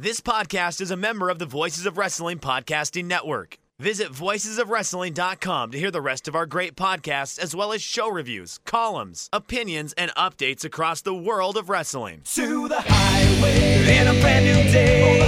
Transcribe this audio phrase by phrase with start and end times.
[0.00, 3.58] This podcast is a member of the Voices of Wrestling Podcasting Network.
[3.80, 8.60] Visit voicesofwrestling.com to hear the rest of our great podcasts, as well as show reviews,
[8.64, 12.20] columns, opinions, and updates across the world of wrestling.
[12.26, 15.18] to the highway in a brand new day.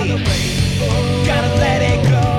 [1.27, 2.37] Gotta let it go.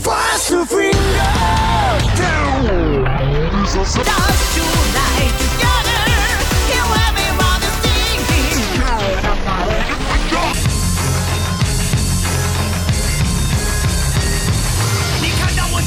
[0.00, 0.94] Fast to freedom.
[3.84, 5.53] Stars tonight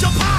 [0.08, 0.37] so far.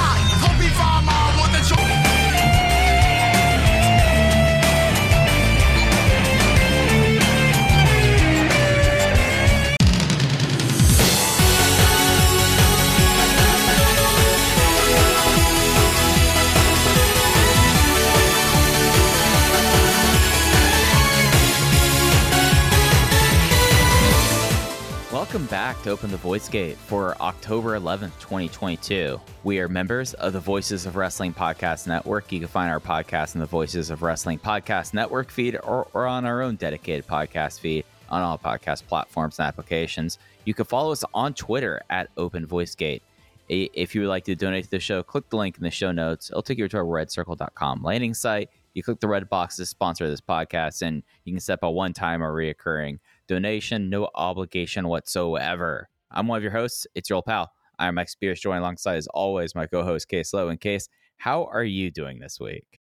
[25.29, 29.21] Welcome back to Open the Voice Gate for October 11th, 2022.
[29.45, 32.32] We are members of the Voices of Wrestling Podcast Network.
[32.32, 36.06] You can find our podcast in the Voices of Wrestling Podcast Network feed or, or
[36.06, 40.18] on our own dedicated podcast feed on all podcast platforms and applications.
[40.46, 43.02] You can follow us on Twitter at Open Voice Gate.
[43.51, 45.93] If you would like to donate to the show, click the link in the show
[45.93, 46.30] notes.
[46.30, 48.49] It'll take you to our redcircle.com landing site.
[48.73, 51.71] You click the red box to sponsor this podcast, and you can set up a
[51.71, 55.88] one time or reoccurring donation, no obligation whatsoever.
[56.10, 56.87] I'm one of your hosts.
[56.95, 57.52] It's your old pal.
[57.79, 60.48] I'm Mike Spears, joined alongside, as always, my co host, Case Lowe.
[60.48, 62.80] And Case, how are you doing this week?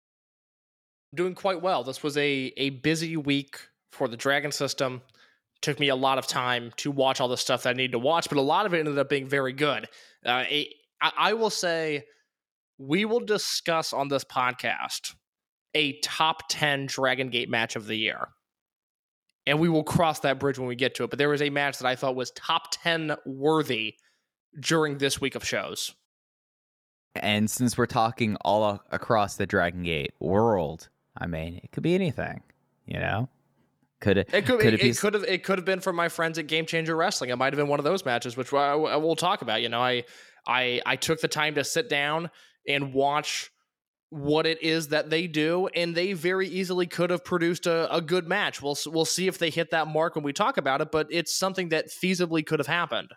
[1.14, 1.82] doing quite well.
[1.82, 3.58] This was a a busy week
[3.90, 5.00] for the Dragon system.
[5.62, 7.98] Took me a lot of time to watch all the stuff that I needed to
[7.98, 9.86] watch, but a lot of it ended up being very good.
[10.24, 12.04] Uh, a- I, I will say
[12.78, 15.14] we will discuss on this podcast
[15.74, 18.28] a top 10 Dragon Gate match of the year.
[19.46, 21.10] And we will cross that bridge when we get to it.
[21.10, 23.94] But there was a match that I thought was top 10 worthy
[24.58, 25.94] during this week of shows.
[27.14, 31.94] And since we're talking all across the Dragon Gate world, I mean, it could be
[31.94, 32.42] anything,
[32.84, 33.28] you know?
[34.00, 35.96] Could it, It could, could it, be it could have it could have been from
[35.96, 37.30] my friends at Game Changer Wrestling.
[37.30, 39.62] It might have been one of those matches, which I, I will talk about.
[39.62, 40.04] You know, I
[40.46, 42.30] I I took the time to sit down
[42.68, 43.50] and watch
[44.16, 48.00] what it is that they do, and they very easily could have produced a, a
[48.00, 48.62] good match.
[48.62, 51.34] We'll we'll see if they hit that mark when we talk about it, but it's
[51.34, 53.12] something that feasibly could have happened.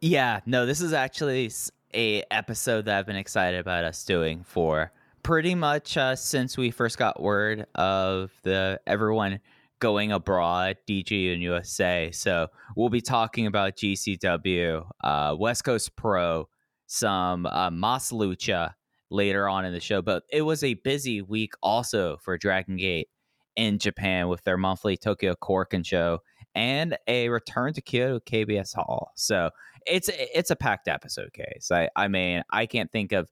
[0.00, 1.50] Yeah, no, this is actually
[1.94, 6.70] a episode that I've been excited about us doing for pretty much uh, since we
[6.70, 9.40] first got word of the everyone
[9.80, 12.10] going abroad, DG and USA.
[12.12, 16.48] So we'll be talking about GCW, uh, West Coast Pro,
[16.86, 18.74] some uh, Mas Lucha
[19.10, 20.02] later on in the show.
[20.02, 23.08] But it was a busy week also for Dragon Gate
[23.56, 26.20] in Japan with their monthly Tokyo Korakuen show
[26.54, 29.12] and a return to Kyoto KBS Hall.
[29.16, 29.50] So
[29.86, 31.70] it's it's a packed episode case.
[31.70, 33.30] I I mean I can't think of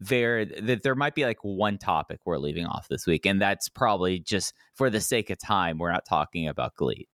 [0.00, 3.68] there that there might be like one topic we're leaving off this week, and that's
[3.68, 5.78] probably just for the sake of time.
[5.78, 7.08] We're not talking about GLEAT.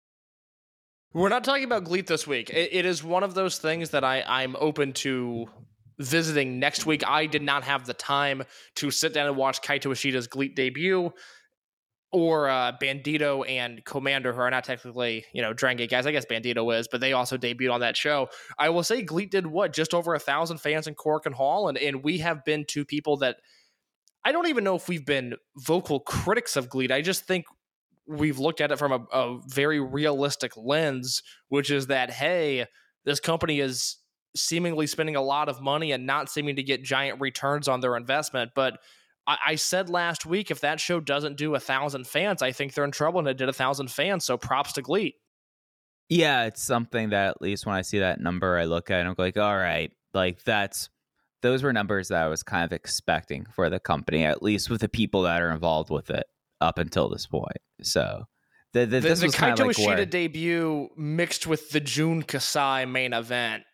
[1.12, 2.50] We're not talking about GLEAT this week.
[2.50, 5.48] It, it is one of those things that I, I'm open to
[5.98, 7.02] visiting next week.
[7.06, 8.44] I did not have the time
[8.76, 11.12] to sit down and watch Kaito Ishida's GLEAT debut
[12.10, 16.06] or uh, Bandito and Commander, who are not technically, you know, Dragon Gate guys.
[16.06, 18.28] I guess Bandito is, but they also debuted on that show.
[18.58, 19.72] I will say GLEAT did what?
[19.72, 21.68] Just over a thousand fans in Korakuen Hall.
[21.68, 23.36] And, and we have been two people that
[24.24, 26.92] I don't even know if we've been vocal critics of GLEAT.
[26.92, 27.44] I just think
[28.06, 32.66] we've looked at it from a, a very realistic lens, which is that hey,
[33.04, 33.96] this company is
[34.36, 37.96] seemingly spending a lot of money and not seeming to get giant returns on their
[37.96, 38.52] investment.
[38.54, 38.78] But
[39.26, 42.74] I, I said last week, if that show doesn't do a thousand fans, I think
[42.74, 44.24] they're in trouble, and it did a thousand fans.
[44.24, 45.14] So props to GLEAT.
[46.08, 49.00] Yeah, it's something that at least when I see that number, I look at it
[49.00, 50.88] and I'm like, all right, like that's
[51.42, 54.80] those were numbers that I was kind of expecting for the company, at least with
[54.80, 56.24] the people that are involved with it
[56.60, 57.58] up until this point.
[57.82, 58.24] So
[58.72, 61.70] the, the, The, this the was kind Kaito of like Ishida where, debut mixed with
[61.70, 63.64] the Jun Kasai main event,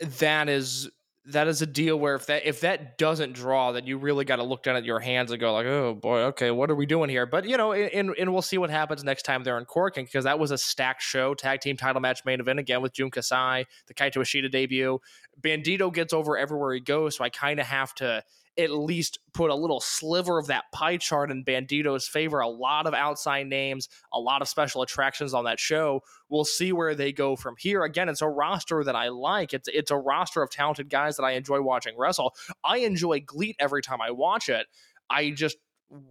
[0.00, 0.88] that is
[1.26, 4.36] that is a deal where if that if that doesn't draw, then you really got
[4.36, 6.86] to look down at your hands and go like, oh boy, okay, what are we
[6.86, 7.26] doing here?
[7.26, 10.24] But you know, and and we'll see what happens next time they're in Korakuen because
[10.24, 13.66] that was a stacked show, tag team title match main event again with Jun Kasai,
[13.86, 14.98] the Kaito Ishida debut.
[15.40, 18.22] Bandito gets over everywhere he goes, so I kind of have to
[18.58, 22.40] at least put a little sliver of that pie chart in Bandito's favor.
[22.40, 26.02] A lot of outside names, a lot of special attractions on that show.
[26.28, 27.84] We'll see where they go from here.
[27.84, 29.54] Again, it's a roster that I like.
[29.54, 32.34] It's it's a roster of talented guys that I enjoy watching wrestle.
[32.64, 34.66] I enjoy GLEAT every time I watch it.
[35.08, 35.56] I just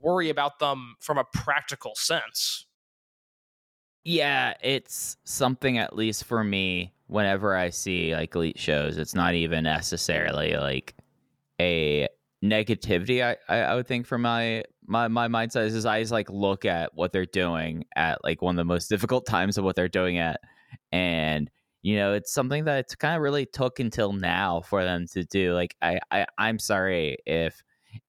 [0.02, 2.66] worry about them from a practical sense.
[4.04, 6.94] Yeah, it's something at least for me.
[7.08, 10.96] Whenever I see like GLEAT shows, it's not even necessarily like
[11.60, 12.08] a
[12.44, 13.24] negativity.
[13.24, 16.66] I, I, I would think from my my my mindset is I just like look
[16.66, 19.88] at what they're doing at like one of the most difficult times of what they're
[19.88, 20.40] doing at,
[20.92, 21.50] and
[21.82, 25.24] you know it's something that it's kind of really took until now for them to
[25.24, 25.54] do.
[25.54, 27.62] Like I, I I'm sorry if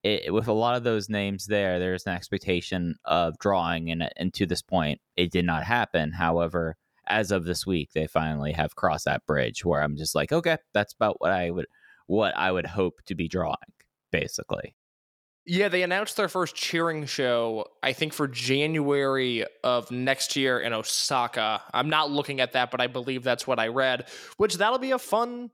[0.03, 4.33] it, with a lot of those names there, there's an expectation of drawing, and and
[4.35, 6.13] to this point, it did not happen.
[6.13, 10.33] However, as of this week, they finally have crossed that bridge where I'm just like,
[10.33, 11.67] okay, that's about what I would
[12.07, 13.57] what I would hope to be drawing,
[14.11, 14.75] basically.
[15.47, 20.73] Yeah, they announced their first cheering show, I think, for January of next year in
[20.73, 21.63] Osaka.
[21.73, 24.09] I'm not looking at that, but I believe that's what I read.
[24.37, 25.51] Which that'll be a fun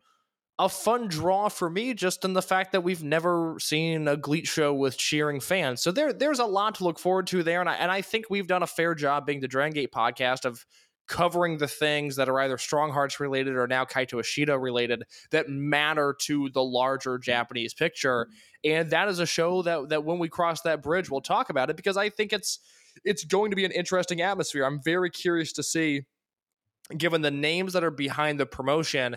[0.58, 4.46] a fun draw for me just in the fact that we've never seen a GLEAT
[4.46, 5.82] show with cheering fans.
[5.82, 7.60] So there there's a lot to look forward to there.
[7.60, 10.44] And I, and I think we've done a fair job being the Dragon Gate podcast
[10.46, 10.64] of
[11.06, 15.48] covering the things that are either Strong Hearts related or now Kaito Ishida related that
[15.48, 18.28] matter to the larger Japanese picture.
[18.64, 21.70] And that is a show that that when we cross that bridge, we'll talk about
[21.70, 22.58] it because I think it's
[23.04, 24.64] it's going to be an interesting atmosphere.
[24.64, 26.02] I'm very curious to see,
[26.96, 29.16] given the names that are behind the promotion,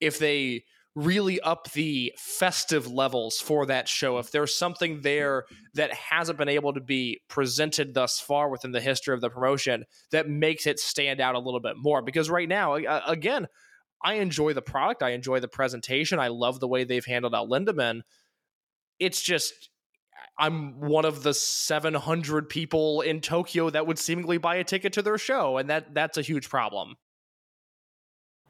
[0.00, 0.64] if they
[0.94, 4.18] really up the festive levels for that show.
[4.18, 5.44] If there's something there
[5.74, 9.84] that hasn't been able to be presented thus far within the history of the promotion
[10.12, 12.00] that makes it stand out a little bit more.
[12.00, 13.48] Because right now, again,
[14.04, 17.48] I enjoy the product, I enjoy the presentation, I love the way they've handled out
[17.48, 18.02] Lindaman.
[18.98, 19.70] It's just.
[20.36, 25.02] I'm one of the 700 people in Tokyo that would seemingly buy a ticket to
[25.02, 26.96] their show, and that that's a huge problem.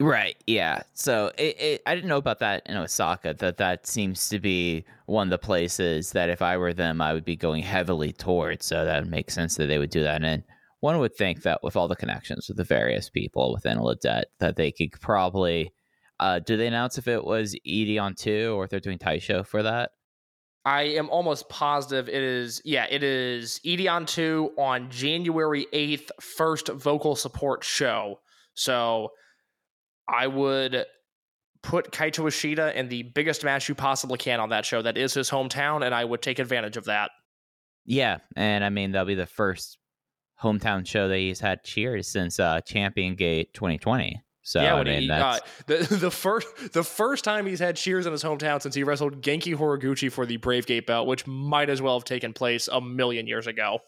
[0.00, 0.36] Right.
[0.46, 0.82] Yeah.
[0.92, 3.34] So it, it, I didn't know about that in Osaka.
[3.34, 7.12] That that seems to be one of the places that if I were them, I
[7.12, 8.66] would be going heavily towards.
[8.66, 10.24] So that would make sense that they would do that.
[10.24, 10.42] And
[10.80, 14.56] one would think that with all the connections with the various people within Lidet, that
[14.56, 15.72] they could probably.
[16.20, 19.62] Uh, do they announce if it was Edion two or if they're doing Taisho for
[19.62, 19.90] that?
[20.64, 22.62] I am almost positive it is.
[22.64, 28.20] Yeah, it is Edion two on January eighth, first vocal support show.
[28.54, 29.10] So
[30.08, 30.84] I would
[31.62, 34.82] put Kaito Ishida in the biggest match you possibly can on that show.
[34.82, 37.10] That is his hometown, and I would take advantage of that.
[37.86, 39.78] Yeah, and I mean that'll be the first
[40.42, 44.22] hometown show that he's had cheers since uh, Champion Gate 2020.
[44.42, 48.04] So yeah, I mean, he, uh, the the first the first time he's had cheers
[48.04, 51.70] in his hometown since he wrestled Genki Horiguchi for the Brave Gate belt, which might
[51.70, 53.78] as well have taken place a million years ago.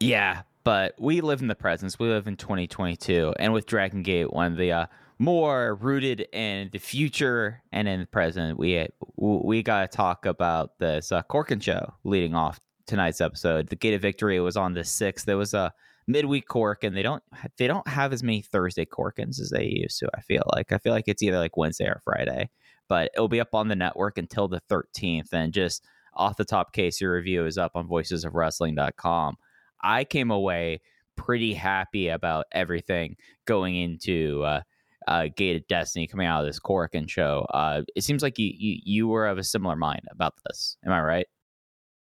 [0.00, 1.96] Yeah, but we live in the present.
[1.98, 4.86] We live in 2022, and with Dragon Gate, one of the uh,
[5.18, 8.58] more rooted in the future and in the present.
[8.58, 13.68] We we got to talk about this uh, Korakuen show leading off tonight's episode.
[13.68, 15.26] The Gate of Victory was on the sixth.
[15.26, 15.72] There was a
[16.06, 17.22] midweek cork, and they don't
[17.56, 20.08] they don't have as many Thursday Korakuens as they used to.
[20.14, 22.50] I feel like I feel like it's either like Wednesday or Friday,
[22.88, 25.32] but it'll be up on the network until the thirteenth.
[25.32, 29.36] And just off the top case, your review is up on voices of voicesofwrestling.com.
[29.82, 30.80] I came away
[31.16, 34.60] pretty happy about everything going into uh,
[35.06, 37.46] uh, Gate of Destiny coming out of this Korakuen show.
[37.52, 40.76] Uh, it seems like you, you you were of a similar mind about this.
[40.84, 41.26] Am I right?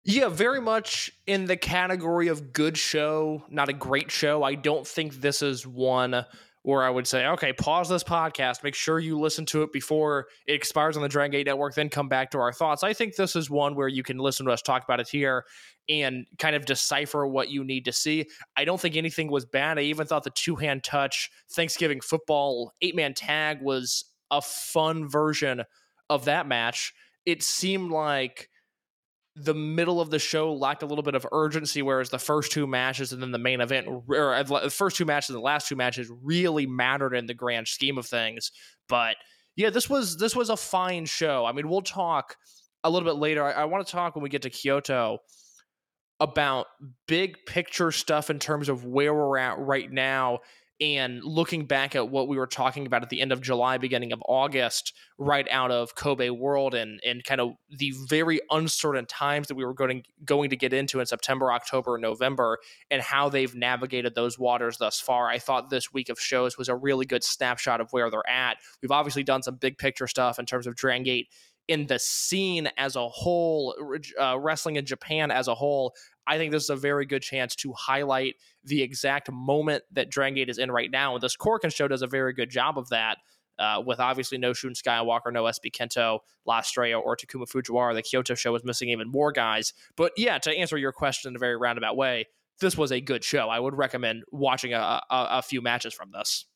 [0.05, 4.43] Yeah, very much in the category of good show, not a great show.
[4.43, 6.25] I don't think this is one
[6.62, 10.26] where I would say, okay, pause this podcast, make sure you listen to it before
[10.47, 12.83] it expires on the Dragon Gate Network, then come back to our thoughts.
[12.83, 15.45] I think this is one where you can listen to us talk about it here
[15.88, 18.26] and kind of decipher what you need to see.
[18.57, 19.78] I don't think anything was bad.
[19.78, 25.09] I even thought the two hand touch Thanksgiving football eight man tag was a fun
[25.09, 25.64] version
[26.11, 26.92] of that match.
[27.25, 28.49] It seemed like
[29.40, 32.66] the middle of the show lacked a little bit of urgency, whereas the first two
[32.66, 35.68] matches and then the main event, or uh, the first two matches and the last
[35.68, 38.50] two matches, really mattered in the grand scheme of things.
[38.88, 39.16] But
[39.57, 41.45] yeah, this was this was a fine show.
[41.45, 42.37] I mean, we'll talk
[42.85, 43.45] a little bit later.
[43.45, 45.18] I, I want to talk when we get to Kyoto
[46.21, 46.67] about
[47.07, 50.41] big picture stuff in terms of where we're at right now
[50.81, 54.13] and looking back at what we were talking about at the end of July, beginning
[54.13, 59.49] of August, right out of Kobe World, and and kind of the very uncertain times
[59.49, 62.59] that we were going going to get into in September, October, and November,
[62.91, 65.29] and how they've navigated those waters thus far.
[65.29, 68.59] I thought this week of shows was a really good snapshot of where they're at.
[68.81, 71.29] We've obviously done some big picture stuff in terms of Dragon Gate
[71.69, 73.75] in the scene as a whole,
[74.21, 75.95] uh, wrestling in Japan as a whole,
[76.27, 78.35] I think this is a very good chance to highlight
[78.65, 81.15] the exact moment that Dragon Gate is in right now.
[81.15, 83.19] And this Korakuen show does a very good job of that.
[83.59, 87.95] uh, with obviously no Shun Skywalker, no SB Kento, La Estrella, or Takuma Fujiwara.
[87.95, 89.73] The Kyoto show was missing even more guys.
[89.97, 92.27] But yeah, to answer your question in a very roundabout way,
[92.61, 93.49] this was a good show.
[93.49, 96.47] I would recommend watching a, a, a few matches from this.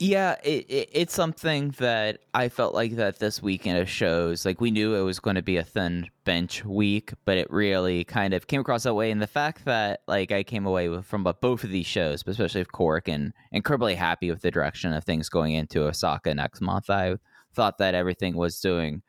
[0.00, 4.44] Yeah, it, it, it's something that I felt like that this weekend of shows.
[4.44, 8.02] Like we knew it was going to be a thin bench week, but it really
[8.02, 9.12] kind of came across that way.
[9.12, 12.32] And the fact that like I came away with, from both of these shows, but
[12.32, 16.60] especially of Cork, and incredibly happy with the direction of things going into Osaka next
[16.60, 16.90] month.
[16.90, 17.16] I
[17.54, 19.02] thought that everything was doing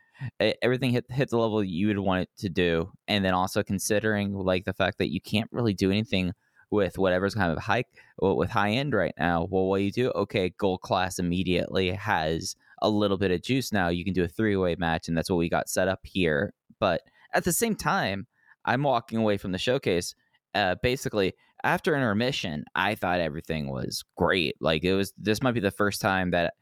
[0.61, 4.33] everything hit hit the level you would want it to do, and then also considering
[4.33, 6.31] like the fact that you can't really do anything
[6.71, 7.83] with whatever's kind of high
[8.19, 9.47] with high end right now.
[9.49, 10.11] Well, what do you do?
[10.11, 13.89] Okay, gold class immediately has a little bit of juice now.
[13.89, 16.53] You can do a three way match, and that's what we got set up here.
[16.79, 17.01] But
[17.33, 18.27] at the same time,
[18.65, 20.15] I'm walking away from the showcase.
[20.53, 24.55] Uh, basically, after intermission, I thought everything was great.
[24.59, 25.13] Like it was.
[25.17, 26.53] This might be the first time that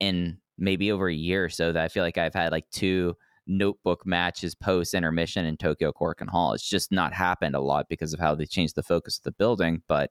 [0.00, 3.16] in maybe over a year or so that I feel like I've had like two
[3.46, 6.52] notebook matches post intermission in Tokyo Korakuen Hall.
[6.52, 9.32] It's just not happened a lot because of how they changed the focus of the
[9.32, 9.82] building.
[9.88, 10.10] But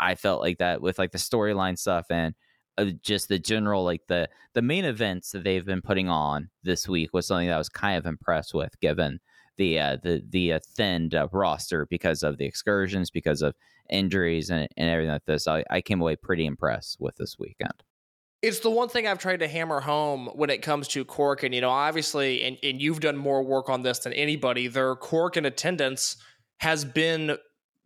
[0.00, 2.34] I felt like that with like the storyline stuff and
[2.78, 6.88] uh, just the general like the the main events that they've been putting on this
[6.88, 9.20] week was something that I was kind of impressed with, given
[9.58, 13.54] the uh, the the uh, thinned uh, roster because of the excursions, because of
[13.90, 15.46] injuries and, and everything like this.
[15.46, 17.82] I, I came away pretty impressed with this weekend
[18.42, 21.44] it's the one thing I've tried to hammer home when it comes to Cork.
[21.44, 24.96] And, you know, obviously, and, and you've done more work on this than anybody, their
[24.96, 26.16] Korakuen attendance
[26.58, 27.36] has been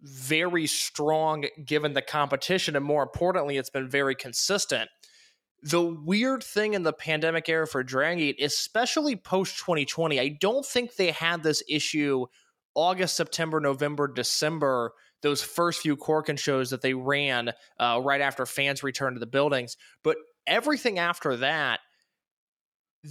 [0.00, 2.74] very strong given the competition.
[2.74, 4.88] And more importantly, it's been very consistent.
[5.62, 10.64] The weird thing in the pandemic era for Dragon Gate, especially post 2020, I don't
[10.64, 12.26] think they had this issue
[12.74, 18.46] August, September, November, December those first few Korakuen shows that they ran uh, right after
[18.46, 19.76] fans returned to the buildings.
[20.02, 21.80] But everything after that,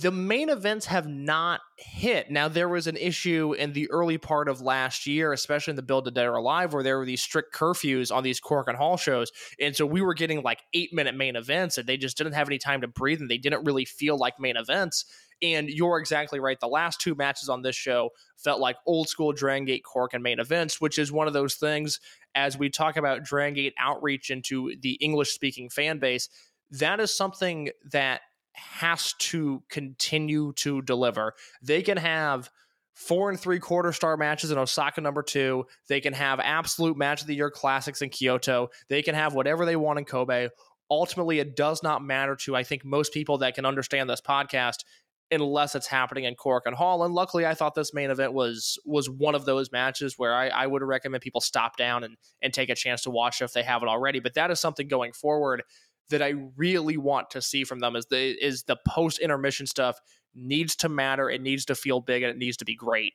[0.01, 2.29] the main events have not hit.
[2.29, 5.81] Now, there was an issue in the early part of last year, especially in the
[5.83, 8.97] Build to Dead or Alive, where there were these strict curfews on these Korakuen Hall
[8.97, 9.31] shows.
[9.57, 12.49] And so we were getting like eight minute main events, and they just didn't have
[12.49, 15.05] any time to breathe, and they didn't really feel like main events.
[15.41, 16.59] And you're exactly right.
[16.59, 20.39] The last two matches on this show felt like old school Dragon Gate Korakuen main
[20.39, 22.01] events, which is one of those things
[22.33, 26.27] as we talk about Dragon Gate outreach into the English speaking fan base
[26.71, 28.21] that is something that
[28.53, 31.33] has to continue to deliver.
[31.61, 32.49] They can have
[32.93, 35.65] four and three quarter star matches in Osaka number two.
[35.87, 38.69] They can have absolute match of the year classics in Kyoto.
[38.89, 40.49] They can have whatever they want in Kobe.
[40.89, 44.83] Ultimately, it does not matter to, I think, most people that can understand this podcast
[45.31, 47.03] unless it's happening in Korakuen Hall.
[47.03, 50.49] And luckily, I thought this main event was was one of those matches where I,
[50.49, 53.63] I would recommend people stop down and and take a chance to watch if they
[53.63, 54.19] haven't already.
[54.19, 55.63] But that is something going forward
[56.09, 59.99] that I really want to see from them is the is the post intermission stuff
[60.33, 63.13] needs to matter, it needs to feel big, and it needs to be great.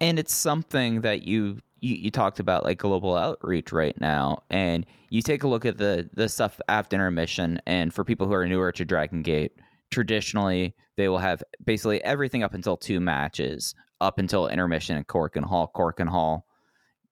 [0.00, 4.86] And it's something that you you, you talked about like global outreach right now, and
[5.10, 8.46] you take a look at the the stuff after intermission, and for people who are
[8.46, 9.52] newer to Dragon Gate,
[9.90, 15.44] traditionally they will have basically everything up until two matches, up until intermission and Korakuen
[15.44, 15.72] Hall.
[15.98, 16.46] and Hall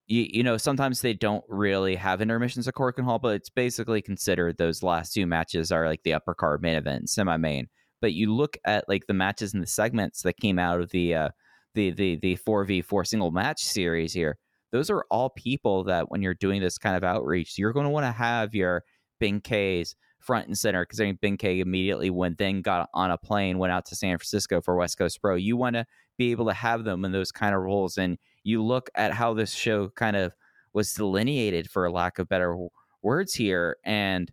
[0.06, 4.02] you, you know, sometimes they don't really have intermissions at Korakuen Hall, but it's basically
[4.02, 7.68] considered those last two matches are like the upper card main event, semi main.
[8.00, 11.14] But you look at like the matches and the segments that came out of the
[11.14, 11.28] uh,
[11.74, 14.38] the the the four v four single match series here.
[14.72, 17.90] Those are all people that when you're doing this kind of outreach, you're going to
[17.90, 18.84] want to have your
[19.20, 23.58] Ben-K's front and center because I mean Ben-K immediately when then got on a plane,
[23.58, 25.36] went out to San Francisco for West Coast Pro.
[25.36, 25.86] You want to
[26.18, 29.34] be able to have them in those kind of roles and you look at how
[29.34, 30.32] this show kind of
[30.72, 32.56] was delineated for lack of better
[33.02, 34.32] words here and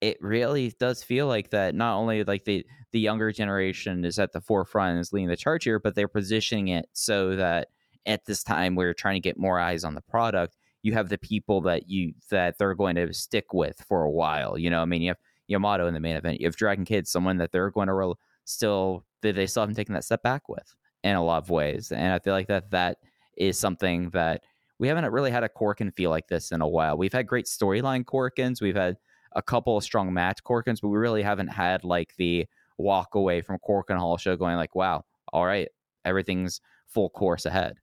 [0.00, 4.32] it really does feel like that not only like the the younger generation is at
[4.32, 7.68] the forefront and is leading the charge here but they're positioning it so that
[8.06, 10.56] at this time we're trying to get more eyes on the product.
[10.82, 14.56] You have the people that you that they're going to stick with for a while
[14.56, 17.08] you know i mean you have yamato in the main event you have dragon kid
[17.08, 21.16] someone that they're going to still they still haven't taken that step back with in
[21.16, 22.98] a lot of ways and i feel like that that
[23.36, 24.42] is something that
[24.78, 26.98] we haven't really had a Korakuen feel like this in a while.
[26.98, 28.96] We've had great storyline Korakuens, we've had
[29.34, 32.46] a couple of strong match Korakuens, but we really haven't had like the
[32.78, 35.68] walk away from Korakuen Hall show going like, wow, all right,
[36.04, 37.76] everything's full course ahead.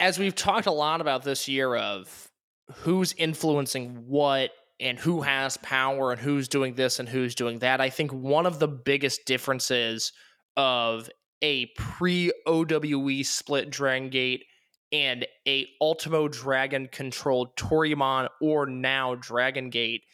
[0.00, 2.28] As we've talked a lot about this year of
[2.72, 7.80] who's influencing what and who has power and who's doing this and who's doing that,
[7.80, 10.12] I think one of the biggest differences
[10.56, 11.10] of
[11.42, 14.44] a pre OWE split Dragon Gate
[14.92, 20.04] and a Ultimo Dragon controlled Toryumon or now Dragon Gate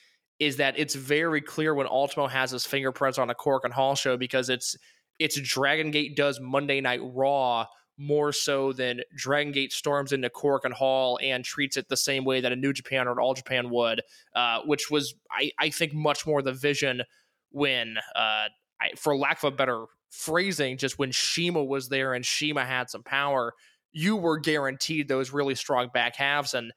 [0.40, 4.16] is that it's very clear when Ultimo has his fingerprints on a Korakuen Hall show
[4.16, 4.76] because it's
[5.18, 7.66] it's Dragon Gate does Monday Night Raw
[7.96, 12.40] more so than Dragon Gate storms into Korakuen Hall and treats it the same way
[12.40, 14.02] that a New Japan or an All Japan would,
[14.34, 17.02] uh, which was I, I think much more the vision
[17.50, 18.48] when, uh,
[18.80, 22.88] I, for lack of a better phrasing, just when Shima was there and Shima had
[22.88, 23.52] some power,
[23.92, 26.54] you were guaranteed those really strong back halves.
[26.54, 26.72] And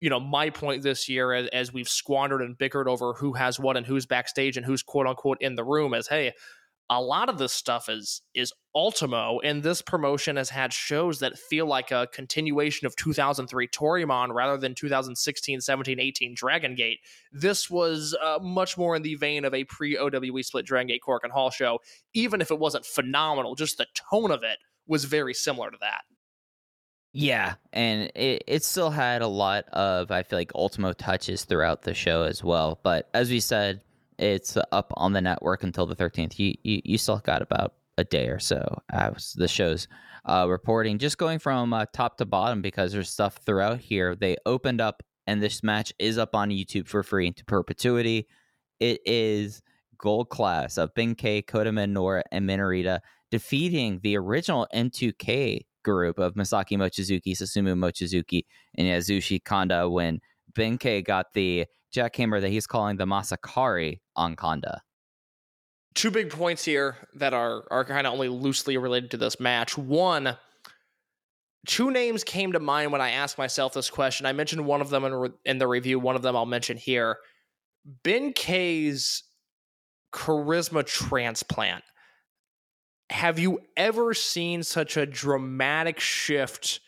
[0.00, 3.60] you know, my point this year, as, as, we've squandered and bickered over who has
[3.60, 6.32] what and who's backstage and who's quote unquote in the room, is hey,
[6.90, 11.38] a lot of this stuff is is Ultimo, and this promotion has had shows that
[11.38, 16.98] feel like a continuation of 2003 Toryumon rather than 2016, 17, 18 Dragon Gate.
[17.32, 21.02] This was uh, much more in the vein of a pre OWE split Dragon Gate
[21.06, 21.78] Korakuen Hall show,
[22.12, 23.54] even if it wasn't phenomenal.
[23.54, 26.02] Just the tone of it was very similar to that.
[27.12, 31.82] Yeah, and it, it still had a lot of I feel like Ultimo touches throughout
[31.82, 32.80] the show as well.
[32.82, 33.80] But as we said,
[34.20, 36.38] it's up on the network until the 13th.
[36.38, 39.88] You, you, you still got about a day or so as the show's
[40.26, 40.98] uh, reporting.
[40.98, 44.14] Just going from uh, top to bottom because there's stuff throughout here.
[44.14, 48.26] They opened up, and this match is up on YouTube for free into perpetuity.
[48.78, 49.62] It is
[49.98, 53.00] gold class of Ben-K, Kota Minoura, and Minorita
[53.30, 58.44] defeating the original N2K group of Masaki Mochizuki, Susumu Mochizuki,
[58.76, 60.20] and Yasushi Kanda when
[60.54, 64.82] Ben-K got the jackhammer that he's calling the Masakari on Kanda.
[65.94, 69.76] Two big points here that are are kind of only loosely related to this match.
[69.76, 70.36] One,
[71.66, 74.26] two names came to mind when I asked myself this question.
[74.26, 75.98] I mentioned one of them in, re- in the review.
[75.98, 77.18] One of them I'll mention here.
[78.04, 79.24] Ben-K's
[80.12, 81.82] charisma transplant.
[83.10, 86.80] Have you ever seen such a dramatic shift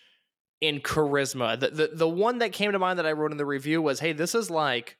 [0.63, 1.59] in charisma.
[1.59, 4.01] The, the the one that came to mind that I wrote in the review was,
[4.01, 4.97] "Hey, this is like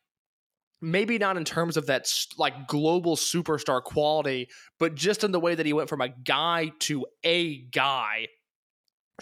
[0.83, 5.55] maybe not in terms of that like global superstar quality, but just in the way
[5.55, 8.27] that he went from a guy to a guy."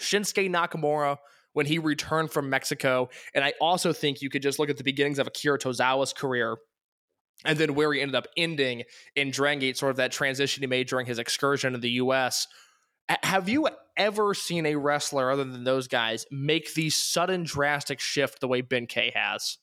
[0.01, 1.17] Shinsuke Nakamura
[1.53, 4.83] when he returned from Mexico, and I also think you could just look at the
[4.83, 6.57] beginnings of Akira Tozawa's career
[7.43, 8.83] and then where he ended up ending
[9.15, 12.47] in Dragon Gate, sort of that transition he made during his excursion in the US
[13.23, 18.39] have you ever seen a wrestler other than those guys make the sudden drastic shift
[18.39, 19.57] the way Ben-K has?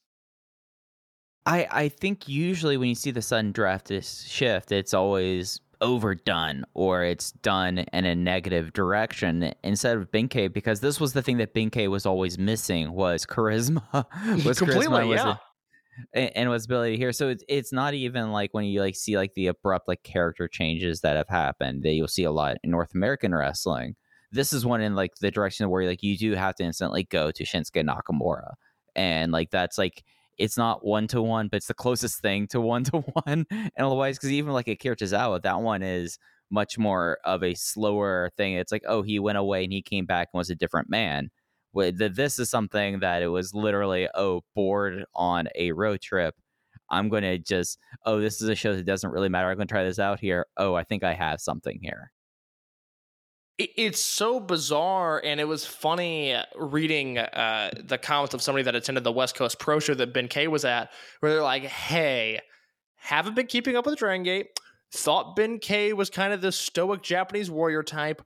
[1.47, 7.05] I I think usually when you see the sudden drastic shift, it's always overdone or
[7.05, 11.55] it's done in a negative direction instead of Ben-K because this was the thing that
[11.55, 13.83] Ben-K was always missing was charisma
[14.45, 15.37] was completely charisma was yeah.
[16.13, 17.13] And, was ability here.
[17.13, 20.49] So it's it's not even like when you like see like the abrupt like character
[20.49, 23.97] changes that have happened that you'll see a lot in North American wrestling.
[24.31, 27.31] This is one in like the direction where like you do have to instantly go
[27.31, 28.55] to Shinsuke Nakamura,
[28.95, 30.05] and like that's like
[30.39, 33.47] it's not one to one, but it's the closest thing to one to one.
[33.51, 36.19] And otherwise, because even like a Tozawa, that one is
[36.51, 38.55] much more of a slower thing.
[38.55, 41.31] It's like, oh, he went away and he came back and was a different man
[41.75, 46.35] that this is something that it was literally oh bored on a road trip.
[46.91, 49.49] I'm going to just oh this is a show that doesn't really matter.
[49.51, 50.47] I'm going to try this out here.
[50.57, 52.13] Oh i think i have something here.
[53.59, 59.03] It's so bizarre and it was funny reading uh, the comments of somebody that attended
[59.03, 62.39] the west coast pro show that Ben-K was at where they're like hey
[62.97, 64.47] haven't been keeping up with dragon gate.
[64.93, 68.23] Thought Ben-K was kind of the stoic japanese warrior type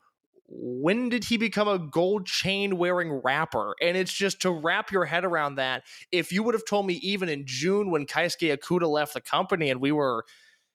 [0.54, 3.74] when did he become a gold chain wearing rapper?
[3.80, 5.82] And it's just to wrap your head around that.
[6.10, 9.70] If you would have told me even in June when Keisuke Okuda left the company
[9.70, 10.24] and we were,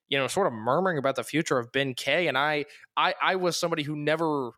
[0.08, 2.64] you know, sort of murmuring about the future of Ben-K, and I,
[2.96, 4.50] I, I was somebody who never,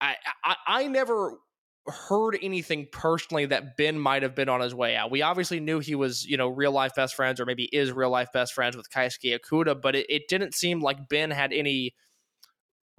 [0.00, 1.38] I, I, I never
[1.86, 5.10] heard anything personally that Ben might have been on his way out.
[5.10, 8.10] We obviously knew he was, you know, real life best friends or maybe is real
[8.10, 11.94] life best friends with Keisuke Okuda, but it, it didn't seem like Ben had any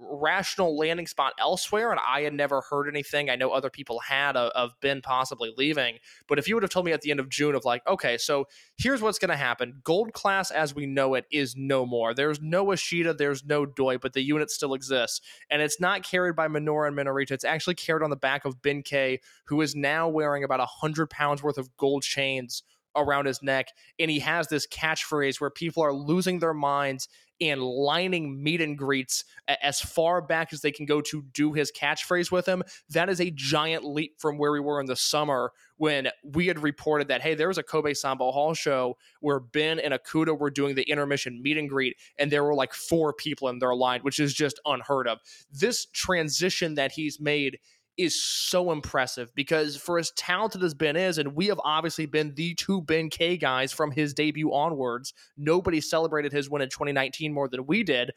[0.09, 3.29] rational landing spot elsewhere, and I had never heard anything.
[3.29, 6.69] I know other people had of, of Ben possibly leaving, but if you would have
[6.69, 8.45] told me at the end of June of like, okay, so
[8.77, 12.13] here's what's going to happen: Gold class as we know it is no more.
[12.13, 16.35] There's no Ashita, there's no Doi, but the unit still exists, and it's not carried
[16.35, 17.31] by Minoura and Minorita.
[17.31, 21.09] It's actually carried on the back of Ben-K, who is now wearing about a hundred
[21.09, 22.63] pounds worth of gold chains
[22.95, 23.69] around his neck.
[23.99, 27.07] And he has this catchphrase where people are losing their minds
[27.41, 29.25] and lining meet and greets
[29.61, 32.63] as far back as they can go to do his catchphrase with him.
[32.89, 36.61] That is a giant leap from where we were in the summer when we had
[36.61, 40.51] reported that, hey, there was a Kobe Sanbo Hall show where Ben and Okuda were
[40.51, 44.01] doing the intermission meet and greet, and there were like four people in their line,
[44.01, 45.19] which is just unheard of.
[45.51, 47.59] This transition that he's made
[47.97, 52.33] is so impressive because for as talented as Ben is, and we have obviously been
[52.35, 57.33] the two Ben K guys from his debut onwards, nobody celebrated his win in 2019
[57.33, 58.11] more than we did.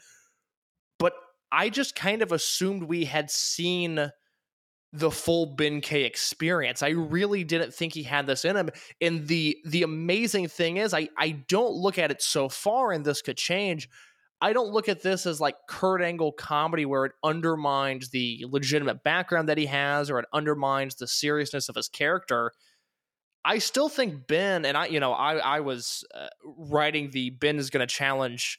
[0.98, 1.12] But
[1.52, 4.10] I just kind of assumed we had seen
[4.92, 6.82] the full Ben K experience.
[6.82, 8.70] I really didn't think he had this in him.
[9.00, 13.04] And the the amazing thing is I I don't look at it so far and
[13.04, 13.88] this could change.
[14.40, 19.02] I don't look at this as like Kurt Angle comedy where it undermines the legitimate
[19.02, 22.52] background that he has or it undermines the seriousness of his character.
[23.44, 27.56] I still think Ben and I, you know, I I was uh, writing the Ben
[27.56, 28.58] is going to challenge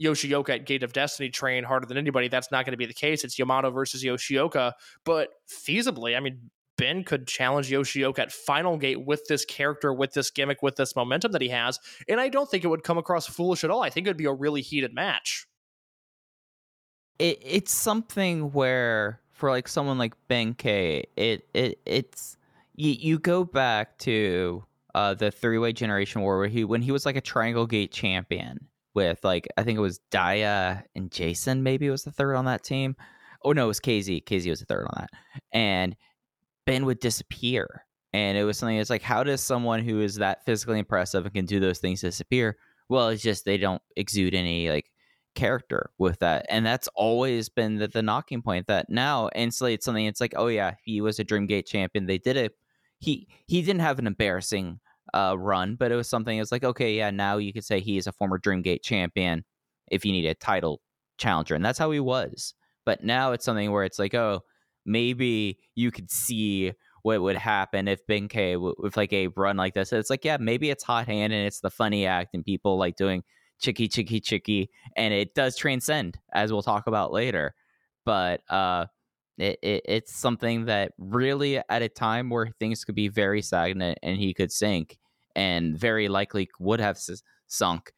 [0.00, 2.28] Yoshioka at Gate of Destiny train harder than anybody.
[2.28, 3.24] That's not going to be the case.
[3.24, 4.72] It's Yamato versus Yoshioka,
[5.04, 10.12] but feasibly, I mean, Ben could challenge Yoshioka at Final Gate with this character, with
[10.12, 12.98] this gimmick, with this momentum that he has, and I don't think it would come
[12.98, 13.82] across foolish at all.
[13.82, 15.46] I think it would be a really heated match.
[17.18, 22.36] It it's something where for like someone like Ben K, it it it's
[22.74, 26.92] you you go back to uh the three way generation war where he when he
[26.92, 31.62] was like a Triangle Gate champion with like I think it was Dia and Jason
[31.62, 32.96] maybe was the third on that team.
[33.44, 34.24] Oh no, it was KZ.
[34.24, 35.10] KZ was the third on that.
[35.52, 35.94] And
[36.66, 37.84] Ben would disappear.
[38.12, 41.34] And it was something that's like, how does someone who is that physically impressive and
[41.34, 42.56] can do those things disappear?
[42.88, 44.90] Well, it's just they don't exude any like
[45.34, 46.46] character with that.
[46.48, 50.34] And that's always been the, the knocking point that now instantly it's something it's like,
[50.36, 52.06] oh yeah, he was a Dreamgate champion.
[52.06, 52.52] They did it.
[52.98, 54.80] He he didn't have an embarrassing
[55.14, 57.98] uh, run, but it was something it's like, okay, yeah, now you could say he
[57.98, 59.44] is a former Dreamgate champion
[59.90, 60.80] if you need a title
[61.18, 61.54] challenger.
[61.54, 62.54] And that's how he was.
[62.84, 64.42] But now it's something where it's like, oh,
[64.86, 66.72] maybe you could see
[67.02, 69.92] what would happen if Ben K w- with like a run like this.
[69.92, 72.96] It's like, yeah, maybe it's hot hand and it's the funny act and people like
[72.96, 73.22] doing
[73.60, 77.54] chicky chicky chicky and it does transcend as we'll talk about later.
[78.04, 78.86] But uh
[79.38, 83.98] it, it it's something that really at a time where things could be very stagnant
[84.02, 84.98] and he could sink
[85.34, 87.92] and very likely would have s- sunk.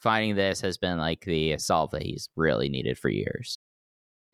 [0.00, 3.58] Finding this has been like the solve that he's really needed for years.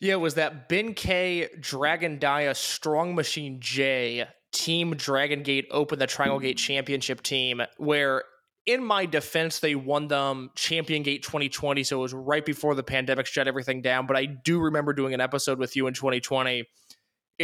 [0.02, 6.00] Yeah, it was that Ben K, Dragon Dia, Strong Machine J, Team Dragon Gate Open
[6.00, 8.24] the Triangle Gate Championship team, where
[8.66, 11.84] in my defense, they won them Champion Gate 2020.
[11.84, 14.08] So it was right before the pandemic shut everything down.
[14.08, 16.64] But I do remember doing an episode with you in 2020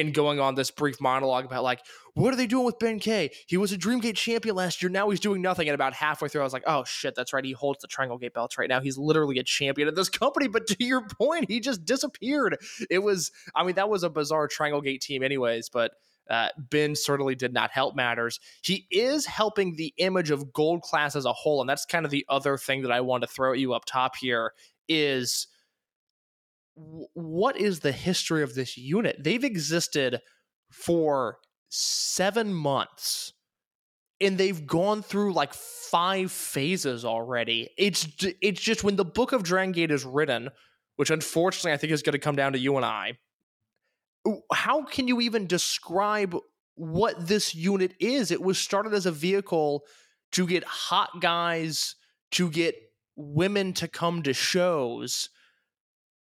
[0.00, 1.80] and going on this brief monologue about like,
[2.14, 3.30] what are they doing with Ben K?
[3.46, 4.90] He was a Dreamgate champion last year.
[4.90, 5.68] Now he's doing nothing.
[5.68, 7.44] And about halfway through, I was like, oh shit, that's right.
[7.44, 8.80] He holds the Triangle Gate belts right now.
[8.80, 10.48] He's literally a champion of this company.
[10.48, 12.58] But to your point, he just disappeared.
[12.90, 15.68] It was, I mean, that was a bizarre Triangle Gate team, anyways.
[15.68, 15.92] But
[16.28, 18.40] uh, Ben certainly did not help matters.
[18.62, 22.10] He is helping the image of Gold Class as a whole, and that's kind of
[22.10, 24.52] the other thing that I want to throw at you up top here
[24.88, 25.46] is
[27.14, 29.16] what is the history of this unit?
[29.18, 30.20] They've existed
[30.70, 31.38] for
[31.68, 33.32] seven months
[34.20, 37.68] and they've gone through like five phases already.
[37.76, 38.06] It's
[38.40, 40.50] it's just when the book of Dragon Gate is written,
[40.96, 43.18] which unfortunately I think is going to come down to you and I.
[44.52, 46.36] How can you even describe
[46.74, 48.30] what this unit is?
[48.30, 49.84] It was started as a vehicle
[50.32, 51.94] to get hot guys,
[52.32, 52.74] to get
[53.16, 55.30] women to come to shows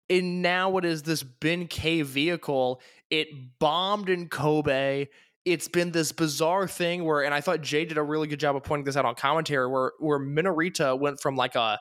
[0.10, 2.82] and now it is this Ben K vehicle.
[3.10, 3.28] It
[3.60, 5.08] bombed in Kobe.
[5.46, 8.56] It's been this bizarre thing where, and I thought Jay did a really good job
[8.56, 11.80] of pointing this out on commentary, where where Minorita went from like a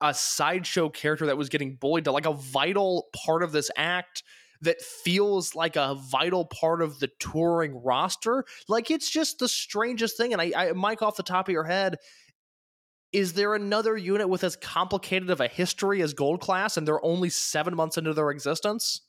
[0.00, 4.22] a sideshow character that was getting bullied to like a vital part of this act
[4.60, 8.44] that feels like a vital part of the touring roster.
[8.68, 10.32] Like it's just the strangest thing.
[10.32, 11.96] And I, I Mike, off the top of your head,
[13.14, 17.04] is there another unit with as complicated of a history as Gold Class, and they're
[17.04, 19.02] only seven months into their existence?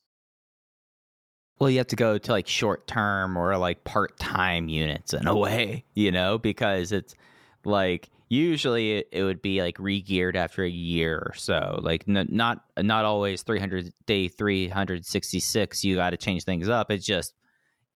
[1.57, 5.25] Well, you have to go to like short term or like part time units in
[5.25, 7.15] a way, you know, because it's
[7.63, 11.79] like usually it, it would be like re-geared after a year or so.
[11.81, 15.83] Like n- not not always 300 day 366.
[15.83, 16.91] You got to change things up.
[16.91, 17.33] It just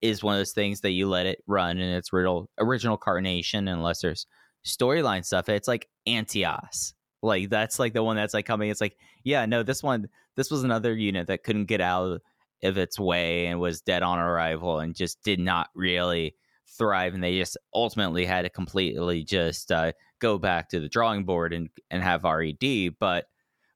[0.02, 3.68] is one of those things that you let it run in its original original carnation,
[3.68, 4.26] unless there's
[4.64, 6.94] storyline stuff, it's like Antias.
[7.22, 8.70] Like that's like the one that's like coming.
[8.70, 12.20] It's like, yeah, no, this one, this was another unit that couldn't get out
[12.62, 16.34] of its way and was dead on arrival and just did not really
[16.78, 17.14] thrive.
[17.14, 21.52] And they just ultimately had to completely just uh, go back to the drawing board
[21.52, 22.96] and and have RED.
[22.98, 23.26] But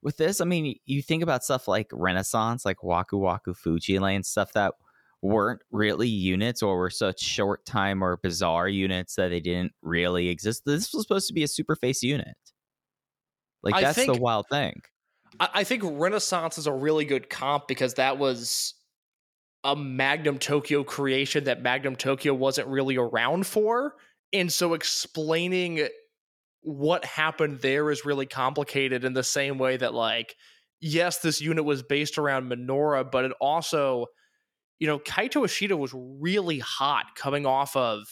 [0.01, 4.23] with this, I mean, you think about stuff like Renaissance, like Waku Waku Fuji Lane,
[4.23, 4.73] stuff that
[5.25, 10.29] weren't really units or were such short time or bizarre units that they didn't really
[10.29, 10.63] exist.
[10.65, 12.35] This was supposed to be a super face unit.
[13.63, 14.81] Like that's think- the wild thing.
[15.37, 18.73] I, think Renaissance is a really good comp because that was
[19.65, 23.95] a Magnum Tokyo creation that Magnum Tokyo wasn't really around for.
[24.31, 25.87] And so explaining
[26.61, 30.35] what happened there is really complicated in the same way that, like,
[30.79, 34.05] yes, this unit was based around Minoura, but it also,
[34.79, 38.07] you know, Kaito Ishida was really hot coming off of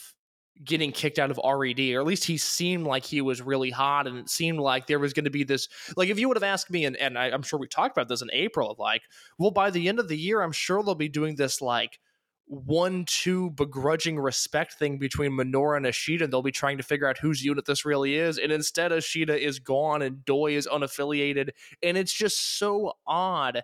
[0.62, 4.06] getting kicked out of RED, or at least he seemed like he was really hot,
[4.06, 5.68] and it seemed like there was going to be this.
[5.96, 8.08] Like, if you would have asked me, and, and I, I'm sure we talked about
[8.08, 9.02] this in April, of like,
[9.38, 11.98] well, by the end of the year, I'm sure they'll be doing this like
[12.46, 16.28] one two begrudging respect thing between Minoura and Ishida.
[16.28, 18.38] They'll be trying to figure out whose unit this really is.
[18.38, 21.50] And instead, Ishida is gone and Doi is unaffiliated.
[21.82, 23.62] And it's just so odd.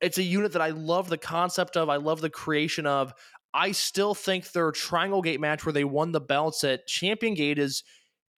[0.00, 3.14] It's a unit that I love the concept of, I love the creation of.
[3.52, 7.58] I still think their Triangle Gate match where they won the belts at Champion Gate
[7.58, 7.84] is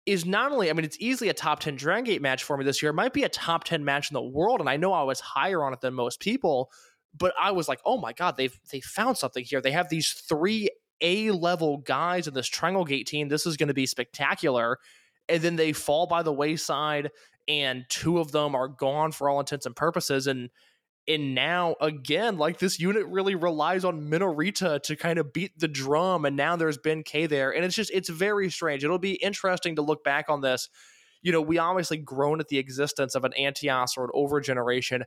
[0.04, 2.64] is not only, I mean, it's easily a top 10 Dragon Gate match for me
[2.64, 2.90] this year.
[2.90, 4.60] It might be a top 10 match in the world.
[4.60, 6.70] And I know I was higher on it than most people,
[7.18, 9.60] but I was like, oh my God, they've they found something here.
[9.60, 10.68] They have these three
[11.00, 13.28] A level guys in this Triangle Gate team.
[13.28, 14.78] This is going to be spectacular.
[15.28, 17.10] And then they fall by the wayside,
[17.48, 20.28] and two of them are gone for all intents and purposes.
[20.28, 20.50] And
[21.08, 25.68] and now again, like this unit really relies on Minorita to kind of beat the
[25.68, 28.84] drum, and now there's Ben K there, and it's just it's very strange.
[28.84, 30.68] It'll be interesting to look back on this.
[31.22, 35.04] You know, we obviously groan at the existence of an Antias or an over generation.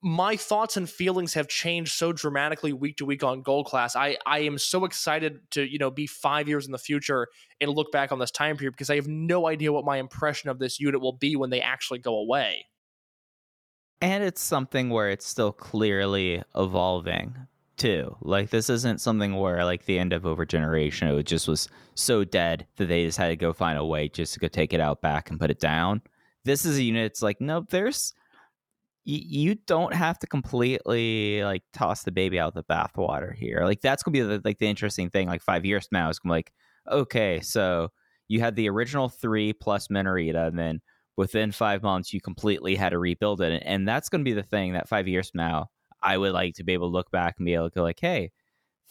[0.00, 3.96] My thoughts and feelings have changed so dramatically week to week on Gold Class.
[3.96, 7.28] I I am so excited to you know be five years in the future
[7.60, 10.50] and look back on this time period because I have no idea what my impression
[10.50, 12.66] of this unit will be when they actually go away.
[14.02, 17.36] And it's something where it's still clearly evolving
[17.76, 18.16] too.
[18.20, 22.24] Like this isn't something where like the end of over generation it just was so
[22.24, 24.80] dead that they just had to go find a way just to go take it
[24.80, 26.02] out back and put it down.
[26.44, 28.12] This is a unit it's like nope there's
[29.06, 33.62] y- you don't have to completely like toss the baby out the bathwater here.
[33.64, 36.18] Like that's gonna be the, like the interesting thing like five years from now is
[36.18, 36.52] gonna be like
[36.90, 37.88] okay so
[38.28, 40.80] you had the original three plus minorita and then
[41.16, 44.42] within five months you completely had to rebuild it and that's going to be the
[44.42, 45.70] thing that five years from now
[46.02, 48.00] i would like to be able to look back and be able to go like
[48.00, 48.30] hey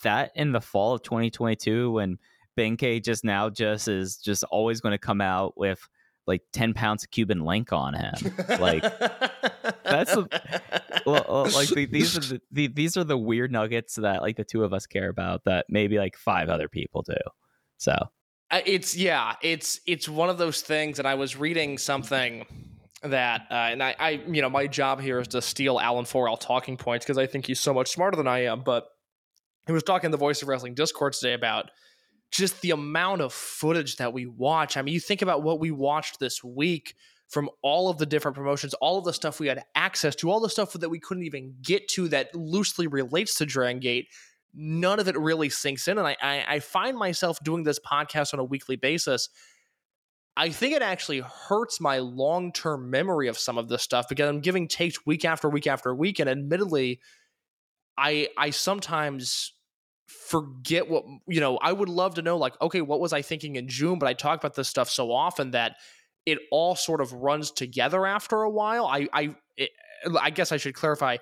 [0.04, 2.18] that in the fall of 2022 when
[2.56, 5.88] Ben-K just now just is just always going to come out with
[6.28, 8.14] like 10 pounds of cuban link on him
[8.60, 8.84] like
[9.84, 10.16] that's
[11.06, 14.38] well, uh, like the, these are the, the, these are the weird nuggets that like
[14.38, 17.16] the two of us care about that maybe like five other people do
[17.78, 17.96] so
[18.52, 22.46] it's yeah it's it's one of those things and i was reading something
[23.04, 26.78] that uh, and I, I you know my job here is to steal Alan4L talking
[26.78, 28.88] points because i think he's so much smarter than i am but
[29.68, 31.72] he was talking in the voice of wrestling discord today about
[32.32, 34.78] just the amount of footage that we watch.
[34.78, 36.96] I mean you think about what we watched this week
[37.28, 40.40] from all of the different promotions all of the stuff we had access to all
[40.40, 44.08] the stuff that we couldn't even get to that loosely relates to dragon gate
[44.54, 45.98] none of it really sinks in.
[45.98, 49.30] And I, I, I find myself doing this podcast on a weekly basis.
[50.38, 54.30] I think it actually hurts my long term memory of some of this stuff because
[54.30, 56.20] I'm giving takes week after week after week.
[56.20, 57.00] And admittedly,
[57.98, 59.54] I I sometimes
[60.12, 63.56] forget what you know i would love to know like okay what was i thinking
[63.56, 65.78] in june but i talk about this stuff so often that
[66.26, 69.72] it all sort of runs together after a while i i it,
[70.20, 71.16] i guess i should clarify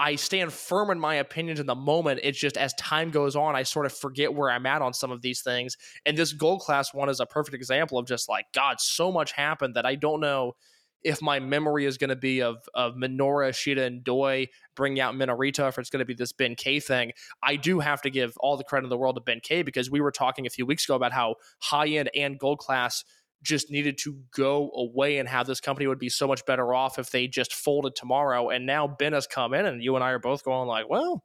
[0.00, 2.20] I stand firm in my opinions in the moment.
[2.22, 5.10] It's just as time goes on, I sort of forget where I'm at on some
[5.10, 5.76] of these things.
[6.06, 9.32] And this gold class one is a perfect example of just like, God, so much
[9.32, 10.54] happened that I don't know
[11.02, 15.14] if my memory is going to be of of Minoura, Shida, and Doi bringing out
[15.14, 17.12] Minorita, if it's going to be this Ben K thing.
[17.42, 19.90] I do have to give all the credit in the world to Ben K because
[19.90, 23.04] we were talking a few weeks ago about how high end and gold class
[23.42, 26.98] just needed to go away and how this company would be so much better off
[26.98, 28.50] if they just folded tomorrow.
[28.50, 31.24] And now Ben has come in, and you and I are both going like, well,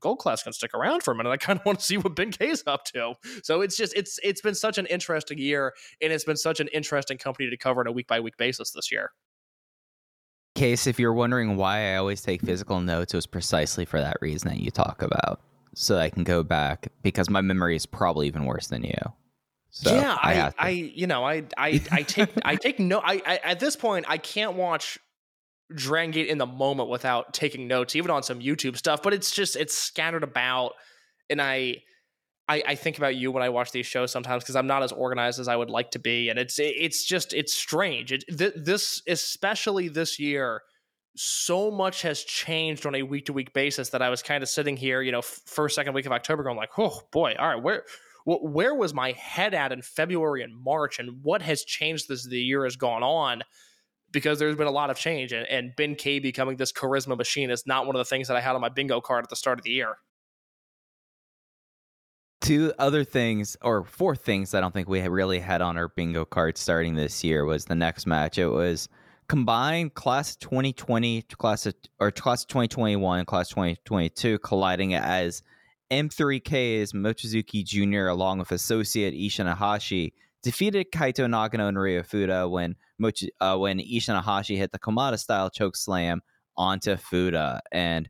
[0.00, 1.30] Gold Class can stick around for a minute.
[1.30, 3.14] I kind of want to see what Ben K is up to.
[3.42, 6.68] So it's just it's it's been such an interesting year, and it's been such an
[6.68, 9.12] interesting company to cover on a week by week basis this year.
[10.54, 14.16] case if you're wondering why i always take physical notes it was precisely for that
[14.22, 15.38] reason that you talk about
[15.74, 18.96] so i can go back because my memory is probably even worse than you
[19.78, 20.54] so yeah, I, to.
[20.58, 22.98] I, you know, I, I, I take, I take no.
[22.98, 24.98] I, I, at this point, I can't watch
[25.74, 29.02] Dragon Gate in the moment without taking notes, even on some YouTube stuff.
[29.02, 30.72] But it's just, it's scattered about,
[31.28, 31.82] and I,
[32.48, 34.92] I, I think about you when I watch these shows sometimes because I'm not as
[34.92, 38.12] organized as I would like to be, and it's, it's just, it's strange.
[38.12, 40.62] It, th- this, especially this year,
[41.16, 44.48] so much has changed on a week to week basis that I was kind of
[44.48, 47.48] sitting here, you know, f- first, second week of October, going like, oh boy, all
[47.48, 47.84] right, where
[48.26, 52.24] wh- where was my head at in February and March, and what has changed as
[52.24, 53.42] the year has gone on?
[54.12, 55.32] because there's been a lot of change.
[55.32, 58.36] And, and Ben K becoming this charisma machine is not one of the things that
[58.36, 59.96] I had on my bingo card at the start of the year.
[62.40, 66.24] Two other things, or four things, I don't think we really had on our bingo
[66.24, 68.38] card starting this year was the next match.
[68.38, 68.88] It was
[69.28, 75.42] combined class 2020, class of, or class 2021, class 2022 colliding as
[75.90, 78.08] M3K's Mochizuki Jr.
[78.08, 83.78] along with associate Ishin Iihashi, defeated Kaito Nagano and Ryo Fuda when Mochi, uh, when
[83.78, 86.22] Ishin Iihashi hit the Komata style choke slam
[86.56, 87.60] onto Fuda.
[87.72, 88.08] And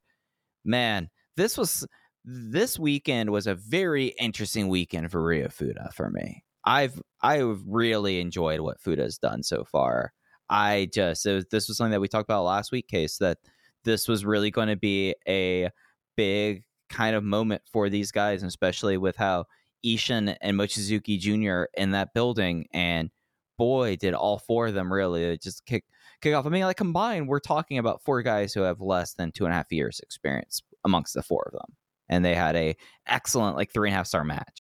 [0.64, 1.86] man, this was
[2.24, 6.44] this weekend was a very interesting weekend for Ryo Fuda for me.
[6.64, 10.12] I've I've really enjoyed what Fuda has done so far.
[10.48, 13.38] I just was, this was something that we talked about last week, case that
[13.84, 15.70] this was really going to be a
[16.16, 19.46] big kind of moment for these guys, especially with how
[19.84, 21.70] Ishin and Mochizuki Jr.
[21.80, 23.10] in that building, and
[23.58, 25.84] boy, did all four of them really uh, just kick
[26.20, 26.46] kick off.
[26.46, 29.52] I mean, like combined, we're talking about four guys who have less than two and
[29.52, 31.76] a half years experience amongst the four of them
[32.08, 34.62] and they had a excellent like three and a half star match.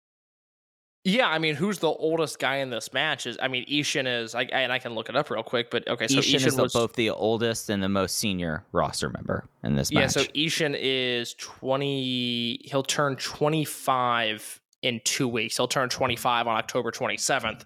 [1.03, 3.25] Yeah, I mean, who's the oldest guy in this match?
[3.25, 5.71] Is I mean, Ishin is, I, and I can look it up real quick.
[5.71, 9.09] But okay, so Ishin, Ishin, is was both the oldest and the most senior roster
[9.09, 10.01] member in this yeah.
[10.01, 10.11] match.
[10.11, 12.61] So Ishin is twenty.
[12.65, 15.57] He'll turn twenty five in two weeks.
[15.57, 17.65] He'll turn twenty five on October twenty seventh.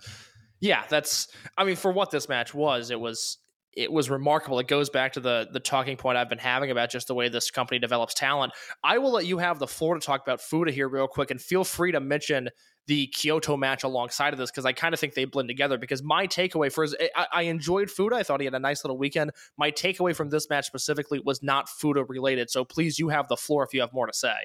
[0.61, 1.27] Yeah, that's.
[1.57, 3.39] I mean, for what this match was, it was
[3.75, 4.59] it was remarkable.
[4.59, 7.29] It goes back to the the talking point I've been having about just the way
[7.29, 8.53] this company develops talent.
[8.83, 11.41] I will let you have the floor to talk about Fuda here real quick, and
[11.41, 12.49] feel free to mention
[12.87, 15.77] the Kyoto match alongside of this because I kind of think they blend together.
[15.77, 18.15] Because my takeaway for eh, I, I enjoyed Fuda.
[18.15, 19.31] I thought he had a nice little weekend.
[19.57, 22.49] My takeaway from this match specifically was not Fuda related.
[22.49, 24.35] So please, you have the floor if you have more to say.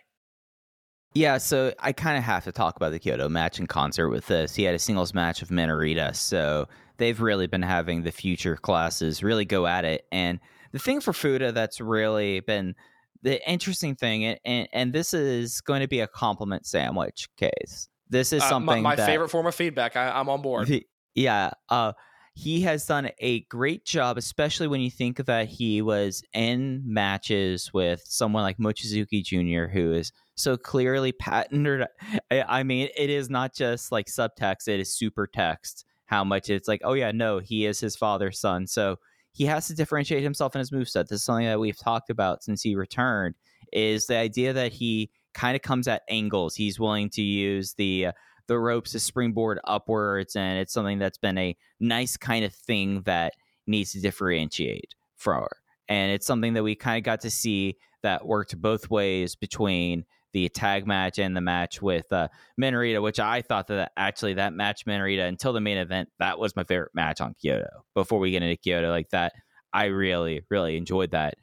[1.13, 4.27] Yeah, so I kind of have to talk about the Kyoto match in concert with
[4.29, 4.55] this.
[4.55, 6.69] He had a singles match of Minorita, so
[6.99, 10.07] they've really been having the future classes really go at it.
[10.13, 10.39] And
[10.73, 12.77] the thing for Fuda that's really been
[13.23, 17.89] the interesting thing, and, and, and this is going to be a compliment sandwich case.
[18.09, 19.97] This is Uh, something my, my that, favorite form of feedback.
[19.97, 20.71] I, I'm on board.
[21.15, 21.93] yeah, uh,
[22.35, 27.73] he has done a great job, especially when you think that he was in matches
[27.75, 31.87] with someone like Mochizuki Jr., who is so clearly patented.
[32.31, 35.85] I mean, it is not just like subtext; it is super text.
[36.07, 38.97] How much it's like, oh yeah, no, he is his father's son, so
[39.33, 41.07] he has to differentiate himself in his moveset.
[41.07, 43.37] This is something that we've talked about since he returned.
[43.73, 46.55] Is the idea that he kind of comes at angles.
[46.55, 48.13] He's willing to use the uh,
[48.51, 53.01] the ropes to springboard upwards, and it's something that's been a nice kind of thing
[53.03, 53.33] that
[53.69, 55.43] needs to differentiate from.
[55.43, 55.57] Her.
[55.89, 60.05] And it's something that we kind of got to see that worked both ways between
[60.33, 62.27] the tag match and the match with uh,
[62.61, 66.57] Minorita, which I thought that actually that match Minorita until the main event that was
[66.57, 67.85] my favorite match on Kyoto.
[67.95, 69.33] Before we get into Kyoto, like that,
[69.73, 71.35] I really really enjoyed that.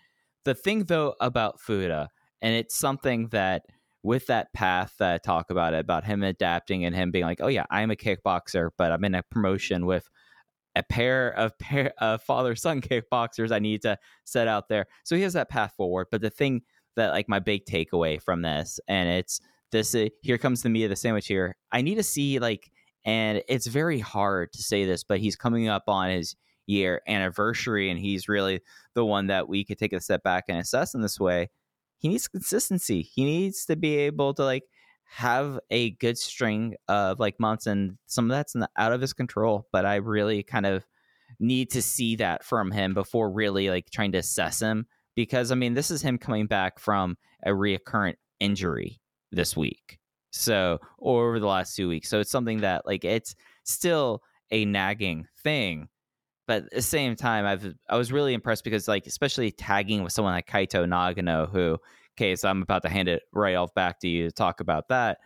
[0.43, 2.09] The thing though about Fuda,
[2.41, 3.63] and it's something that
[4.03, 7.41] with that path that I talk about it, about him adapting and him being like,
[7.41, 10.09] oh yeah, I'm a kickboxer, but I'm in a promotion with
[10.75, 14.85] a pair of pair of father son kickboxers I need to set out there.
[15.03, 16.07] So he has that path forward.
[16.11, 16.61] But the thing
[16.95, 20.85] that like my big takeaway from this, and it's this uh, here comes the meat
[20.85, 21.55] of the sandwich here.
[21.71, 22.71] I need to see like,
[23.05, 27.89] and it's very hard to say this, but he's coming up on his year anniversary,
[27.89, 28.61] and he's really
[28.93, 31.49] the one that we could take a step back and assess in this way.
[31.97, 33.01] He needs consistency.
[33.01, 34.63] He needs to be able to like
[35.09, 39.67] have a good string of like months, and some of that's out of his control.
[39.71, 40.85] But I really kind of
[41.39, 45.55] need to see that from him before really like trying to assess him because I
[45.55, 49.99] mean this is him coming back from a recurrent injury this week.
[50.31, 52.09] So over the last two weeks.
[52.09, 55.89] So it's something that like it's still a nagging thing.
[56.47, 60.13] But at the same time, I've I was really impressed because like especially tagging with
[60.13, 61.77] someone like Kaito Nagano, who
[62.17, 64.87] okay, so I'm about to hand it right off back to you to talk about
[64.89, 65.19] that.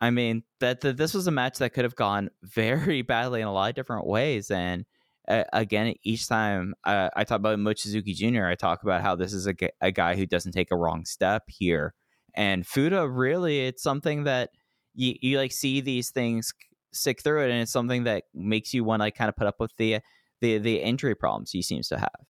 [0.00, 3.46] I mean that, that this was a match that could have gone very badly in
[3.46, 4.84] a lot of different ways, and
[5.26, 9.32] uh, again, each time uh, I talk about Mochizuki Jr., I talk about how this
[9.32, 11.94] is a, a guy who doesn't take a wrong step here.
[12.34, 14.50] And Fuda, really, it's something that
[14.94, 16.52] you, you like see these things
[16.92, 19.46] stick through it, and it's something that makes you want to like kind of put
[19.46, 20.00] up with the
[20.44, 22.20] the the injury problems he seems to have.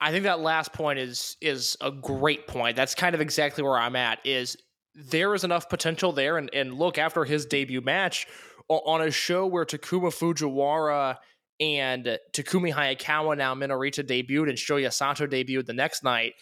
[0.00, 2.76] I think that last point is is a great point.
[2.76, 4.18] That's kind of exactly where I'm at.
[4.24, 4.56] Is
[4.94, 8.26] there is enough potential there, and and look after his debut match
[8.68, 11.16] on a show where Takuma Fujiwara
[11.60, 16.32] and Takumi Hayakawa now Minorita debuted and Shoya Sato debuted the next night.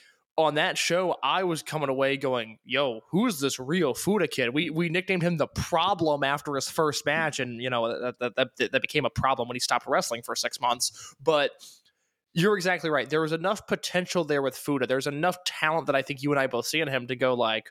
[0.41, 4.55] On that show, I was coming away going, "Yo, who is this Rio Fuda kid?"
[4.55, 8.35] We we nicknamed him the Problem after his first match, and you know that that,
[8.37, 11.15] that, that became a problem when he stopped wrestling for six months.
[11.23, 11.53] But
[12.33, 13.09] you're exactly right.
[13.09, 14.87] There was enough potential there with Fuda.
[14.87, 17.35] There's enough talent that I think you and I both see in him to go
[17.35, 17.71] like,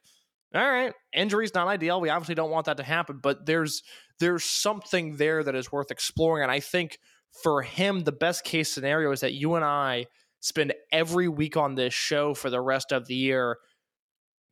[0.53, 2.01] all right, injury's not ideal.
[2.01, 3.83] We obviously don't want that to happen, but there's
[4.19, 6.43] there's something there that is worth exploring.
[6.43, 6.97] And I think
[7.43, 10.05] for him, the best case scenario is that you and I
[10.39, 13.57] spend every week on this show for the rest of the year,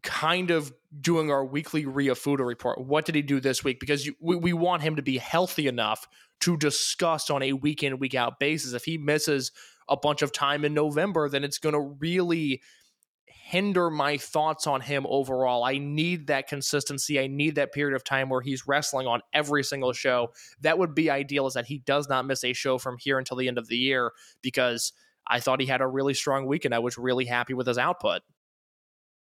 [0.03, 2.79] kind of doing our weekly Rio Fuda report.
[2.79, 3.79] What did he do this week?
[3.79, 6.07] Because you, we, we want him to be healthy enough
[6.41, 8.73] to discuss on a week in, week out basis.
[8.73, 9.51] If he misses
[9.89, 12.61] a bunch of time in November, then it's going to really
[13.47, 15.63] hinder my thoughts on him overall.
[15.63, 17.17] I need that consistency.
[17.17, 20.33] I need that period of time where he's wrestling on every single show.
[20.59, 23.37] That would be ideal is that he does not miss a show from here until
[23.37, 24.11] the end of the year
[24.41, 24.91] because
[25.29, 27.77] I thought he had a really strong week and I was really happy with his
[27.77, 28.21] output.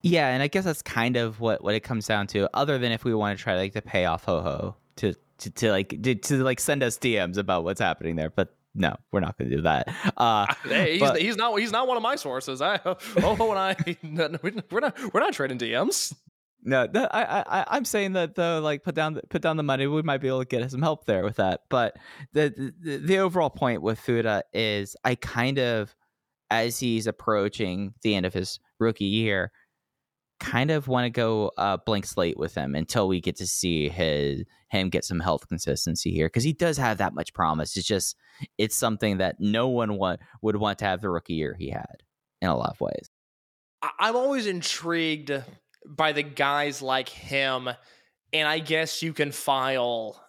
[0.02, 2.48] Yeah, and I guess that's kind of what what it comes down to.
[2.54, 5.50] Other than if we want to try like to pay off Ho Ho to, to
[5.50, 9.22] to like to, to like send us DMs about what's happening there, but no, we're
[9.22, 9.88] not going to do that.
[10.18, 12.62] Uh, hey, he's, but- he's not he's not one of my sources.
[12.62, 13.76] I oh and I
[14.70, 16.14] we're not we're not trading DMs.
[16.68, 19.86] No, I, I, I'm saying that though, like put down, the, put down the money.
[19.86, 21.61] We might be able to get some help there with that.
[21.70, 21.95] But
[22.34, 25.95] the, the the overall point with Fuda is, I kind of,
[26.49, 29.51] as he's approaching the end of his rookie year,
[30.39, 33.88] kind of want to go uh, blank slate with him until we get to see
[33.88, 37.78] his him get some health consistency here because he does have that much promise.
[37.78, 38.16] It's just
[38.57, 42.03] it's something that no one want, would want to have the rookie year he had
[42.41, 43.09] in a lot of ways.
[43.99, 45.32] I'm always intrigued
[45.96, 47.70] by the guys like him,
[48.34, 50.22] and I guess you can file.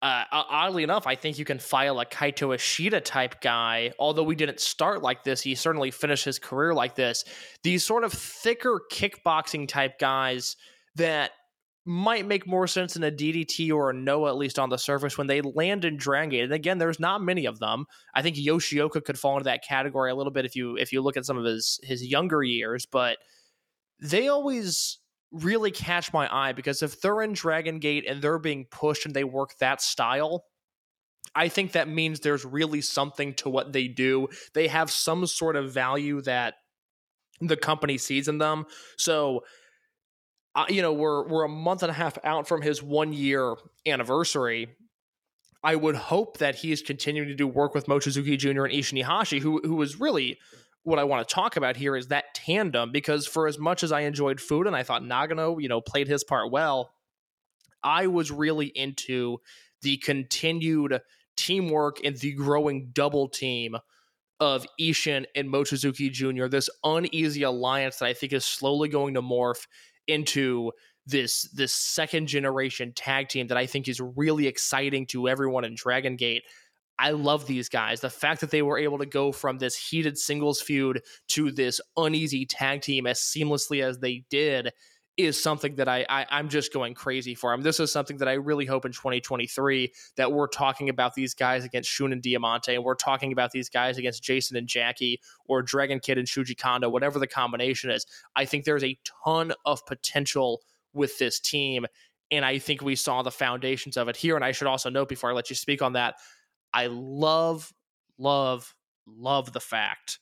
[0.00, 3.92] Uh, oddly enough, I think you can file a Kaito Ishida type guy.
[3.98, 7.24] Although we didn't start like this, he certainly finished his career like this.
[7.64, 10.54] These sort of thicker kickboxing type guys
[10.94, 11.32] that
[11.84, 15.16] might make more sense in a DDT or a Noah, at least on the surface,
[15.16, 16.44] when they land in Dragon Gate.
[16.44, 17.86] And again, there's not many of them.
[18.14, 21.00] I think Yoshioka could fall into that category a little bit if you if you
[21.00, 23.16] look at some of his his younger years, but
[24.00, 24.98] they always
[25.30, 29.14] really catch my eye because if they're in Dragon Gate and they're being pushed and
[29.14, 30.44] they work that style,
[31.34, 34.28] I think that means there's really something to what they do.
[34.54, 36.54] They have some sort of value that
[37.40, 38.66] the company sees in them.
[38.96, 39.44] So
[40.58, 43.54] uh, you know, we're we're a month and a half out from his one year
[43.86, 44.68] anniversary.
[45.62, 48.64] I would hope that he is continuing to do work with Mochizuki Jr.
[48.64, 50.38] and Ishin Iihashi, who who was really
[50.88, 52.90] what I want to talk about here is that tandem.
[52.92, 56.08] Because for as much as I enjoyed Fuda and I thought Nagano, you know, played
[56.08, 56.90] his part well,
[57.82, 59.38] I was really into
[59.82, 61.00] the continued
[61.36, 63.76] teamwork and the growing double team
[64.40, 66.46] of Ishin and Mochizuki Jr.
[66.46, 69.66] This uneasy alliance that I think is slowly going to morph
[70.06, 70.72] into
[71.06, 75.74] this this second generation tag team that I think is really exciting to everyone in
[75.74, 76.42] Dragon Gate.
[76.98, 78.00] I love these guys.
[78.00, 81.80] The fact that they were able to go from this heated singles feud to this
[81.96, 84.72] uneasy tag team as seamlessly as they did
[85.18, 87.50] is something that I, I I'm just going crazy for.
[87.50, 87.62] them.
[87.62, 91.64] this is something that I really hope in 2023 that we're talking about these guys
[91.64, 95.60] against Shun and Diamante, and we're talking about these guys against Jason and Jackie or
[95.60, 98.06] Dragon Kid and Shuji Kondo, whatever the combination is.
[98.36, 101.86] I think there's a ton of potential with this team,
[102.30, 104.36] and I think we saw the foundations of it here.
[104.36, 106.14] And I should also note before I let you speak on that,
[106.72, 107.72] I love,
[108.18, 108.74] love,
[109.06, 110.18] love the fact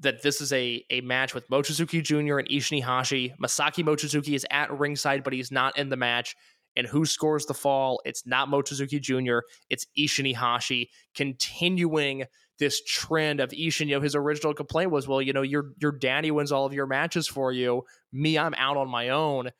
[0.00, 2.38] that this is a a match with Mochizuki Jr.
[2.38, 3.36] and Ishin Iihashi.
[3.38, 6.36] Masaki Mochizuki is at ringside, but he's not in the match.
[6.74, 8.00] And who scores the fall?
[8.04, 12.24] It's not Mochizuki Jr., it's Ishin Iihashi, continuing
[12.58, 13.88] this trend of Ishin.
[13.88, 16.72] You know, his original complaint was, well, you know, your your daddy wins all of
[16.72, 17.82] your matches for you.
[18.12, 19.50] Me, I'm out on my own.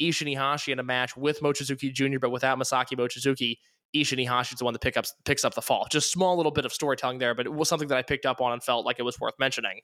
[0.00, 3.58] Ishin Iihashi in a match with Mochizuki Jr., but without Masaki Mochizuki.
[3.94, 5.86] Ishin is the one that pick up, picks up the fall.
[5.90, 8.40] Just small little bit of storytelling there, but it was something that I picked up
[8.40, 9.80] on and felt like it was worth mentioning.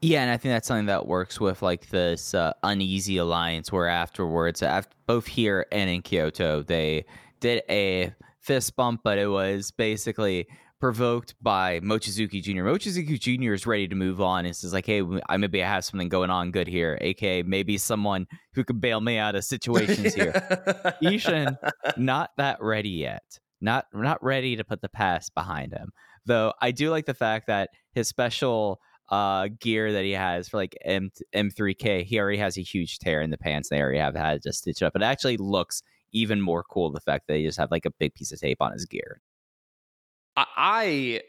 [0.00, 3.88] Yeah, and I think that's something that works with like this uh, uneasy alliance where
[3.88, 7.06] afterwards, after, both here and in Kyoto, they
[7.40, 10.46] did a fist bump, but it was basically
[10.86, 12.62] provoked by Mochizuki Jr.
[12.62, 13.54] Mochizuki Jr.
[13.54, 14.46] is ready to move on.
[14.46, 17.76] It's just like, hey, I maybe I have something going on good here, aka maybe
[17.76, 20.30] someone who could bail me out of situations here.
[21.02, 21.56] Ishin,
[21.96, 23.40] not that ready yet.
[23.60, 25.90] Not not ready to put the past behind him.
[26.24, 28.78] Though I do like the fact that his special
[29.08, 33.22] uh gear that he has for like M M3K, he already has a huge tear
[33.22, 33.70] in the pants.
[33.70, 34.94] They already have had to stitch it up.
[34.94, 35.82] It actually looks
[36.12, 38.62] even more cool the fact that he just have like a big piece of tape
[38.62, 39.20] on his gear.
[40.36, 41.22] I-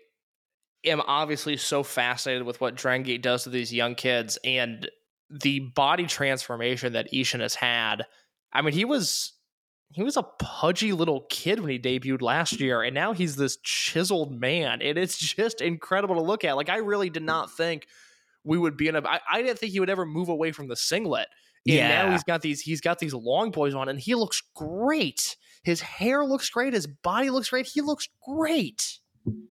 [0.83, 4.89] am obviously so fascinated with what Dragon Gate does to these young kids and
[5.29, 8.05] the body transformation that Ishin has had.
[8.53, 9.33] I mean, he was
[9.93, 13.57] he was a pudgy little kid when he debuted last year, and now he's this
[13.63, 16.55] chiseled man, and it's just incredible to look at.
[16.55, 17.87] Like, I really did not think
[18.43, 19.01] we would be in a.
[19.05, 21.27] I, I didn't think he would ever move away from the singlet.
[21.67, 25.35] And now he's got these he's got these long boys on, and he looks great.
[25.63, 26.73] His hair looks great.
[26.73, 27.67] His body looks great.
[27.67, 28.99] He looks great.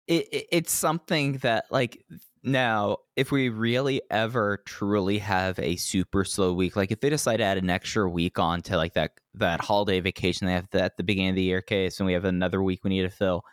[0.07, 2.03] it, it it's something that like
[2.43, 7.37] now if we really ever truly have a super slow week like if they decide
[7.37, 10.95] to add an extra week on to like that that holiday vacation they have at
[10.97, 13.43] the beginning of the year case and we have another week we need to fill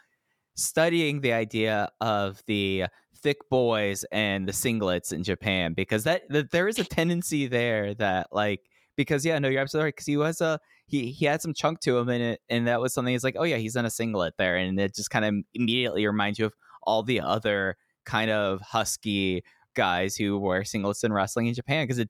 [0.55, 2.85] studying the idea of the
[3.17, 7.95] thick boys and the singlets in japan because that, that there is a tendency there
[7.95, 8.61] that like
[8.97, 11.81] because yeah no you're absolutely right because he was a he he had some chunk
[11.81, 13.91] to him in it and that was something he's like oh yeah he's in a
[13.91, 18.31] singlet there and it just kind of immediately reminds you of all the other kind
[18.31, 19.43] of husky
[19.75, 22.05] guys who wear singlets in wrestling in Japan because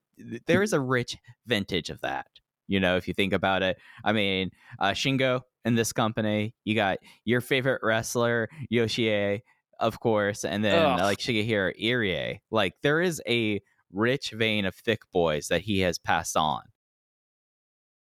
[0.46, 1.16] there is a rich
[1.46, 2.26] vintage of that.
[2.68, 6.74] You know, if you think about it, I mean, uh, Shingo in this company, you
[6.74, 9.40] got your favorite wrestler Yoshie,
[9.78, 11.00] of course, and then Ugh.
[11.00, 12.38] like Shigehiro Irie.
[12.50, 13.60] Like there is a
[13.92, 16.62] rich vein of thick boys that he has passed on.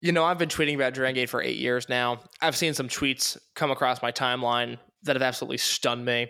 [0.01, 2.21] You know, I've been tweeting about Dragon Gate for eight years now.
[2.41, 6.27] I've seen some tweets come across my timeline that have absolutely stunned me.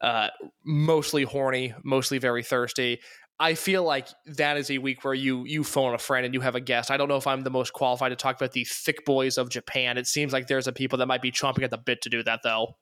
[0.00, 0.28] Uh,
[0.64, 3.00] mostly horny, mostly very thirsty.
[3.38, 6.40] I feel like that is a week where you you phone a friend and you
[6.40, 6.90] have a guest.
[6.90, 9.50] I don't know if I'm the most qualified to talk about the thick boys of
[9.50, 9.98] Japan.
[9.98, 12.22] It seems like there's a people that might be chomping at the bit to do
[12.22, 12.76] that, though.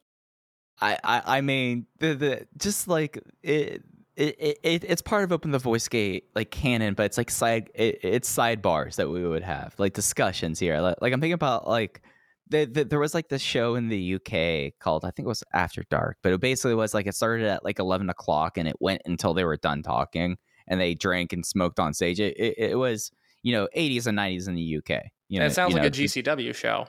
[0.80, 3.82] I, I, I mean, the, the just like it,
[4.16, 7.70] it, it, it's part of Open the Voice Gate like canon, but it's like side,
[7.74, 10.80] it, it's sidebars that we would have like discussions here.
[10.80, 12.02] Like, like I'm thinking about like
[12.48, 15.42] the, the, there was like this show in the UK called I think it was
[15.52, 18.76] After Dark, but it basically was like it started at like 11 o'clock and it
[18.80, 20.36] went until they were done talking
[20.68, 22.20] and they drank and smoked on stage.
[22.20, 23.10] It, it, it was
[23.42, 25.02] you know 80s and 90s in the UK.
[25.28, 26.86] You know, it sounds you like know, a GCW show.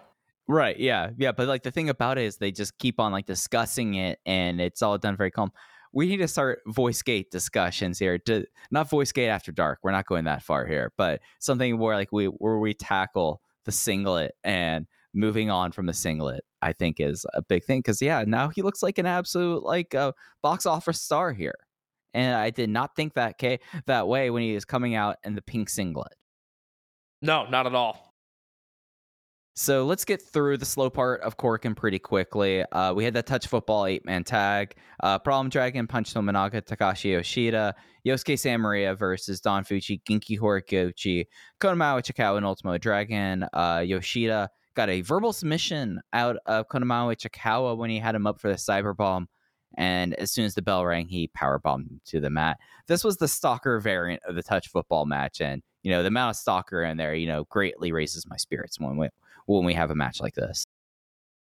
[0.47, 0.77] Right.
[0.77, 1.09] Yeah.
[1.17, 1.31] Yeah.
[1.31, 4.61] But like the thing about it is they just keep on like discussing it and
[4.61, 5.51] it's all done very calm.
[5.95, 8.19] We need to start voice gate discussions here.
[8.19, 9.79] To, not voice gate after dark.
[9.81, 13.71] We're not going that far here, but something where like we where we tackle the
[13.71, 17.81] singlet and moving on from the singlet, I think is a big thing.
[17.81, 20.11] Cause yeah, now he looks like an absolute like uh,
[20.43, 21.55] box office star here.
[22.13, 25.35] And I did not think that ca- that way when he was coming out in
[25.35, 26.13] the pink singlet.
[27.21, 28.04] No, not at all.
[29.57, 32.65] So let's get through the slow part of Korakuen pretty quickly.
[32.73, 34.75] Uh, we had that touch football eight man tag.
[35.01, 37.73] Uh, Problem Dragon Punch Tominaga, Takashi Yoshida,
[38.05, 41.27] Yosuke Santa Maria versus Don Fujii, Genki Horiguchi,
[41.61, 43.45] Konamawa Chikao, and Ultimo Dragon.
[43.53, 48.41] Uh, Yoshida got a verbal submission out of Konamawa Chikawa when he had him up
[48.41, 49.29] for the cyber bomb.
[49.77, 52.57] And as soon as the bell rang, he power bombed to the mat.
[52.87, 56.31] This was the stalker variant of the touch football match, and you know the amount
[56.31, 59.07] of stalker in there, you know, greatly raises my spirits when we
[59.45, 60.65] when we have a match like this.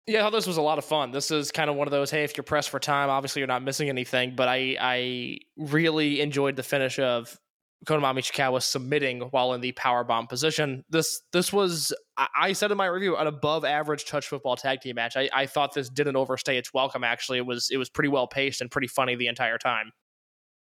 [0.06, 1.12] Yeah, I thought this was a lot of fun.
[1.12, 3.46] This is kind of one of those, hey, if you're pressed for time, obviously you're
[3.46, 4.34] not missing anything.
[4.36, 7.38] But I I really enjoyed the finish of
[7.84, 10.84] Konami Chikawa submitting while in the power bomb position.
[10.90, 14.96] This this was I, said in my review an above average touch football tag team
[14.96, 15.16] match.
[15.16, 17.04] I, I thought this didn't overstay its welcome.
[17.04, 19.90] Actually, it was it was pretty well paced and pretty funny the entire time.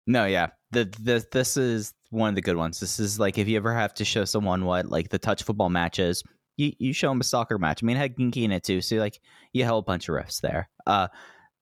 [0.05, 2.79] No, yeah, the, the this is one of the good ones.
[2.79, 5.69] This is like if you ever have to show someone what like the touch football
[5.69, 6.23] matches,
[6.57, 7.81] you you show him a soccer match.
[7.81, 9.19] I mean, it had Genki in it too, so like
[9.53, 10.69] you held a bunch of riffs there.
[10.85, 11.07] Uh,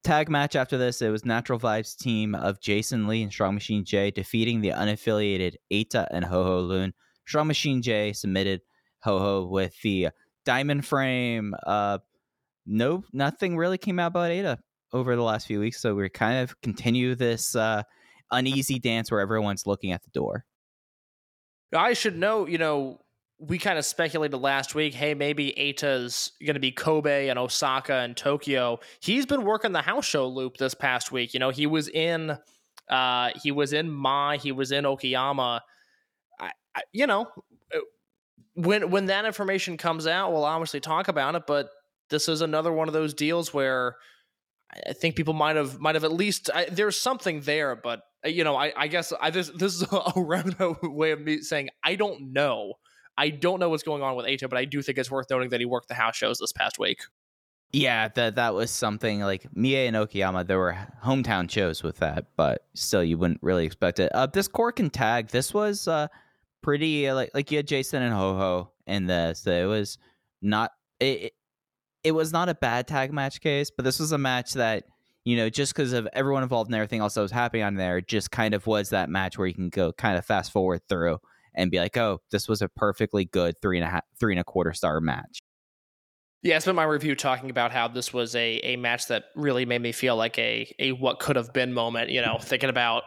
[0.03, 3.85] tag match after this, it was Natural Vibes team of Jason Lee and Strong Machine
[3.85, 6.93] J defeating the unaffiliated Eita and Ho Ho Lun.
[7.27, 8.61] Strong Machine J submitted
[9.03, 10.09] Ho Ho with the
[10.45, 11.53] diamond frame.
[11.65, 11.99] Uh,
[12.65, 14.57] no, nothing really came out about Eita
[14.93, 17.83] over the last few weeks, so we're kind of continue this uh,
[18.31, 20.45] uneasy dance where everyone's looking at the door.
[21.75, 23.01] I should know, you know,
[23.39, 27.95] we kind of speculated last week, hey, maybe Eita's going to be Kobe and Osaka
[27.95, 28.79] and Tokyo.
[29.01, 31.33] He's been working the house show loop this past week.
[31.33, 32.37] You know, he was in,
[32.89, 35.59] uh, he was in Mie, he was in Okayama.
[36.39, 37.27] I, I, you know,
[37.73, 37.79] uh,
[38.53, 41.43] when when that information comes out, we'll obviously talk about it.
[41.45, 41.67] But
[42.09, 43.97] this is another one of those deals where
[44.73, 48.01] I- I think people might have might have at least I, there's something there, but
[48.25, 51.41] uh, you know, I, I guess I this this is a roundabout way of me
[51.41, 52.75] saying I don't know.
[53.17, 55.49] I don't know what's going on with Eita, but I do think it's worth noting
[55.49, 56.99] that he worked the house shows this past week.
[57.71, 60.47] Yeah, that that was something like Mie and Okayama.
[60.47, 64.11] There were hometown shows with that, but still, you wouldn't really expect it.
[64.13, 66.07] Uh, this Korakuen tag, this was uh
[66.61, 69.45] pretty uh, like like you had Jason and Ho Ho in this.
[69.45, 69.97] It was
[70.41, 71.33] not it, it.
[72.03, 74.85] It was not a bad tag match case, but this was a match that
[75.25, 77.99] you know, just because of everyone involved and everything else that was happening on there,
[77.99, 81.17] just kind of was that match where you can go kind of fast forward through
[81.55, 84.39] and be like, oh, this was a perfectly good three and a half, three and
[84.39, 85.39] a quarter star match.
[86.43, 89.65] Yeah, I spent my review talking about how this was a, a match that really
[89.65, 92.11] made me feel like a a what could have been moment.
[92.11, 93.03] You know, thinking about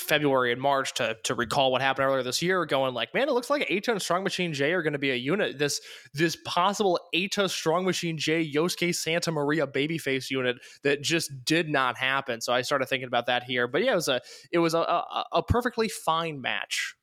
[0.00, 3.32] February and March to to recall what happened earlier this year, going like, man, it
[3.32, 5.58] looks like Eita and Strong Machine J are going to be a unit.
[5.58, 5.80] This
[6.14, 11.96] this possible Eita Strong Machine J Yosuke Santa Maria babyface unit that just did not
[11.96, 12.40] happen.
[12.40, 13.68] So I started thinking about that here.
[13.68, 14.20] But yeah, it was a
[14.50, 16.94] it was a a, a perfectly fine match.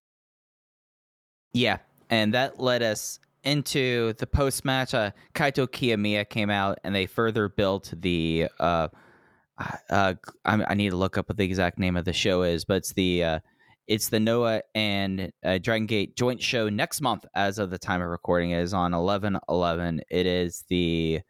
[1.57, 1.77] Yeah,
[2.11, 4.93] and that led us into the post match.
[4.93, 8.47] Uh, Kaito Kiyomiya came out, and they further built the.
[8.59, 8.89] Uh,
[9.89, 10.13] uh,
[10.45, 12.77] I, I need to look up what the exact name of the show is, but
[12.77, 13.39] it's the uh,
[13.87, 17.25] it's the Noah and uh, Dragon Gate joint show next month.
[17.33, 20.01] As of the time of recording, it is on 11 11.
[20.11, 21.21] It is the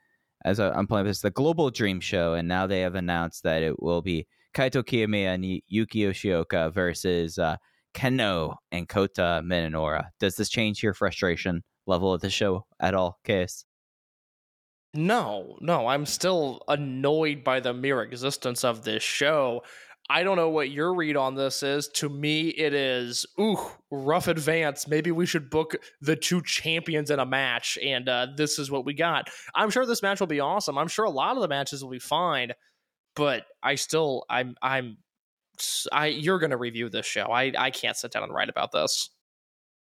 [0.44, 3.64] as I- I'm playing this the Global Dream Show, and now they have announced that
[3.64, 7.56] it will be Kaito Kiyomiya and Yuki Yoshioka versus uh,
[7.98, 10.10] Kenoh and Kota Minoura.
[10.20, 13.66] Does this change your frustration level of the show at all, Case?
[14.94, 19.64] No, no, I'm still annoyed by the mere existence of this show.
[20.10, 21.90] I don't know what your read on this is.
[21.96, 23.60] To me, it is ooh
[23.92, 24.88] rough advance.
[24.88, 28.86] Maybe we should book the two champions in a match, and uh, this is what
[28.86, 29.30] we got.
[29.54, 30.78] I'm sure this match will be awesome.
[30.78, 32.54] I'm sure a lot of the matches will be fine,
[33.16, 34.98] but I still, I'm, I'm,
[35.92, 36.08] I.
[36.08, 37.26] You're gonna review this show.
[37.26, 39.10] I, I can't sit down and write about this.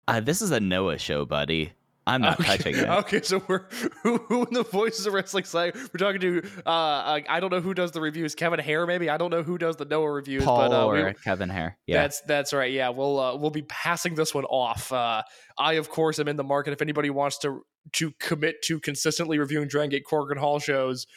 [0.07, 1.74] Uh, this is a Noah show, buddy.
[2.05, 2.57] I'm not okay.
[2.57, 2.89] touching it.
[2.89, 3.65] Okay, so we're
[4.03, 5.76] who, who in the voices of wrestling side?
[5.76, 8.36] We're talking to uh, uh, I don't know who does the reviews.
[8.36, 11.05] Kevin Hare, maybe I don't know who does the Noah reviews, Paul but uh, or
[11.05, 11.78] we, Kevin Hare.
[11.88, 12.01] Yeah.
[12.01, 12.71] that's that's right.
[12.71, 14.91] Yeah, we'll uh, we'll be passing this one off.
[14.91, 15.24] Uh,
[15.57, 16.74] I of course am in the market.
[16.74, 21.07] If anybody wants to to commit to consistently reviewing Dragon Gate Korakuen Hall shows,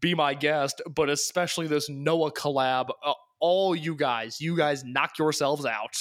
[0.00, 0.80] be my guest.
[0.88, 5.96] But especially this Noah collab, uh, all you guys, you guys knock yourselves out.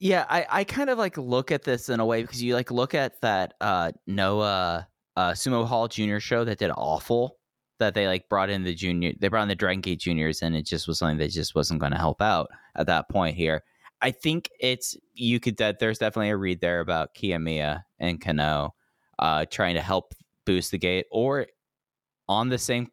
[0.00, 2.70] Yeah, I, I kind of like look at this in a way because you like
[2.70, 7.38] look at that uh Noah uh Sumo Hall Junior show that did awful
[7.78, 10.56] that they like brought in the junior they brought in the Dragon Gate juniors and
[10.56, 13.62] it just was something that just wasn't going to help out at that point here.
[14.02, 18.74] I think it's you could that there's definitely a read there about Kiyomiya and Kano
[19.20, 20.12] uh trying to help
[20.44, 21.46] boost the gate or
[22.28, 22.88] on the same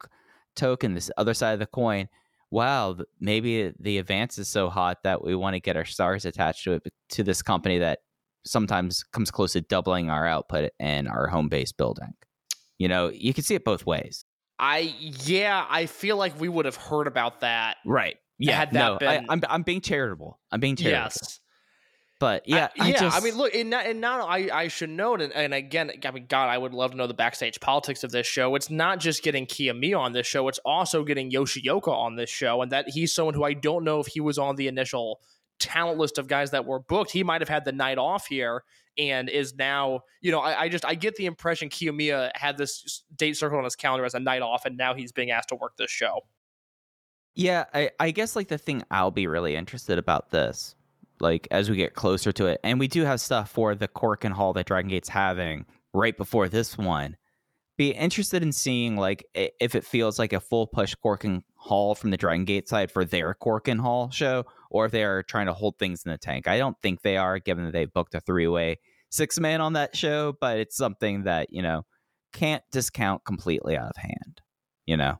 [0.54, 2.08] token this other side of the coin
[2.52, 6.64] wow, maybe the advance is so hot that we want to get our stars attached
[6.64, 8.00] to it to this company that
[8.44, 12.12] sometimes comes close to doubling our output and our home base building.
[12.78, 14.24] You know, you can see it both ways.
[14.58, 17.78] I yeah, I feel like we would have heard about that.
[17.86, 18.16] Right.
[18.38, 18.56] Yeah.
[18.56, 20.38] Had that no, been- I, I'm I'm being charitable.
[20.50, 21.10] I'm being charitable.
[21.20, 21.40] Yes.
[22.22, 22.94] But yeah, I, yeah.
[22.94, 26.10] I, just- mean, look, and now, and I, I should note, and, and again, I
[26.12, 28.54] mean, God, I would love to know the backstage politics of this show.
[28.54, 32.62] It's not just getting Kiyomiya on this show; it's also getting Yoshioka on this show,
[32.62, 35.20] and that he's someone who I don't know if he was on the initial
[35.58, 37.10] talent list of guys that were booked.
[37.10, 38.62] He might have had the night off here,
[38.96, 42.56] and is now, you know, I, I just I get the impression Kiyomiya uh, had
[42.56, 45.48] this date circled on his calendar as a night off, and now he's being asked
[45.48, 46.20] to work this show.
[47.34, 50.76] Yeah, I, I guess like the thing I'll be really interested about this,
[51.22, 54.32] like as we get closer to it, and we do have stuff for the Korakuen
[54.32, 55.64] Hall that Dragon Gate's having
[55.94, 57.16] right before this one.
[57.78, 62.10] Be interested in seeing like if it feels like a full push Korakuen Hall from
[62.10, 65.54] the Dragon Gate side for their Korakuen Hall show, or if they are trying to
[65.54, 66.46] hold things in the tank.
[66.46, 68.78] I don't think they are, given that they've booked a three way
[69.10, 71.84] six man on that show, but it's something that you know
[72.32, 74.40] can't discount completely out of hand.
[74.86, 75.18] You know.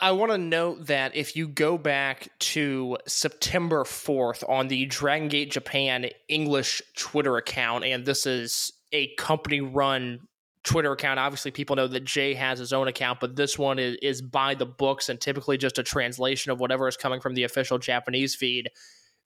[0.00, 5.28] I, want to note that if you go back to September 4th on the Dragon
[5.28, 10.20] Gate Japan English Twitter account, and this is a company run
[10.62, 11.18] Twitter account.
[11.18, 14.54] Obviously, people know that Jay has his own account, but this one is, is by
[14.54, 18.34] the books and typically just a translation of whatever is coming from the official Japanese
[18.34, 18.70] feed.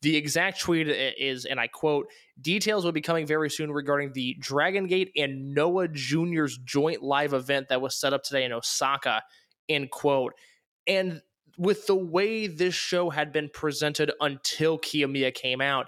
[0.02, 2.06] The exact tweet is, and I quote,
[2.40, 7.32] details will be coming very soon regarding the Dragon Gate and Noah Jr.'s joint live
[7.32, 9.22] event that was set up today in Osaka,
[9.68, 10.34] end quote.
[10.87, 11.22] And
[11.57, 15.87] with the way this show had been presented until Kiyomiya came out,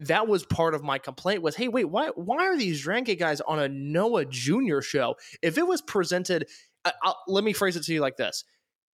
[0.00, 3.18] that was part of my complaint was, hey, wait, why why are these Dragon Gate
[3.18, 4.80] guys on a Noah Jr.
[4.80, 5.16] show?
[5.42, 6.48] If it was presented,
[6.84, 8.44] I, I'll, let me phrase it to you like this: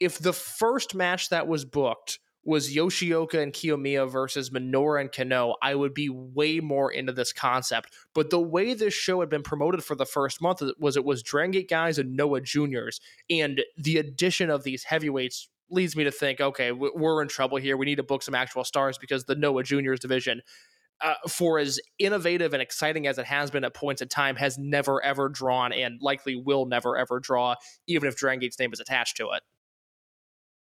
[0.01, 2.19] If the first match that was booked
[2.49, 7.31] was Yoshioka and Kiyomiya versus Minoru and Kano, I would be way more into this
[7.31, 7.93] concept.
[8.15, 11.23] But the way this show had been promoted for the first month was it was
[11.23, 16.11] Dragon Gate guys and Noah Juniors, and the addition of these heavyweights leads me to
[16.11, 17.77] think, okay, we're in trouble here.
[17.77, 20.41] We need to book some actual stars because the Noah Juniors division
[21.03, 24.57] uh, for as innovative and exciting as it has been at points in time, has
[24.57, 28.81] never ever drawn and likely will never ever draw, even if Dragon Gate's name is
[28.81, 29.43] attached to it.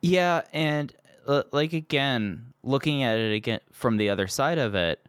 [0.02, 0.94] Yeah, and
[1.52, 5.00] like again, looking at it again from the other side of it,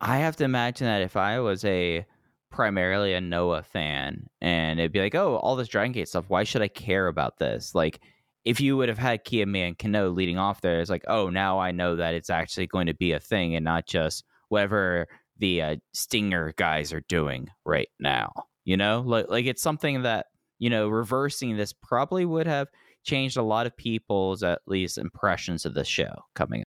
[0.00, 2.06] I have to imagine that if I was a
[2.50, 6.44] primarily a Noah fan and it'd be like, oh, all this Dragon Gate stuff, why
[6.44, 7.74] should I care about this?
[7.74, 8.00] Like,
[8.44, 11.58] if you would have had Kiyomiya and Kano leading off there, it's like, oh, now
[11.58, 15.08] I know that it's actually going to be a thing and not just whatever
[15.38, 18.32] the uh, Stinger guys are doing right now.
[18.64, 20.26] You know, like like it's something that
[20.58, 22.68] you know reversing this probably would have
[23.06, 26.66] changed a lot of people's at least impressions of the show coming up.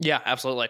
[0.00, 0.68] Yeah, absolutely.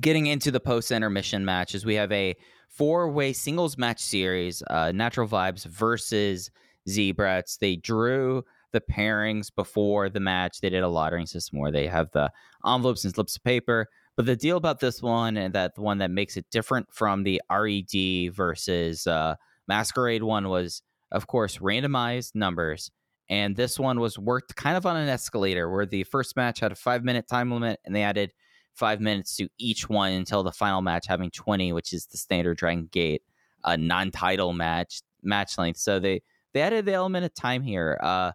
[0.00, 2.36] Getting into the post intermission matches, we have a
[2.68, 6.50] four way singles match series uh, Natural Vibes versus
[6.88, 7.56] Z-Brats.
[7.56, 10.60] They drew the pairings before the match.
[10.60, 12.30] They did a lottery system where they have the
[12.64, 13.88] envelopes and slips of paper.
[14.16, 17.22] But the deal about this one, and that the one that makes it different from
[17.22, 19.36] the RED versus uh,
[19.68, 20.82] Masquerade one, was
[21.12, 22.90] of course randomized numbers.
[23.30, 26.72] And this one was worked kind of on an escalator where the first match had
[26.72, 28.32] a five minute time limit and they added
[28.74, 32.56] five minutes to each one until the final match having 20, which is the standard
[32.56, 33.22] Dragon Gate,
[33.64, 35.78] a non title match match length.
[35.78, 36.22] So they,
[36.54, 37.98] they added the element of time here.
[38.02, 38.32] Uh,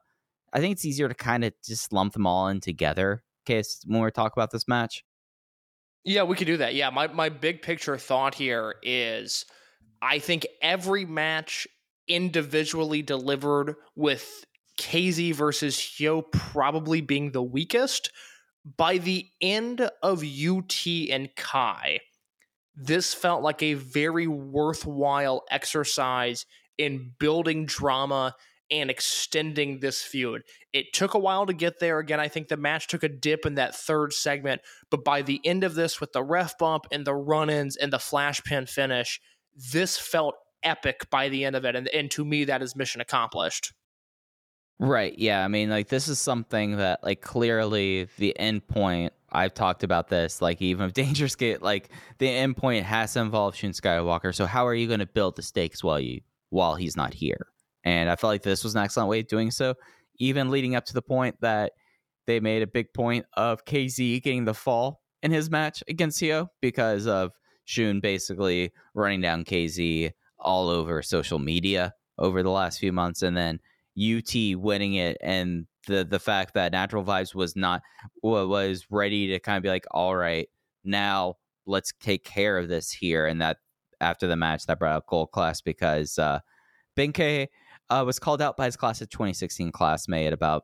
[0.52, 3.82] I think it's easier to kind of just lump them all in together in case
[3.88, 5.04] when we talk about this match.
[6.04, 6.76] Yeah, we could do that.
[6.76, 9.46] Yeah, my, my big picture thought here is
[10.02, 11.66] I think every match
[12.08, 14.46] individually delivered with
[14.80, 18.12] KZ versus Hyo probably being the weakest.
[18.78, 22.00] By the end of UT and Kai,
[22.76, 26.46] this felt like a very worthwhile exercise
[26.78, 28.36] in building drama
[28.72, 30.42] and extending this feud.
[30.72, 32.00] It took a while to get there.
[32.00, 35.40] Again, I think the match took a dip in that third segment, but by the
[35.44, 38.66] end of this, with the ref bump and the run ins and the flash pin
[38.66, 39.22] finish,
[39.72, 41.76] this felt epic by the end of it.
[41.76, 43.74] And, and to me, that is mission accomplished.
[44.80, 45.18] Right.
[45.18, 45.44] Yeah.
[45.44, 50.10] I mean, like, this is something that, like, clearly the end point, I've talked about
[50.10, 54.34] this, like, even if Dangerous Gate, like, the end point has to involve Shun Skywalker.
[54.36, 57.48] So, how are you going to build the stakes while you, while he's not here?
[57.84, 59.76] And I felt like this was an excellent way of doing so,
[60.18, 61.74] even leading up to the point that
[62.26, 66.48] they made a big point of KZ getting the fall in his match against Hyo
[66.62, 67.34] because of
[67.66, 73.22] Shun basically running down KZ all over social media over the last few months.
[73.22, 73.60] And then
[73.98, 77.82] UT winning it and the the fact that Natural Vibes was not
[78.22, 80.50] was ready to kind of be like, all right,
[80.84, 81.36] now
[81.66, 83.26] let's take care of this here.
[83.26, 83.58] And that
[84.02, 86.40] after the match, that brought out Gold Class because uh,
[86.98, 90.64] uh, was called out by his class of 2016 classmate about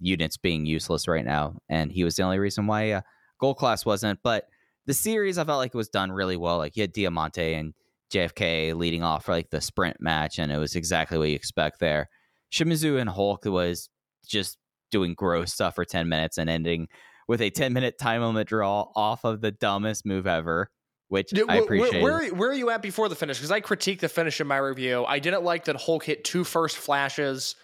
[0.00, 3.00] units being useless right now, and he was the only reason why uh,
[3.40, 4.20] Gold Class wasn't.
[4.22, 4.44] But
[4.86, 6.58] the series, I felt like it was done really well.
[6.58, 7.74] Like you had Diamante and
[8.12, 11.80] JFK leading off for like the sprint match, and it was exactly what you expect
[11.80, 12.08] there.
[12.52, 13.88] Shimizu and Hulk was
[14.26, 14.58] just
[14.90, 16.88] doing gross stuff for 10 minutes and ending
[17.26, 20.70] with a 10 minute time limit draw off of the dumbest move ever,
[21.08, 22.02] which I appreciate.
[22.02, 23.38] Where, where, are you at before the finish?
[23.38, 25.04] Because I critiqued the finish in my review.
[25.04, 27.54] I didn't like that Hulk hit two first flashes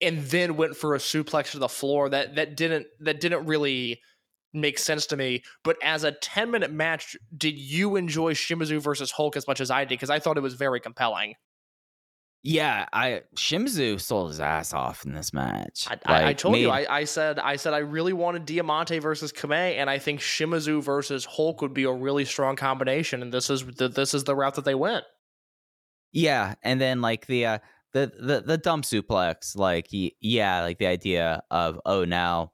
[0.00, 2.08] and then went for a suplex to the floor.
[2.08, 4.00] That that didn't that didn't really
[4.52, 5.42] make sense to me.
[5.64, 9.70] But as a 10 minute match, did you enjoy Shimizu versus Hulk as much as
[9.70, 9.90] I did?
[9.90, 11.34] Because I thought it was very compelling.
[12.46, 15.88] Yeah, I Shimizu sold his ass off in this match.
[15.88, 18.98] I, I, I Like, told you, I, I said, I said, I really wanted Diamante
[18.98, 23.22] versus Kamei, and I think Shimizu versus Hulk would be a really strong combination.
[23.22, 25.04] And this is the, this is the route that they went.
[26.12, 27.58] Yeah, and then like the uh,
[27.94, 32.52] the the the dumb suplex, like yeah, like the idea of oh now,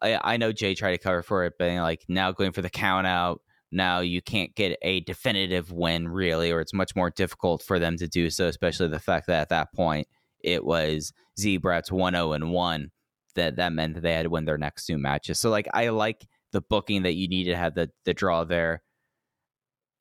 [0.00, 2.70] I I know Jay tried to cover for it, but like now going for the
[2.70, 3.42] count out,
[3.76, 7.96] now you can't get a definitive win really, or it's much more difficult for them
[7.98, 10.08] to do so, especially the fact that at that point
[10.42, 12.90] it was Z-Brats one zero and one.
[13.34, 15.38] That that meant that they had to win their next two matches.
[15.38, 18.82] So like I like the booking that you need to have the the draw there.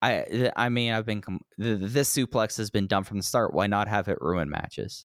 [0.01, 3.53] I I mean I've been com- this suplex has been done from the start.
[3.53, 5.05] Why not have it ruin matches?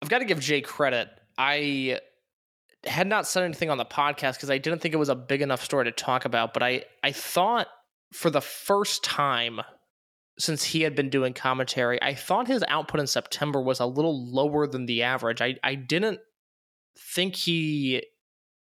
[0.00, 1.08] I've got to give Jay credit.
[1.36, 2.00] I
[2.84, 5.42] had not said anything on the podcast because I didn't think it was a big
[5.42, 7.68] enough story to talk about, but I, I thought
[8.12, 9.60] for the first time
[10.38, 14.26] since he had been doing commentary, I thought his output in September was a little
[14.32, 15.40] lower than the average.
[15.40, 16.20] I, I didn't
[16.98, 18.02] think he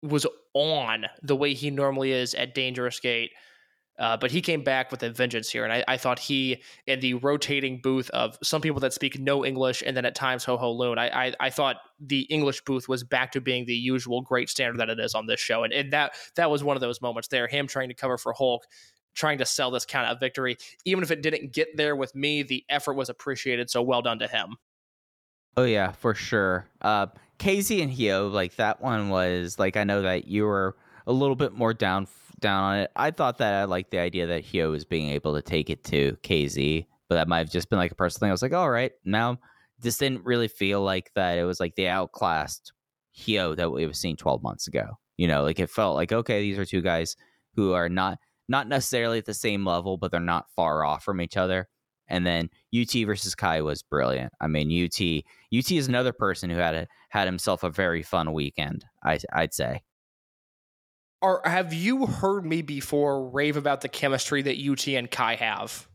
[0.03, 3.31] was on the way he normally is at Dangerous Gate.
[4.03, 6.99] Uh, but he came back with a vengeance here, and I, I thought he in
[6.99, 10.57] the rotating booth of some people that speak no English and then at times Ho
[10.57, 10.99] Ho Lun.
[10.99, 14.81] I, I I thought the English booth was back to being the usual great standard
[14.81, 17.29] that it is on this show, and, and that that was one of those moments
[17.29, 17.47] there.
[17.47, 18.67] Him trying to cover for Hulk,
[19.15, 22.43] trying to sell this kind of victory, even if it didn't get there with me,
[22.43, 23.71] the effort was appreciated.
[23.71, 24.57] So well done to him.
[25.57, 26.67] Oh yeah, for sure.
[26.81, 27.07] Uh,
[27.39, 30.75] KZ and Hio, like that one was like I know that you were
[31.07, 32.07] a little bit more down
[32.43, 32.91] down on it.
[32.97, 35.85] I thought that I liked the idea that Hio was being able to take it
[35.85, 38.31] to KZ, but that might have just been like a personal thing.
[38.31, 39.39] I was like, all right, now
[39.81, 41.39] this didn't really feel like that.
[41.39, 42.73] It was like the outclassed
[43.13, 44.99] Hio that we was seeing 12 months ago.
[45.17, 47.17] You know, like it felt like okay, these are two guys
[47.55, 48.19] who are not
[48.49, 51.69] not necessarily at the same level, but they're not far off from each other.
[52.09, 54.33] And then UT versus Kai was brilliant.
[54.41, 55.01] I mean, UT
[55.57, 58.85] UT is another person who had a, had himself a very fun weekend.
[59.05, 59.83] I, I'd say.
[61.23, 65.89] Or have you heard me before rave about the chemistry that UT and Kai have?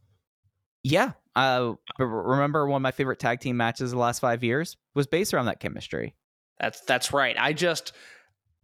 [0.83, 1.11] Yeah.
[1.35, 5.33] Uh, remember one of my favorite tag team matches the last five years was based
[5.33, 6.15] around that chemistry.
[6.59, 7.35] That's that's right.
[7.37, 7.91] I just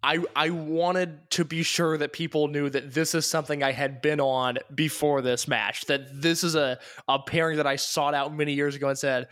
[0.01, 4.01] I I wanted to be sure that people knew that this is something I had
[4.01, 5.85] been on before this match.
[5.85, 9.27] That this is a a pairing that I sought out many years ago and said,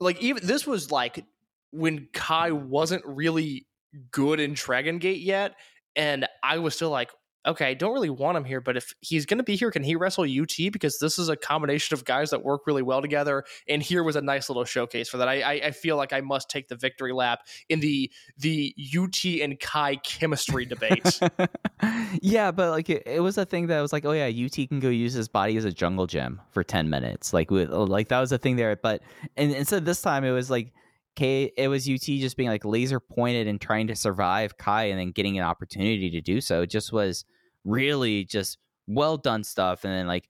[0.00, 1.24] like even this was like
[1.70, 3.66] when Kai wasn't really
[4.10, 5.54] good in Dragon Gate yet,
[5.96, 7.10] and I was still like,
[7.46, 9.82] okay, I don't really want him here, but if he's going to be here, can
[9.82, 10.52] he wrestle UT?
[10.72, 13.44] Because this is a combination of guys that work really well together.
[13.68, 15.28] And here was a nice little showcase for that.
[15.28, 19.24] I, I, I feel like I must take the victory lap in the the UT
[19.24, 21.20] and Kai chemistry debate.
[22.22, 24.80] yeah, but like it, it was a thing that was like, oh yeah, UT can
[24.80, 27.32] go use his body as a jungle gym for ten minutes.
[27.32, 28.76] Like with like that was a thing there.
[28.76, 29.02] But
[29.36, 30.72] and instead this time it was like
[31.16, 34.98] K it was UT just being like laser pointed and trying to survive Kai and
[34.98, 36.62] then getting an opportunity to do so.
[36.62, 37.24] It just was
[37.64, 40.28] really just well done stuff and then like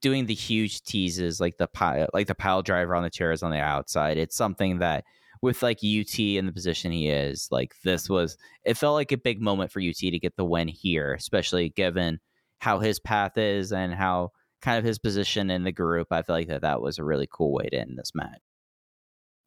[0.00, 3.50] doing the huge teases like the pile like the pile driver on the chairs on
[3.50, 4.16] the outside.
[4.16, 5.04] It's something that
[5.42, 9.16] with like UT in the position he is, like this was it felt like a
[9.18, 12.20] big moment for UT to get the win here, especially given
[12.58, 16.08] how his path is and how kind of his position in the group.
[16.10, 18.40] I feel like that that was a really cool way to end this match.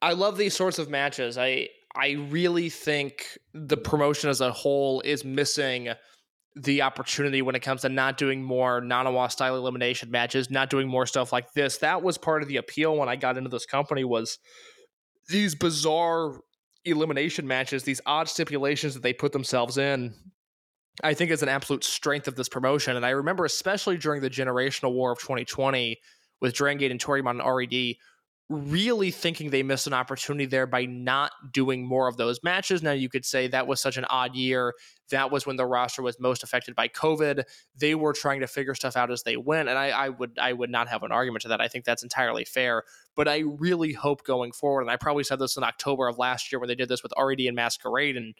[0.02, 1.38] I love these sorts of matches.
[1.38, 5.90] I I really think the promotion as a whole is missing
[6.54, 10.88] the opportunity when it comes to not doing more Nanawa style elimination matches, not doing
[10.88, 11.78] more stuff like this.
[11.78, 14.38] That was part of the appeal when I got into this company was
[15.28, 16.40] these bizarre
[16.84, 20.14] elimination matches, these odd stipulations that they put themselves in.
[21.02, 22.96] I think is an absolute strength of this promotion.
[22.96, 25.98] And I remember especially during the generational war of 2020
[26.42, 27.96] with Dragon Gate and Toryumon and RED,
[28.52, 32.82] really thinking they missed an opportunity there by not doing more of those matches.
[32.82, 34.74] Now, you could say that was such an odd year.
[35.10, 37.44] That was when the roster was most affected by COVID.
[37.76, 40.52] They were trying to figure stuff out as they went, and I, I would I
[40.52, 41.60] would not have an argument to that.
[41.60, 42.84] I think that's entirely fair.
[43.16, 46.52] But I really hope going forward, and I probably said this in October of last
[46.52, 48.34] year when they did this with RED and Masquerade, and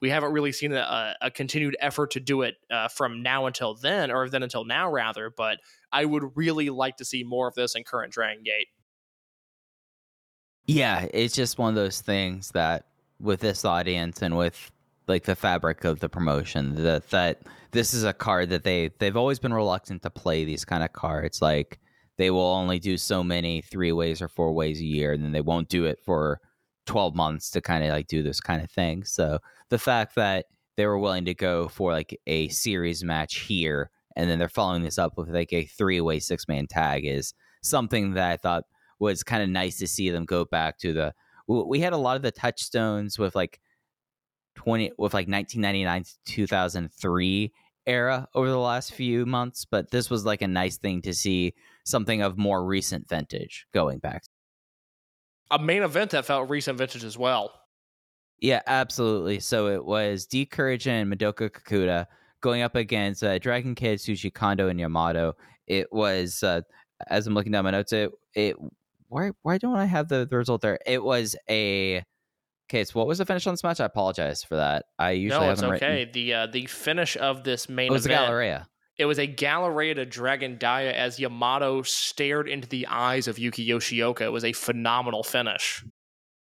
[0.00, 3.74] we haven't really seen a, a continued effort to do it uh, from now until
[3.74, 5.32] then, or then until now rather.
[5.34, 5.58] But
[5.92, 8.68] I would really like to see more of this in current Dragon Gate.
[10.68, 12.84] Yeah, it's just one of those things that
[13.20, 14.70] with this audience and with
[15.08, 17.40] like the fabric of the promotion that that
[17.72, 20.92] this is a card that they they've always been reluctant to play these kind of
[20.92, 21.40] cards.
[21.40, 21.80] Like
[22.18, 25.32] they will only do so many three ways or four ways a year and then
[25.32, 26.38] they won't do it for
[26.86, 29.04] 12 months to kind of like do this kind of thing.
[29.04, 29.38] So
[29.70, 30.46] the fact that
[30.76, 34.82] they were willing to go for like a series match here and then they're following
[34.82, 38.64] this up with like a three way six man tag is something that i thought
[38.98, 41.14] was kind of nice to see them go back to the.
[41.46, 43.60] We had a lot of the touchstones with like
[44.54, 47.52] twenty with like 1999 to 2003
[47.86, 51.54] era over the last few months, but this was like a nice thing to see
[51.84, 54.24] something of more recent vintage going back.
[55.50, 57.52] A main event that felt recent vintage as well.
[58.40, 59.40] Yeah, absolutely.
[59.40, 62.06] So it was D'courage and Madoka Kakuta
[62.40, 65.34] going up against uh, Dragon Kid, Shuji Kondo, and Yamato.
[65.66, 66.60] It was, uh,
[67.08, 68.56] as I'm looking down my notes, it it
[69.08, 70.78] why why don't I have the, the result there?
[70.86, 72.04] It was a
[72.70, 72.84] okay.
[72.84, 73.80] So what was the finish on this match?
[73.80, 74.86] I apologize for that.
[74.98, 76.00] I usually no, it's okay.
[76.00, 76.12] Written.
[76.12, 78.22] The uh, the finish of this main it was event.
[78.22, 78.68] a Galleria.
[78.98, 83.66] It was a Galleria to Dragon Dia as Yamato stared into the eyes of Yuki
[83.66, 84.22] Yoshioka.
[84.22, 85.84] It was a phenomenal finish.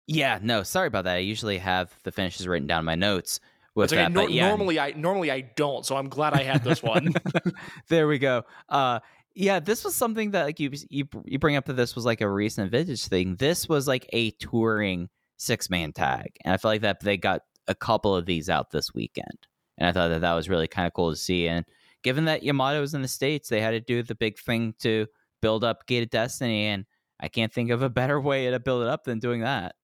[0.07, 1.17] Yeah, no, sorry about that.
[1.17, 3.41] I usually have the finishes written down in my notes.
[3.75, 4.05] With okay.
[4.05, 4.49] that, Nor- yeah.
[4.49, 7.13] Normally, I normally I don't, so I'm glad I had this one.
[7.89, 8.45] there we go.
[8.71, 9.01] Uh,
[9.37, 12.23] yeah, this was something that like you you you bring up that this was like
[12.23, 13.37] a recent vintage thing.
[13.37, 17.43] This was like a touring six man tag, and I feel like that they got
[17.69, 20.87] a couple of these out this weekend, and I thought that that was really kind
[20.87, 21.49] of cool to see.
[21.49, 21.67] And
[22.03, 25.07] given that Yamato was in the states, they had to do the big thing to
[25.43, 26.87] build up Gate of Destiny, and
[27.21, 29.75] I can't think of a better way to build it up than doing that.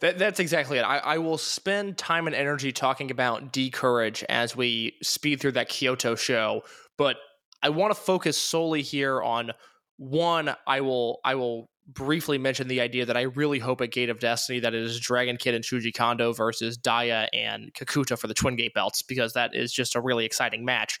[0.00, 0.82] That, that's exactly it.
[0.82, 5.68] I, I, will spend time and energy talking about D'courage as we speed through that
[5.68, 6.62] Kyoto show,
[6.96, 7.18] but
[7.62, 9.52] I want to focus solely here on
[9.96, 10.54] one.
[10.66, 14.20] I will I will briefly mention the idea that I really hope at Gate of
[14.20, 18.34] Destiny that it is Dragon Kid and Shuji Kondo versus Dia and Kakuta for the
[18.34, 20.98] Twin Gate belts because that is just a really exciting match.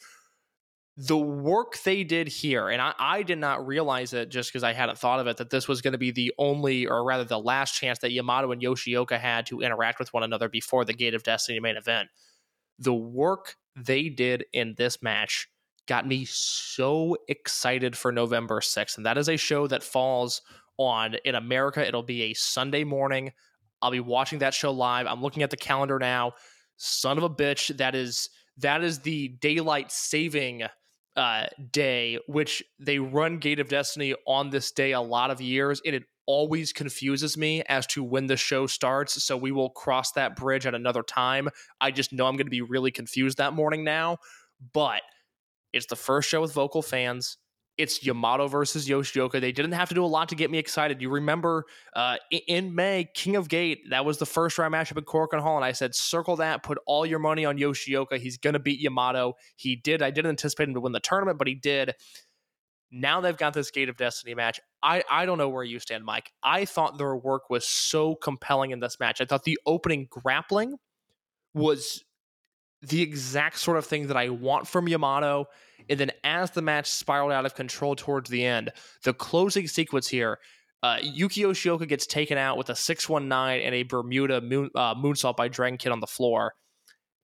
[0.96, 4.72] The work they did here, and I, I did not realize it just because I
[4.72, 7.38] hadn't thought of it, that this was going to be the only, or rather the
[7.38, 11.14] last chance that Yamato and Yoshioka had to interact with one another before the Gate
[11.14, 12.10] of Destiny main event.
[12.78, 15.48] The work they did in this match
[15.86, 18.96] got me so excited for November 6th.
[18.96, 20.42] And that is a show that falls
[20.78, 21.86] on in America.
[21.86, 23.32] It'll be a Sunday morning.
[23.82, 25.06] I'll be watching that show live.
[25.06, 26.32] I'm looking at the calendar now.
[26.76, 30.64] Son of a bitch, that is that is the daylight saving
[31.16, 35.80] uh, day, which they run Gate of Destiny on this day a lot of years,
[35.84, 39.22] and it always confuses me as to when the show starts.
[39.22, 41.48] So we will cross that bridge at another time.
[41.80, 44.18] I just know I'm going to be really confused that morning now,
[44.72, 45.02] but
[45.72, 47.38] it's the first show with vocal fans.
[47.78, 49.40] It's Yamato versus Yoshioka.
[49.40, 51.00] They didn't have to do a lot to get me excited.
[51.00, 51.64] You remember
[51.96, 52.16] uh,
[52.46, 55.64] in May, King of Gate, that was the first round matchup at Korakuen Hall, and
[55.64, 58.18] I said, circle that, put all your money on Yoshioka.
[58.18, 59.34] He's going to beat Yamato.
[59.56, 60.02] He did.
[60.02, 61.94] I didn't anticipate him to win the tournament, but he did.
[62.90, 64.60] Now they've got this Gate of Destiny match.
[64.82, 66.32] I, I don't know where you stand, Mike.
[66.42, 69.20] I thought their work was so compelling in this match.
[69.20, 70.76] I thought the opening grappling
[71.54, 72.04] was
[72.82, 75.46] the exact sort of thing that I want from Yamato.
[75.88, 78.72] And then as the match spiraled out of control towards the end,
[79.04, 80.38] the closing sequence here,
[80.82, 85.36] uh, Yuki Yoshioka gets taken out with a 619 and a Bermuda moon, uh, moonsault
[85.36, 86.54] by Dragon Kid on the floor.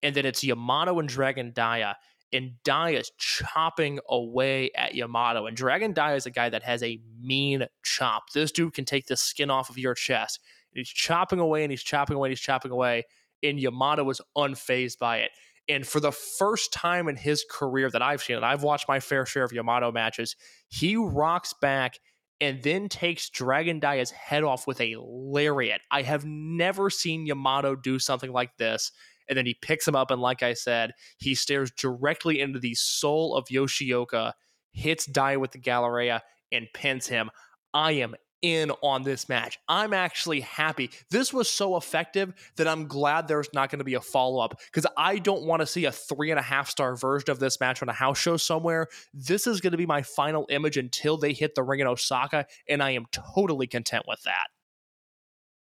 [0.02, 1.96] And then it's Yamato and Dragon Dia.
[2.32, 5.46] And Dia is chopping away at Yamato.
[5.46, 8.24] And Dragon Dia is a guy that has a mean chop.
[8.34, 10.40] This dude can take the skin off of your chest.
[10.72, 13.04] And he's chopping away and he's chopping away and he's chopping away.
[13.42, 15.30] And Yamato was unfazed by it.
[15.68, 19.00] And for the first time in his career that I've seen, and I've watched my
[19.00, 20.36] fair share of Yamato matches,
[20.68, 21.98] he rocks back
[22.40, 25.80] and then takes Dragon Dia's head off with a lariat.
[25.90, 28.92] I have never seen Yamato do something like this.
[29.28, 32.74] And then he picks him up, and like I said, he stares directly into the
[32.74, 34.34] soul of Yoshioka,
[34.72, 36.22] hits Dia with the Galleria,
[36.52, 37.30] and pins him.
[37.74, 39.58] I am in on this match.
[39.68, 40.90] I'm actually happy.
[41.10, 44.60] This was so effective that I'm glad there's not going to be a follow up
[44.66, 47.60] because I don't want to see a three and a half star version of this
[47.60, 48.88] match on a house show somewhere.
[49.12, 52.46] This is going to be my final image until they hit the ring in Osaka,
[52.68, 54.46] and I am totally content with that.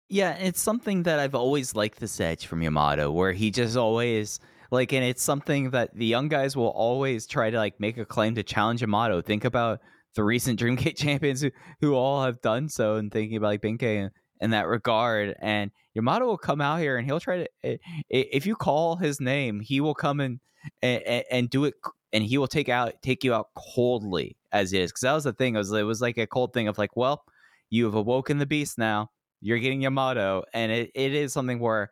[0.07, 4.39] Yeah, it's something that I've always liked this edge from Yamato, where he just always
[4.69, 8.05] like, and it's something that the young guys will always try to like make a
[8.05, 9.21] claim to challenge Yamato.
[9.21, 9.81] Think about
[10.15, 11.51] the recent Dreamgate champions who,
[11.81, 14.11] who all have done so and thinking about like Ben-K in,
[14.41, 15.35] in that regard.
[15.39, 17.77] And Yamato will come out here and he'll try to, eh,
[18.11, 20.39] eh, if you call his name, he will come and,
[20.81, 21.75] and, and do it
[22.11, 24.91] and he will take out, take you out coldly as is.
[24.91, 25.55] Cause that was the thing.
[25.55, 27.23] It was, it was like a cold thing of like, well,
[27.69, 29.11] you have awoken the beast now.
[29.41, 30.43] You're getting Yamato.
[30.53, 31.91] And it, it is something where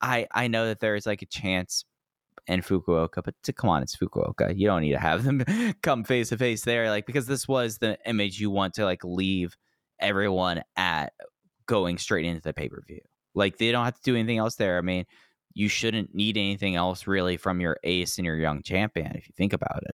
[0.00, 1.84] I, I know that there is like a chance
[2.46, 4.56] and Fukuoka, but to, come on, it's Fukuoka.
[4.56, 5.44] You don't need to have them
[5.82, 9.02] come face to face there, like because this was the image you want to like
[9.04, 9.56] leave
[10.00, 11.12] everyone at
[11.66, 13.00] going straight into the pay per view.
[13.34, 14.78] Like they don't have to do anything else there.
[14.78, 15.04] I mean,
[15.54, 19.34] you shouldn't need anything else really from your ace and your young champion if you
[19.36, 19.94] think about it.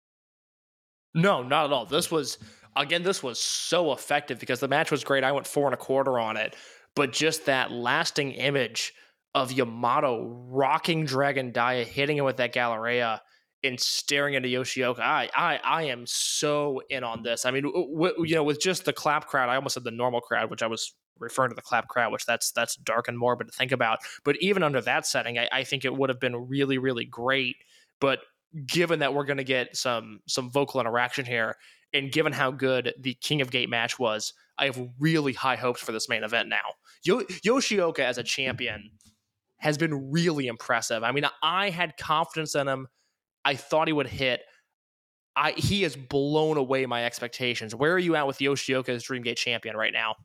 [1.14, 1.84] No, not at all.
[1.84, 2.38] This was
[2.76, 5.24] again, this was so effective because the match was great.
[5.24, 6.54] I went four and a quarter on it,
[6.94, 8.94] but just that lasting image
[9.42, 13.22] of Yamato rocking Dragon Dia, hitting him with that Galleria,
[13.62, 15.00] and staring into Yoshioka.
[15.00, 17.44] I, I, I am so in on this.
[17.44, 20.20] I mean, w- you know, with just the clap crowd, I almost said the normal
[20.20, 23.46] crowd, which I was referring to the clap crowd, which that's that's dark and morbid
[23.48, 24.00] to think about.
[24.24, 27.56] But even under that setting, I, I think it would have been really, really great.
[28.00, 28.20] But
[28.66, 31.56] given that we're going to get some some vocal interaction here,
[31.92, 35.80] and given how good the King of Gate match was, I have really high hopes
[35.80, 36.74] for this main event now.
[37.04, 38.90] Yo- Yoshioka as a champion
[39.58, 41.02] has been really impressive.
[41.02, 42.88] I mean, I had confidence in him.
[43.44, 44.40] I thought he would hit.
[45.36, 47.74] I he has blown away my expectations.
[47.74, 50.16] Where are you at with Yoshioka as Dreamgate champion right now?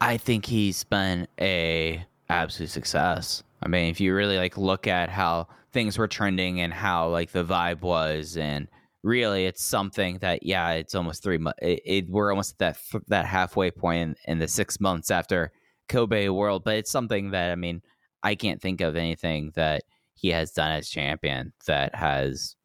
[0.00, 3.42] I think he's been a absolute success.
[3.62, 7.32] I mean, if you really like look at how things were trending and how like
[7.32, 8.68] the vibe was, and
[9.02, 11.58] really, it's something that yeah, it's almost three months.
[11.62, 15.52] It, it, we're almost at that that halfway point in, in the six months after
[15.88, 17.82] Kobe World, but it's something that I mean
[18.24, 22.56] I can't think of anything that he has done as champion that has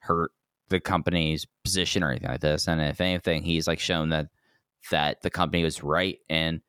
[0.00, 0.30] hurt
[0.68, 2.68] the company's position or anything like this.
[2.68, 4.28] And if anything, he's like shown that
[4.90, 6.60] that the company was right in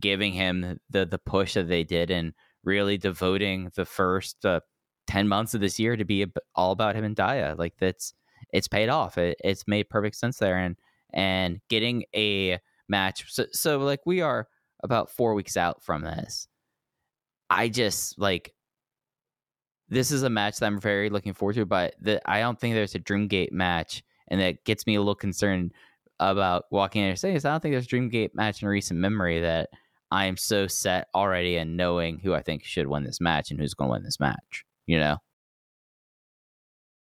[0.00, 2.32] giving him the the push that they did and
[2.64, 4.60] really devoting the first uh,
[5.06, 7.54] 10 months of this year to be all about him and Dia.
[7.58, 8.14] Like that's
[8.52, 9.18] it's paid off.
[9.18, 10.76] It, it's made perfect sense there and
[11.12, 13.32] and getting a match.
[13.32, 14.48] So, so like we are
[14.82, 16.48] about four weeks out from this.
[17.50, 18.52] I just like
[19.88, 22.74] this is a match that I'm very looking forward to, but the, I don't think
[22.74, 25.72] there's a Dreamgate match, and that gets me a little concerned
[26.18, 29.40] about walking in and saying, I don't think there's a Dreamgate match in recent memory
[29.40, 29.68] that
[30.10, 33.60] I am so set already and knowing who I think should win this match and
[33.60, 34.64] who's going to win this match.
[34.86, 35.18] You know?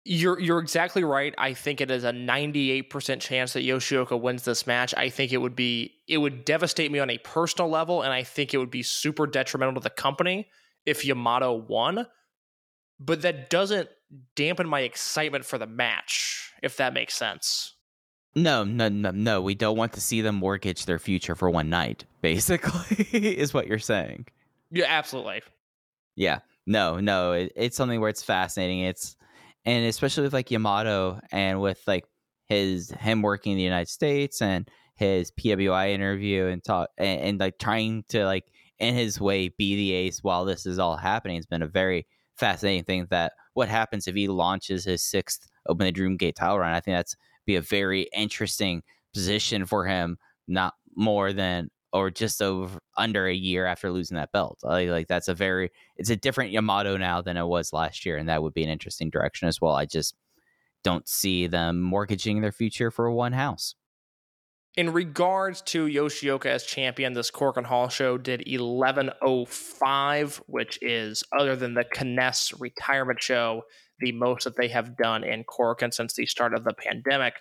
[0.08, 1.34] You're you're exactly right.
[1.38, 4.94] I think it is a 98% chance that Yoshioka wins this match.
[4.96, 8.24] I think it would be it would devastate me on a personal level and I
[8.24, 10.48] think it would be super detrimental to the company
[10.86, 12.06] if Yamato won.
[13.00, 13.90] But that doesn't
[14.36, 17.74] dampen my excitement for the match, if that makes sense.
[18.36, 19.42] No, no, no, no.
[19.42, 23.68] We don't want to see them mortgage their future for one night, basically, is what
[23.68, 24.28] you're saying.
[24.72, 25.42] Yeah, absolutely.
[26.16, 26.40] Yeah.
[26.66, 27.32] No, no.
[27.34, 28.82] It, it's something where it's fascinating.
[28.82, 29.16] It's
[29.66, 32.06] and especially with like Yamato and with like
[32.48, 37.40] his him working in the United States and his PWI interview and talk and, and
[37.40, 38.46] like trying to like
[38.80, 41.38] in his way be the ace while this is all happening.
[41.38, 42.06] It's been a very
[42.38, 46.60] fascinating thing that what happens if he launches his sixth Open the Dream Gate title
[46.60, 46.74] run.
[46.74, 52.42] I think that's be a very interesting position for him, not more than or just
[52.42, 54.60] over under a year after losing that belt.
[54.64, 58.18] Like, like that's a very it's a different Yamato now than it was last year,
[58.18, 59.74] and that would be an interesting direction as well.
[59.74, 60.14] I just
[60.84, 63.76] don't see them mortgaging their future for one house.
[64.76, 71.56] In regards to Yoshioka as champion, this Korakuen Hall show did 1105, which is, other
[71.56, 73.62] than the K-ness retirement show,
[74.00, 77.36] the most that they have done in Korakuen since the start of the pandemic.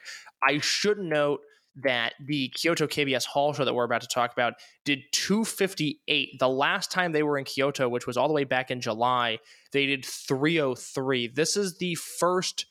[0.49, 1.41] I should note
[1.77, 4.55] that the Kyoto KBS Hall show that we're about to talk about
[4.85, 6.39] did 258.
[6.39, 9.39] The last time they were in Kyoto, which was all the way back in July,
[9.73, 11.29] they did 303.
[11.29, 12.67] This is the first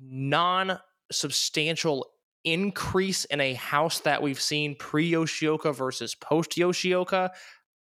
[0.00, 0.78] non
[1.10, 2.06] substantial
[2.44, 7.30] increase in a house that we've seen pre Yoshioka versus post Yoshioka.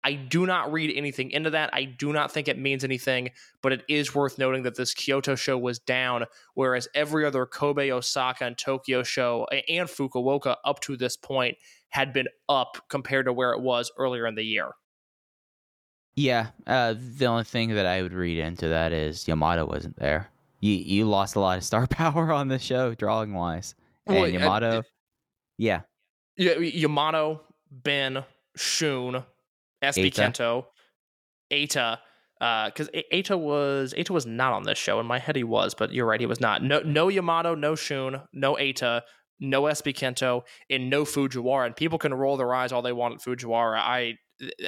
[0.04, 1.70] I do not read anything into that.
[1.74, 3.30] I do not think it means anything,
[3.62, 6.26] but it is worth noting that this Kyoto show was down,
[6.56, 11.58] whereas every other Kobe, Osaka, and Tokyo show and Fukuoka up to this point
[11.90, 14.72] had been up compared to where it was earlier in the year.
[16.16, 20.30] Yeah, uh, the only thing that I would read into that is Yamato wasn't there.
[20.60, 23.76] You you lost a lot of star power on the show, drawing wise.
[24.08, 24.84] And Well, Yamato,
[25.58, 25.82] yeah,
[26.38, 27.42] Yeah, Yamato,
[27.72, 28.24] Ben,
[28.56, 29.24] Shun,
[29.82, 30.14] SB.
[30.14, 30.66] Kento,
[31.52, 31.98] Eita,
[32.40, 35.00] because uh, Eita was Eita was not on this show.
[35.00, 36.64] In my head, he was, but you're right, he was not.
[36.64, 39.02] No, no Yamato, no Shun, no Eita,
[39.40, 41.68] no SB Kento, and no Fujiwara.
[41.68, 43.78] And people can roll their eyes all they want at Fujiwara.
[43.78, 44.18] I.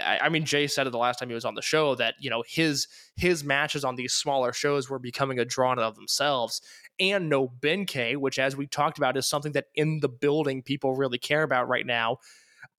[0.05, 2.13] I I mean, Jay said it the last time he was on the show that
[2.19, 5.95] you know his his matches on these smaller shows were becoming a draw in of
[5.95, 6.61] themselves,
[6.99, 10.95] and no Ben-K, which, as we talked about, is something that in the building people
[10.95, 12.17] really care about right now.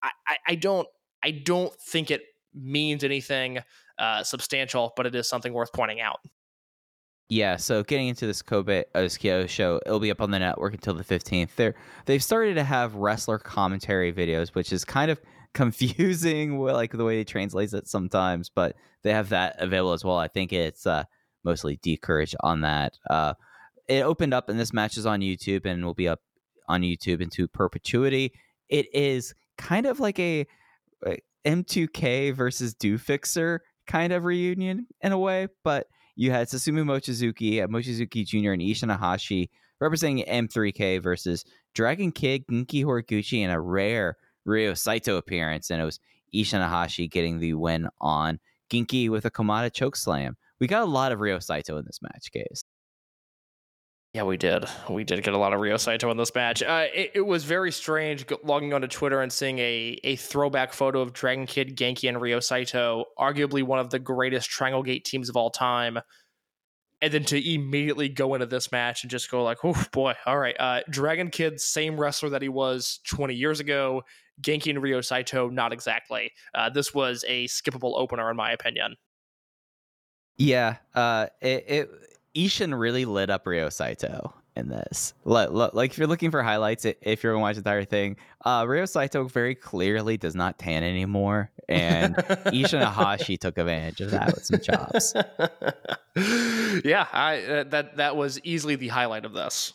[0.04, 0.86] I, I, I don't
[1.24, 2.22] I don't think it
[2.54, 3.60] means anything
[3.98, 6.20] uh, substantial, but it is something worth pointing out.
[7.28, 7.56] yeah.
[7.56, 11.04] So getting into this Kobe Oskio show, it'll be up on the network until the
[11.04, 11.56] fifteenth.
[11.56, 15.20] They're they've started to have wrestler commentary videos, which is kind of
[15.54, 18.50] confusing, like the way they translate it sometimes.
[18.50, 20.18] But they have that available as well.
[20.18, 21.04] I think it's uh,
[21.44, 22.98] mostly Courage on that.
[23.08, 23.34] Uh,
[23.88, 26.20] it opened up, and this match is on YouTube and will be up
[26.68, 28.32] on YouTube into perpetuity.
[28.68, 30.44] It is kind of like a uh,
[31.44, 35.86] M2K versus Do Fixer kind of reunion in a way, but
[36.16, 39.48] you had Susumu Mochizuki, uh, Mochizuki Jr., and Ishin Iihashi
[39.80, 41.44] representing M3K versus
[41.74, 45.70] Dragon Kid, Genki Horiguchi, and a rare Ryo Saito appearance.
[45.70, 45.98] And it was
[46.34, 48.38] Ishin Iihashi getting the win on
[48.70, 50.34] Genki with a Komada chokeslam.
[50.60, 52.64] We got a lot of Ryo Saito in this match, case.
[54.14, 54.64] Yeah, we did.
[54.88, 56.62] We did get a lot of Ryo Saito in this match.
[56.62, 61.00] Uh, it, it was very strange logging onto Twitter and seeing a, a throwback photo
[61.00, 65.28] of Dragon Kid, Genki, and Ryo Saito, arguably one of the greatest Triangle Gate teams
[65.28, 65.98] of all time.
[67.02, 70.38] And then to immediately go into this match and just go like, oh boy, all
[70.38, 70.56] right.
[70.60, 74.04] Uh, Dragon Kid, same wrestler that he was 20 years ago.
[74.40, 76.30] Genki and Ryo Saito, not exactly.
[76.54, 78.94] Uh, this was a skippable opener, in my opinion.
[80.36, 81.90] Yeah, uh, it, it
[82.36, 85.14] Ishin really lit up Ryo Saito in this.
[85.24, 88.86] Like, if you're looking for highlights, if you're gonna watch the entire thing, uh, Ryo
[88.86, 94.44] Saito very clearly does not tan anymore, and Ishin Iihashi took advantage of that with
[94.44, 95.14] some chops.
[96.84, 99.72] yeah, I uh, that that was easily the highlight of this.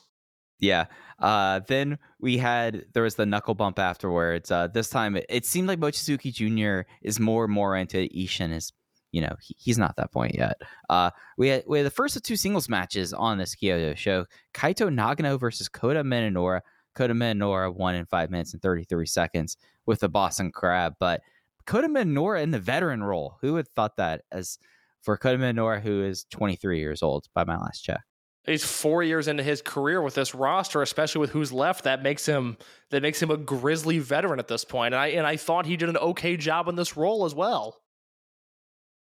[0.60, 0.86] Yeah.
[1.20, 4.52] Uh, then we had there was the knuckle bump afterwards.
[4.52, 6.90] Uh, this time it, it seemed like Mochizuki Jr.
[7.02, 8.54] is more and more into Ishin.
[8.54, 8.72] Is
[9.12, 10.62] you know he, he's not that point yet.
[10.90, 14.26] Uh, we had we had the first of two singles matches on this Kyoto show:
[14.54, 16.62] Kaito Nagano versus Kota Minoura.
[16.96, 21.22] Kota Minoura won in five minutes and 33 seconds with the Boston Crab, but
[21.66, 23.38] Kota Minoura in the veteran role.
[23.42, 24.58] Who would thought that as
[25.02, 28.02] for Kota Minoura, who is 23 years old by my last check?
[28.46, 31.84] He's four years into his career with this roster, especially with who's left.
[31.84, 32.58] That makes him
[32.90, 34.94] that makes him a grizzly veteran at this point.
[34.94, 37.82] And I and I thought he did an okay job in this role as well.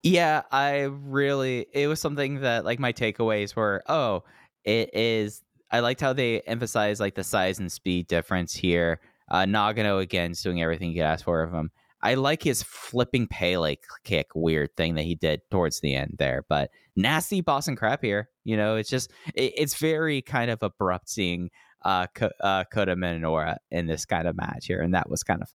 [0.03, 4.23] Yeah, I really it was something that like my takeaways were, oh,
[4.65, 9.01] it is I liked how they emphasize like the size and speed difference here.
[9.31, 11.71] Uh Nagano again doing everything you could ask for of him.
[12.01, 16.45] I like his flipping Pele kick weird thing that he did towards the end there,
[16.49, 18.31] but nasty Boston crab here.
[18.45, 21.51] You know, it's just it, it's very kind of abrupt seeing
[21.85, 25.43] uh, Ko- uh Kota Minoura in this kind of match here, and that was kind
[25.43, 25.53] of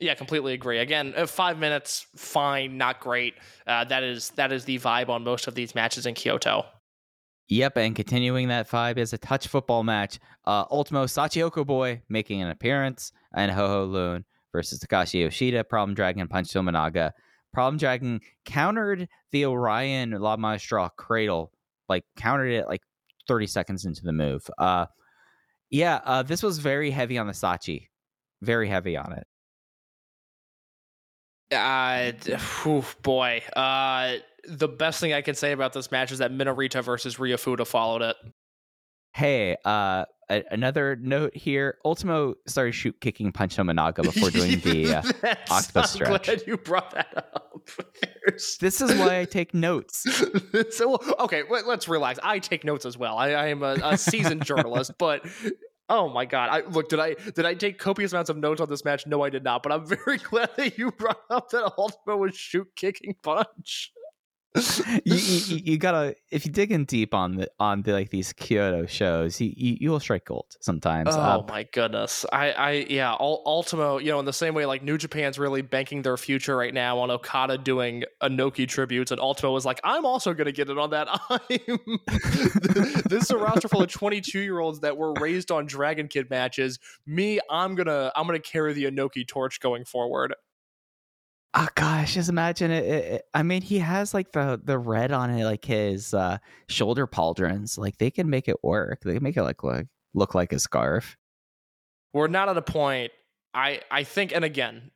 [0.00, 0.78] Yeah, completely agree.
[0.78, 3.34] Again, uh, five minutes, fine, not great.
[3.66, 6.66] Uh, that is that is the vibe on most of these matches in Kyoto.
[7.48, 10.18] Yep, and continuing that vibe is a touch football match.
[10.46, 15.62] Uh, Ultimo Sachihoko Boy making an appearance, and Ho Ho Lun versus Takashi Yoshida.
[15.62, 17.12] Problem Dragon Punch Tominaga.
[17.52, 21.52] Problem Dragon countered the Orion La Maestra Cradle,
[21.88, 22.80] like countered it like
[23.28, 24.50] 30 seconds into the move.
[24.58, 24.86] Uh,
[25.70, 27.88] yeah, uh, this was very heavy on the Sachi,
[28.42, 29.26] very heavy on it.
[31.52, 32.12] Uh,
[32.62, 33.42] whew, boy.
[33.54, 34.16] Uh,
[34.48, 37.64] the best thing I can say about this match is that Minorita versus Ryo Fuda
[37.64, 38.16] followed it.
[39.12, 41.78] Hey, uh, a- another note here.
[41.84, 44.96] Ultimo started shoot kicking Punch Tominaga before doing the.
[44.96, 45.02] Uh,
[45.50, 46.24] octopus I'm stretch.
[46.26, 47.60] glad you brought that up.
[48.26, 50.04] There's- this is why I take notes.
[50.70, 52.18] so okay, let, us relax.
[52.22, 53.16] I take notes as well.
[53.16, 55.24] I, I am a, a seasoned journalist, but
[55.88, 56.50] oh my god!
[56.50, 56.88] I look.
[56.88, 59.06] Did I did I take copious amounts of notes on this match?
[59.06, 59.62] No, I did not.
[59.62, 63.92] But I'm very glad that you brought up that Ultimo was shoot kicking punch.
[65.04, 68.32] you, you, you- gotta if you dig in deep on the on the like these
[68.32, 71.08] Kyoto shows, you you, you will strike gold sometimes.
[71.12, 72.24] Oh Uh, my goodness!
[72.32, 73.98] I, I, yeah, Ul- Ultimo.
[73.98, 76.98] You know, in the same way, like New Japan's really banking their future right now
[77.00, 80.90] on Okada doing Inoki tributes, and Ultimo was like, "I'm also to get it on
[80.90, 81.98] that." I'm
[83.08, 86.30] this is a roster full of 22 year olds that were raised on Dragon Kid
[86.30, 86.78] matches.
[87.06, 90.34] Me, I'm gonna, I'm gonna carry the Inoki torch going forward.
[91.54, 95.12] Oh gosh, just imagine it, it, it- I mean, he has like the the red
[95.12, 97.78] on it, like his uh, shoulder pauldrons.
[97.78, 99.00] Like they can make it work.
[99.02, 101.16] They can make it like look look like a scarf.
[102.12, 103.10] We're not at a point.
[103.52, 104.90] I, I think, and again,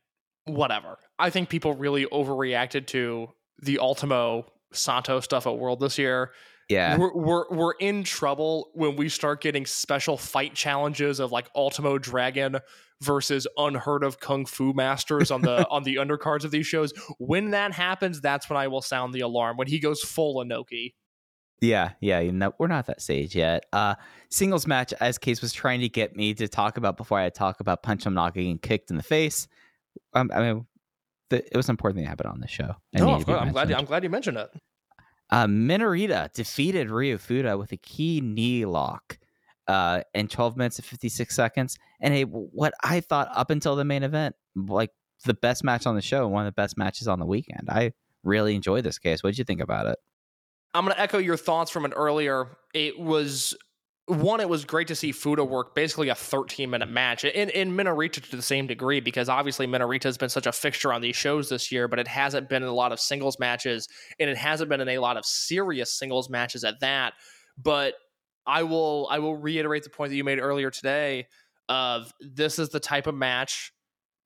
[0.45, 0.97] whatever.
[1.17, 3.29] I think people really overreacted to
[3.61, 6.31] the Ultimo Santo stuff at World this year.
[6.69, 11.49] Yeah, We're, we're we're in trouble when we start getting special fight challenges of like
[11.55, 12.59] Ultimo Dragon
[13.01, 16.93] versus unheard of kung fu masters on the on the undercards of these shows.
[17.17, 19.57] When that happens, that's when I will sound the alarm.
[19.57, 20.93] When he goes full Inoki.
[21.61, 23.65] Yeah, yeah, you know, we're not that stage yet.
[23.73, 23.95] Uh
[24.29, 27.59] singles match, as Case was trying to get me to talk about before I talk
[27.59, 29.47] about Punch Him Knock getting kicked in the face.
[30.13, 30.65] Um, I mean,
[31.29, 32.75] the, it was important thing to happen on the show.
[32.93, 33.41] It No, needed of to be course.
[33.41, 33.67] I'm glad.
[33.67, 33.79] mentioned.
[33.79, 34.49] I'm glad you mentioned it.
[35.31, 39.19] Uh, Minorita defeated Ryo Fuda with a key knee lock
[39.69, 41.77] uh, in 12 minutes and 56 seconds.
[42.01, 44.89] And a what I thought up until the main event, like
[45.25, 47.69] the best match on the show, one of the best matches on the weekend.
[47.69, 47.93] I
[48.23, 49.23] really enjoyed this case.
[49.23, 49.99] What did you think about it?
[50.73, 52.57] I'm going to echo your thoughts from an earlier.
[52.73, 53.55] It was
[54.07, 54.39] one.
[54.39, 58.27] It was great to see Fuda work basically a 13 minute match, and in Minorita
[58.27, 61.49] to the same degree because obviously Minorita has been such a fixture on these shows
[61.49, 63.87] this year, but it hasn't been in a lot of singles matches,
[64.19, 67.13] and it hasn't been in a lot of serious singles matches at that.
[67.55, 67.95] But
[68.45, 71.27] I will I will reiterate the point that you made earlier today
[71.67, 73.71] of this is the type of match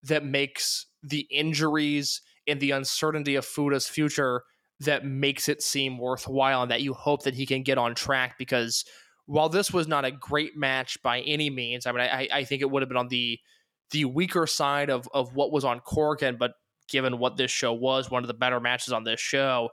[0.04, 4.44] that makes the injuries and the uncertainty of Fuda's future
[4.80, 8.38] that makes it seem worthwhile and that you hope that he can get on track
[8.38, 8.86] because
[9.26, 12.62] while this was not a great match by any means, I mean I, I think
[12.62, 13.40] it would have been on the
[13.92, 16.54] the weaker side of of what was on Korakuen, but
[16.90, 19.70] given what this show was, one of the better matches on this show,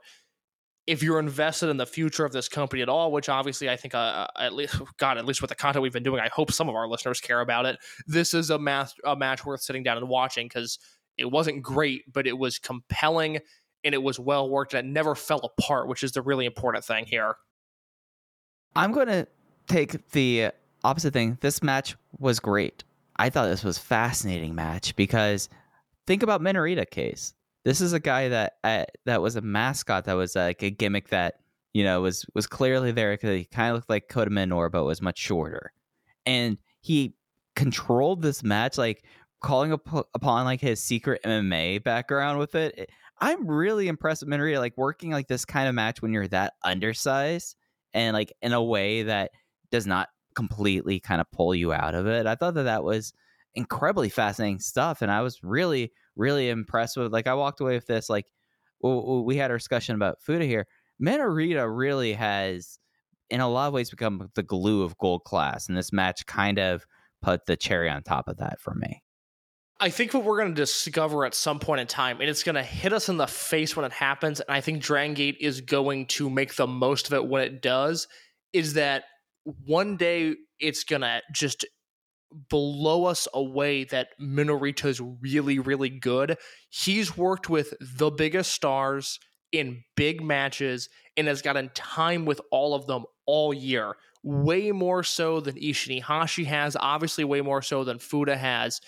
[0.91, 3.95] if you're invested in the future of this company at all, which obviously I think
[3.95, 6.67] uh, at least God, at least with the content we've been doing, I hope some
[6.67, 7.79] of our listeners care about it.
[8.07, 10.79] This is a match a match worth sitting down and watching because
[11.17, 13.39] it wasn't great, but it was compelling
[13.85, 16.83] and it was well worked and it never fell apart, which is the really important
[16.83, 17.35] thing here.
[18.75, 19.27] I'm going to
[19.67, 20.49] take the
[20.83, 21.37] opposite thing.
[21.39, 22.83] This match was great.
[23.15, 25.47] I thought this was fascinating match because
[26.05, 27.33] think about Minorita case.
[27.63, 31.09] This is a guy that uh, that was a mascot that was like a gimmick
[31.09, 31.35] that
[31.73, 34.83] you know was was clearly there because he kind of looked like Kota Minoura but
[34.83, 35.71] was much shorter,
[36.25, 37.13] and he
[37.55, 39.05] controlled this match like
[39.41, 42.75] calling up upon like his secret MMA background with it.
[42.77, 42.89] It-
[43.23, 46.53] I'm really impressed with Minorita like working like this kind of match when you're that
[46.63, 47.55] undersized
[47.93, 49.29] and like in a way that
[49.71, 52.25] does not completely kind of pull you out of it.
[52.25, 53.13] I thought that that was
[53.53, 57.11] incredibly fascinating stuff, and I was really, really impressed with.
[57.11, 58.09] Like, I walked away with this.
[58.09, 58.25] Like,
[58.81, 60.67] we had our discussion about Fuda here.
[61.01, 62.79] Minorita really has,
[63.29, 66.59] in a lot of ways, become the glue of gold class, and this match kind
[66.59, 66.85] of
[67.21, 69.03] put the cherry on top of that for me.
[69.79, 72.55] I think what we're going to discover at some point in time, and it's going
[72.55, 75.61] to hit us in the face when it happens, and I think Dragon Gate is
[75.61, 78.07] going to make the most of it when it does,
[78.53, 79.05] is that
[79.65, 81.65] one day it's going to just
[82.49, 86.37] blow us away that Minorita is really, really good.
[86.69, 89.19] He's worked with the biggest stars
[89.51, 93.95] in big matches and has gotten time with all of them all year.
[94.23, 98.81] Way more so than Ishin Iihashi has, obviously, way more so than Fuda has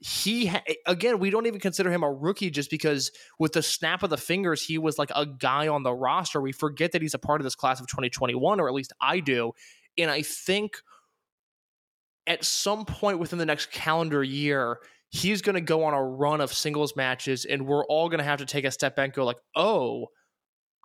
[0.00, 4.02] he ha- again we don't even consider him a rookie just because with the snap
[4.02, 7.12] of the fingers he was like a guy on the roster we forget that he's
[7.12, 9.52] a part of this class of 2021 or at least i do
[9.98, 10.78] and i think
[12.30, 14.78] at some point within the next calendar year
[15.10, 18.24] he's going to go on a run of singles matches and we're all going to
[18.24, 20.06] have to take a step back and go like oh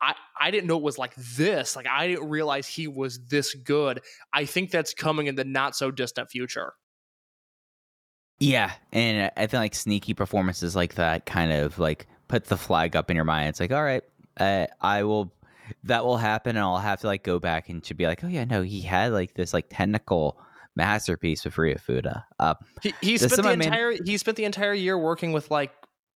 [0.01, 1.75] I, I didn't know it was like this.
[1.75, 4.01] Like I didn't realize he was this good.
[4.33, 6.73] I think that's coming in the not so distant future.
[8.39, 12.95] Yeah, and I feel like sneaky performances like that kind of like put the flag
[12.95, 13.49] up in your mind.
[13.49, 14.03] It's like, all right,
[14.37, 15.31] uh, I will.
[15.85, 18.27] That will happen, and I'll have to like go back and to be like, oh
[18.27, 20.37] yeah, no, he had like this like technical
[20.75, 22.25] masterpiece with Ryo Fuda.
[22.39, 25.71] Uh, He, he spent the entire he spent the entire year working with like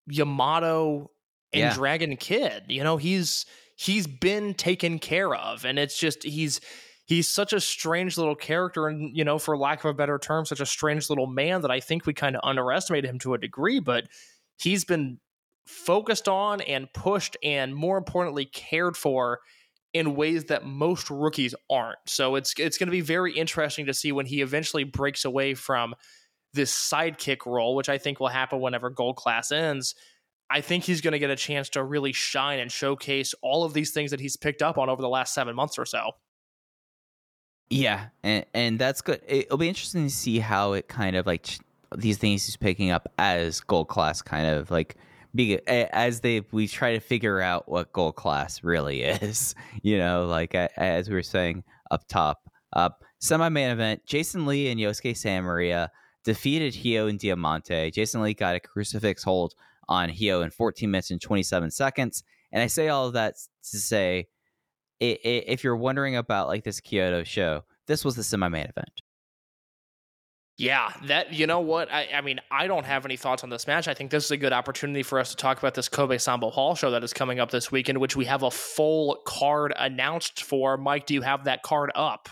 [0.08, 1.12] Yamato
[1.54, 1.74] and Yeah.
[1.74, 2.64] Dragon Kid.
[2.68, 3.46] You know, he's
[3.76, 6.60] he's been taken care of, and it's just he's
[7.06, 10.46] he's such a strange little character, and you know, for lack of a better term,
[10.46, 13.38] such a strange little man that I think we kind of underestimated him to a
[13.38, 14.08] degree, but
[14.58, 15.20] he's been
[15.66, 19.40] focused on and pushed, and more importantly, cared for
[19.94, 21.98] in ways that most rookies aren't.
[22.06, 25.54] So it's it's going to be very interesting to see when he eventually breaks away
[25.56, 25.96] from
[26.54, 29.96] this sidekick role, which I think will happen whenever Gold Class ends.
[30.50, 33.74] I think he's going to get a chance to really shine and showcase all of
[33.74, 36.12] these things that he's picked up on over the last seven months or so.
[37.70, 39.22] yeah, and and that's good.
[39.28, 41.48] It'll be interesting to see how it kind of like
[41.96, 44.96] these things he's picking up as gold class kind of like
[45.68, 49.56] as they we try to figure out what gold class really is.
[49.82, 52.50] You know, like as we were saying up top.
[52.74, 52.90] Uh,
[53.20, 55.92] Semi main event: Jason Lee and Yosuke Santa Maria
[56.24, 57.92] defeated Hyo and Diamante.
[57.92, 59.54] Jason Lee got a crucifix hold
[59.88, 62.24] on Hyo in 14 minutes and 27 seconds.
[62.52, 63.36] And I say all of that
[63.72, 64.28] to say,
[65.00, 69.02] if you're wondering about like this Kyoto show, this was the semi-main event.
[70.60, 72.42] Yeah, that you know what I, I mean.
[72.52, 73.88] I don't have any thoughts on this match.
[73.88, 76.50] I think this is a good opportunity for us to talk about this Kobe Sambo
[76.50, 80.44] Hall show that is coming up this weekend, which we have a full card announced
[80.44, 80.76] for.
[80.76, 82.28] Mike, do you have that card up?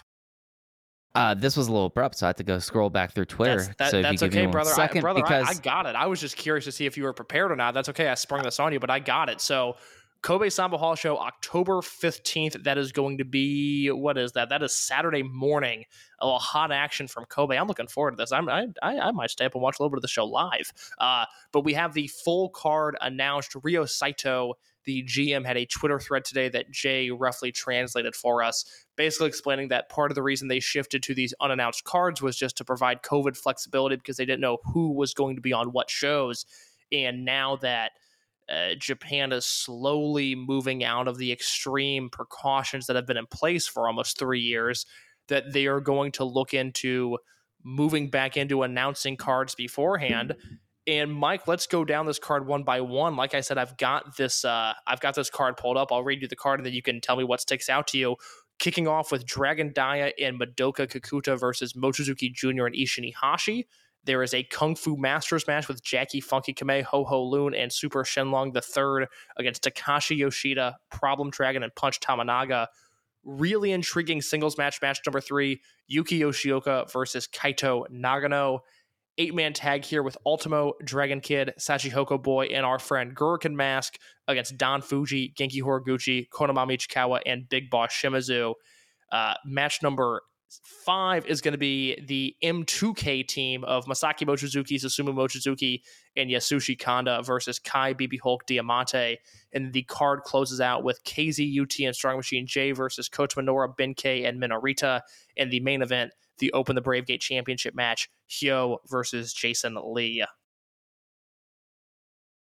[1.15, 3.63] Uh, this was a little abrupt, so I had to go scroll back through Twitter.
[3.63, 4.71] That's, that, so that's okay, brother.
[4.71, 5.95] Second, I, brother, I- I, got it.
[5.95, 7.73] I was just curious to see if you were prepared or not.
[7.73, 8.09] That's okay.
[8.09, 9.39] I sprung this on you, but I got it.
[9.39, 9.77] So,
[10.21, 12.63] Kobe Sambo Hall Show, October 15th.
[12.63, 14.49] That is going to be, what is that?
[14.49, 15.85] That is Saturday morning.
[16.19, 17.57] A little hot action from Kobe.
[17.57, 18.31] I'm looking forward to this.
[18.31, 20.25] I'm, I, I, I might stay up and watch a little bit of the show
[20.25, 20.73] live.
[20.99, 23.55] Uh, but we have the full card announced.
[23.63, 28.65] Ryo Saito, the GM, had a Twitter thread today that Jay roughly translated for us
[28.95, 32.57] basically explaining that part of the reason they shifted to these unannounced cards was just
[32.57, 35.89] to provide COVID flexibility because they didn't know who was going to be on what
[35.89, 36.45] shows.
[36.91, 37.91] And now that
[38.49, 43.67] uh, Japan is slowly moving out of the extreme precautions that have been in place
[43.67, 44.85] for almost three years,
[45.27, 47.17] that they are going to look into
[47.63, 50.35] moving back into announcing cards beforehand.
[50.85, 53.17] And Mike, let's go down this card one by one.
[53.17, 54.45] Like I said, I've got this.
[54.45, 55.91] Uh, I've got this card pulled up.
[55.91, 57.97] I'll read you the card, and then you can tell me what sticks out to
[57.97, 58.15] you
[58.59, 62.65] kicking off with Dragon Dia and Madoka Kakuta versus Mochizuki Jr.
[62.65, 63.65] and Ishin Iihashi.
[64.07, 67.71] There is a Kung Fu Masters match with Jackie Funky Kamei, Ho Ho Lun, and
[67.71, 72.67] Super Shenlong III against Takashi Yoshida, Problem Dragon, and Punch Tominaga.
[73.25, 78.59] Really intriguing singles match, match number three Yuki Yoshioka versus Kaito Nagano.
[79.17, 83.97] Eight man tag here with Ultimo, Dragon Kid, Sachihoko Boy, and our friend Gurukun Mask
[84.29, 88.53] against Don Fujii, Genki Horiguchi, Konamami Ichikawa, and Big Boss Shimizu.
[89.11, 95.13] Uh, match number five is going to be the M2K team of Masaki Mochizuki, Susumu
[95.13, 95.81] Mochizuki,
[96.15, 99.19] and Yasushi Kanda versus Kai, BB Hulk, Diamante.
[99.53, 103.75] And the card closes out with KZ, UT, and Strong Machine J versus Coach Minoru,
[103.75, 105.01] Ben-K, and Minorita.
[105.37, 110.23] And the main event, the Open the Brave Gate Championship match, Hyo versus Jason Lee.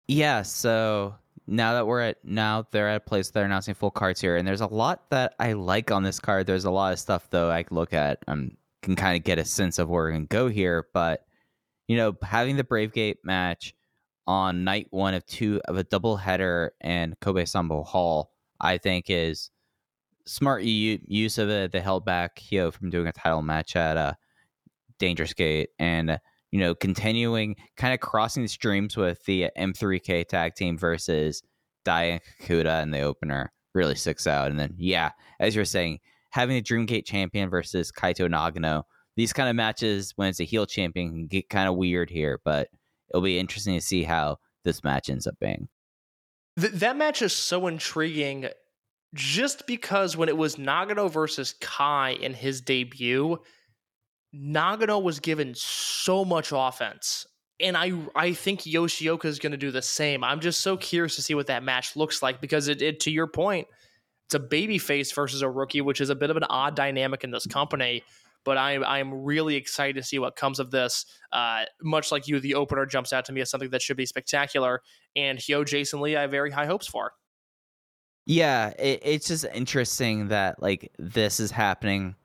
[0.07, 0.41] yeah.
[0.41, 1.15] So
[1.49, 4.47] now that we're at now they're at a place they're announcing full cards here, and
[4.47, 6.47] there's a lot that I like on this card.
[6.47, 8.19] There's a lot of stuff though I can look at.
[8.27, 10.87] I'm can kind of get a sense of where we're to go here.
[10.93, 11.25] But,
[11.87, 13.73] you know, having the Brave Gate match
[14.27, 19.05] on night one of two of a double header and Kobe Sambo Hall, I think
[19.09, 19.49] is
[20.25, 21.71] smart use of it.
[21.71, 24.13] They held back Hyo from doing a title match at uh,
[24.99, 26.19] Dangerous Gate and,
[26.51, 31.41] you know, continuing kind of crossing the streams with the uh, M3K tag team versus
[31.85, 34.49] Dai Kakuta in the opener really sticks out.
[34.49, 35.99] And then, yeah, as you're saying,
[36.31, 38.83] having the Dreamgate champion versus Kaito Nagano,
[39.15, 42.39] these kind of matches when it's a heel champion can get kind of weird here,
[42.43, 42.69] but
[43.09, 45.67] it'll be interesting to see how this match ends up being.
[46.59, 48.47] Th- that match is so intriguing
[49.13, 53.39] just because when it was Nagano versus Kai in his debut,
[54.33, 57.25] Nagano was given so much offense.
[57.59, 60.23] And I I think Yoshioka is going to do the same.
[60.23, 63.11] I'm just so curious to see what that match looks like because it, it to
[63.11, 63.67] your point,
[64.27, 67.23] it's a baby face versus a rookie, which is a bit of an odd dynamic
[67.23, 68.03] in this company.
[68.45, 71.05] But I I'm really excited to see what comes of this.
[71.33, 74.05] Uh, much like you, the opener jumps out to me as something that should be
[74.05, 74.81] spectacular.
[75.15, 77.11] And Hyo Jason Lee, I have very high hopes for.
[78.25, 82.15] Yeah, it, it's just interesting that like this is happening.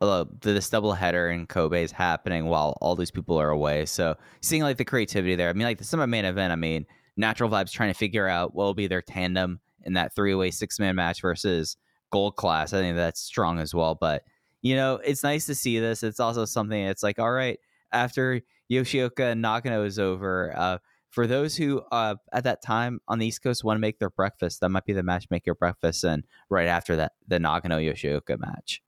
[0.00, 3.86] Uh, this double header in Kobe is happening while all these people are away.
[3.86, 5.48] So seeing like the creativity there.
[5.48, 6.52] I mean, like the semi main event.
[6.52, 6.86] I mean,
[7.16, 10.50] Natural Vibes trying to figure out what will be their tandem in that three way
[10.50, 11.76] six man match versus
[12.10, 12.72] Gold Class.
[12.72, 13.94] I think that's strong as well.
[13.94, 14.24] But
[14.62, 16.02] you know, it's nice to see this.
[16.02, 16.78] It's also something.
[16.78, 17.58] It's like all right
[17.92, 20.52] after Yoshioka and Nagano is over.
[20.56, 20.78] Uh,
[21.10, 24.10] for those who uh, at that time on the East Coast want to make their
[24.10, 27.82] breakfast, that might be the match make your breakfast, and right after that, the Nagano
[27.82, 28.82] Yoshioka match.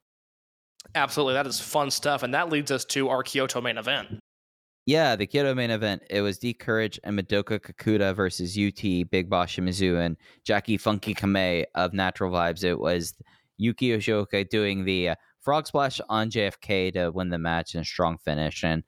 [0.94, 4.20] Absolutely, that is fun stuff, and that leads us to our Kyoto main event.
[4.86, 6.02] Yeah, the Kyoto main event.
[6.08, 11.14] It was D Courage and Madoka Kakuta versus UT, Big Boss Shimizu, and Jackie Funky
[11.14, 12.64] Kamei of Natural Vibes.
[12.64, 13.14] It was
[13.58, 17.84] Yuki Yoshioka doing the uh, frog splash on JFK to win the match and a
[17.84, 18.82] strong finish, and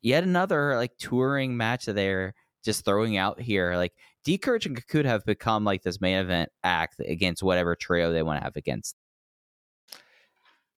[0.00, 2.32] yet another like touring match that they're
[2.64, 3.76] just throwing out here.
[3.76, 3.92] Like
[4.24, 8.22] D Courage and Kakuta have become like this main event act against whatever trio they
[8.22, 8.96] want to have against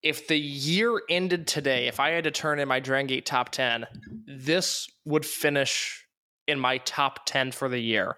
[0.08, 3.50] if the year ended today, if I had to turn in my Dragon Gate top
[3.50, 3.86] 10,
[4.26, 6.08] this would finish
[6.48, 8.16] in my top 10 for the year.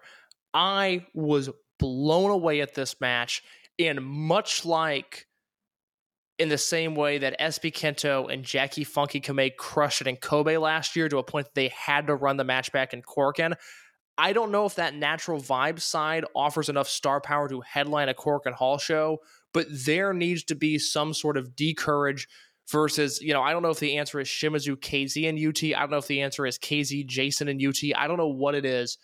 [0.53, 1.49] I was
[1.79, 3.41] blown away at this match.
[3.79, 5.25] And much like
[6.37, 10.57] in the same way that SB Kento and Jackie Funky Kamei crushed it in Kobe
[10.57, 13.55] last year to a point that they had to run the match back in Korakuen,
[14.15, 18.13] I don't know if that natural vibe side offers enough star power to headline a
[18.13, 19.19] Korakuen Hall show
[19.53, 22.27] but there needs to be some sort of decourage
[22.71, 25.63] versus, you know, I don't know if the answer is Shimizu KZ and UT.
[25.75, 27.77] I don't know if the answer is KZ Jason and UT.
[27.95, 28.97] I don't know what it is.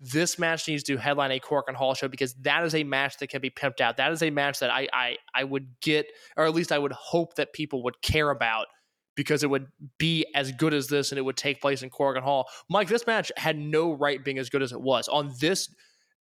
[0.00, 3.28] This match needs to headline a Korakuen Hall show because that is a match that
[3.28, 3.98] can be pimped out.
[3.98, 6.06] That is a match that I I I would get,
[6.38, 8.66] or at least I would hope that people would care about
[9.14, 9.66] because it would
[9.98, 12.48] be as good as this and it would take place in Korakuen Hall.
[12.70, 15.08] Mike, this match had no right being as good as it was.
[15.08, 15.68] On this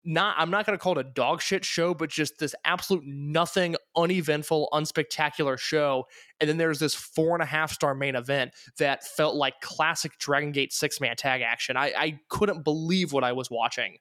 [0.05, 3.03] not I'm not going to call it a dog shit show, but just this absolute
[3.05, 6.05] nothing, uneventful, unspectacular show.
[6.39, 10.17] And then there's this four and a half star main event that felt like classic
[10.17, 11.77] Dragon Gate six man tag action.
[11.77, 13.97] I, I couldn't believe what I was watching.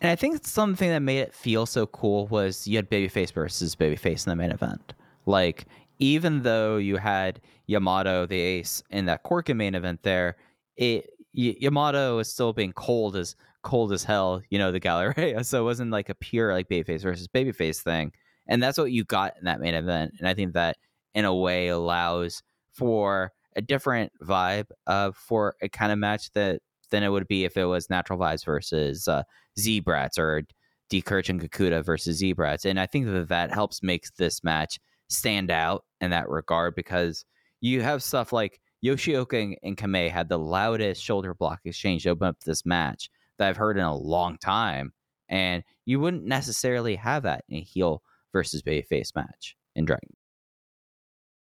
[0.00, 3.76] And I think something that made it feel so cool was you had babyface versus
[3.76, 4.94] babyface in the main event.
[5.26, 5.66] Like
[5.98, 10.36] even though you had Yamato the ace in that Korakuen main event there,
[10.76, 15.44] it y- Yamato is still being cold as cold as hell, you know, the Galleria.
[15.44, 18.12] So it wasn't like a pure like babyface versus babyface thing.
[18.46, 20.14] And that's what you got in that main event.
[20.18, 20.76] And I think that
[21.14, 22.42] in a way allows
[22.72, 26.60] for a different vibe uh, for a kind of match that
[26.90, 29.22] than it would be if it was natural vibes versus uh,
[29.58, 30.42] Z-Brats or
[30.88, 32.64] D Kirch and Kakuta versus Z-Brats.
[32.64, 34.78] And I think that that helps make this match
[35.08, 37.24] stand out in that regard because
[37.60, 42.10] you have stuff like Yoshioka and, and Kamei had the loudest shoulder block exchange to
[42.10, 43.10] open up this match
[43.40, 44.92] that I've heard in a long time.
[45.28, 48.02] And you wouldn't necessarily have that in a heel
[48.32, 50.10] versus babyface match in Dragon.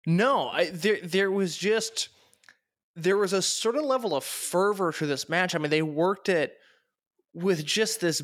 [0.08, 2.10] No, I, there there was just
[2.96, 5.54] there was a certain level of fervor to this match.
[5.54, 6.54] I mean, they worked it
[7.34, 8.24] with just this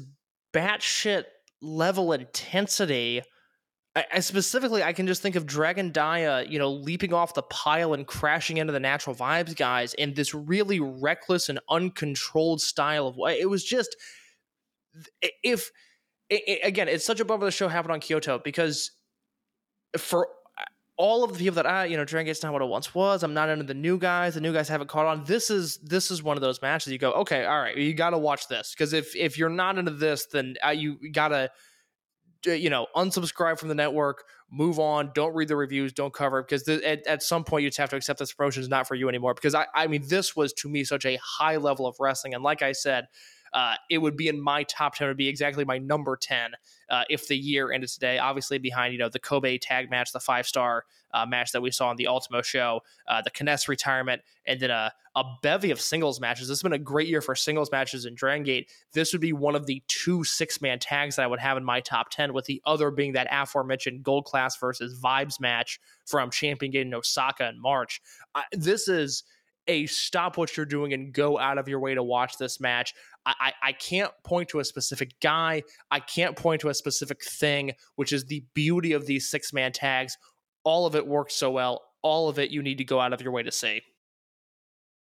[0.53, 1.25] batshit
[1.61, 3.21] level intensity.
[3.97, 7.41] I, I specifically, I can just think of Dragon Dia, you know, leaping off the
[7.41, 13.07] pile and crashing into the Natural Vibes guys in this really reckless and uncontrolled style
[13.07, 13.39] of way.
[13.39, 13.95] It was just,
[15.41, 15.71] if
[16.29, 18.91] it, again, it's such a bummer the show happened on Kyoto because
[19.97, 20.27] for
[20.95, 23.23] all of the people that I, you know, Dragon Gate's not what it once was.
[23.23, 24.35] I'm not into the new guys.
[24.35, 25.23] The new guys haven't caught on.
[25.23, 28.11] This is this is one of those matches you go, okay, all right, you got
[28.11, 31.35] to watch this because if if you're not into this, then uh, you got to
[31.35, 31.47] uh,
[32.45, 36.63] you know, unsubscribe from the network, move on, don't read the reviews, don't cover because
[36.63, 38.95] th- at, at some point you just have to accept this promotion is not for
[38.95, 39.33] you anymore.
[39.33, 42.43] Because I, I mean, this was to me such a high level of wrestling, and
[42.43, 43.07] like I said,
[43.53, 45.05] uh, it would be in my top 10.
[45.05, 46.51] It would be exactly my number 10
[46.89, 48.17] uh, if the year ended today.
[48.17, 51.71] Obviously, behind, you know, the Kobe tag match, the five star uh, match that we
[51.71, 55.81] saw on the Ultimo show, uh, the K-ness retirement, and then a, a bevy of
[55.81, 56.47] singles matches.
[56.47, 58.69] This has been a great year for singles matches in Dragon Gate.
[58.93, 61.63] This would be one of the two six man tags that I would have in
[61.63, 66.29] my top 10, with the other being that aforementioned Gold Class versus Vibes match from
[66.29, 68.01] Champion Gate in Osaka in March.
[68.51, 69.23] this is
[69.67, 72.93] a stop what you're doing and go out of your way to watch this match.
[73.39, 75.63] I, I, can't point to a specific guy.
[75.91, 79.71] I can't point to a specific thing, which is the beauty of these six man
[79.71, 80.17] tags.
[80.63, 81.81] All of it works so well.
[82.01, 83.81] All of it you need to go out of your way to see.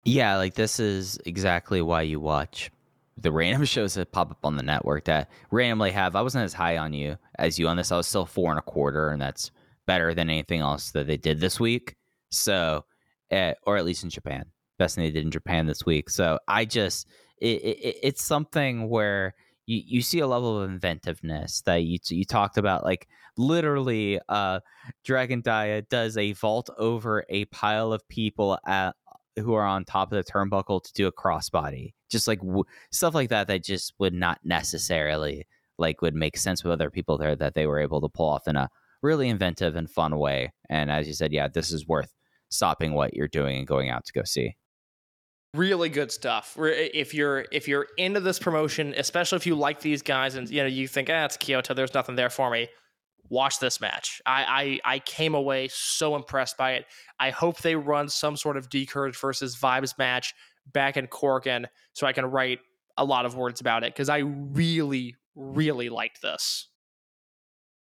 [0.03, 2.71] Yeah, like this is exactly why you watch
[3.17, 6.15] the random shows that pop up on the network that randomly have.
[6.15, 7.91] I wasn't as high on you as you on this.
[7.91, 9.51] I was still four and a quarter, and that's
[9.85, 11.95] better than anything else that they did this week.
[12.31, 12.85] So
[13.31, 14.45] at, or at least in Japan.
[14.77, 16.09] Best thing they did in Japan this week.
[16.09, 17.07] So I just
[17.41, 19.35] it, it, it's something where
[19.65, 23.07] you, you see a level of inventiveness that you you talked about like
[23.37, 24.59] literally uh
[25.05, 28.95] Dragon Dia does a vault over a pile of people at
[29.37, 31.93] who are on top of the turnbuckle to do a crossbody.
[32.09, 35.47] Just like w- stuff like that that just would not necessarily
[35.77, 38.47] like would make sense with other people there that they were able to pull off
[38.47, 38.69] in a
[39.01, 40.51] really inventive and fun way.
[40.69, 42.13] And as you said yeah this is worth
[42.49, 44.55] stopping what you're doing and going out to go see
[45.53, 46.55] really good stuff.
[46.59, 50.61] If you're if you're into this promotion especially if you like these guys and you
[50.61, 52.67] know you think ah it's kyoto there's nothing there for me
[53.29, 54.21] watch this match.
[54.25, 56.85] I, I i came away so impressed by it.
[57.19, 60.33] I hope they run some sort of D'Courage versus vibes match
[60.73, 62.59] back in Korakuen so i can write
[62.97, 66.67] a lot of words about it because i really really liked this.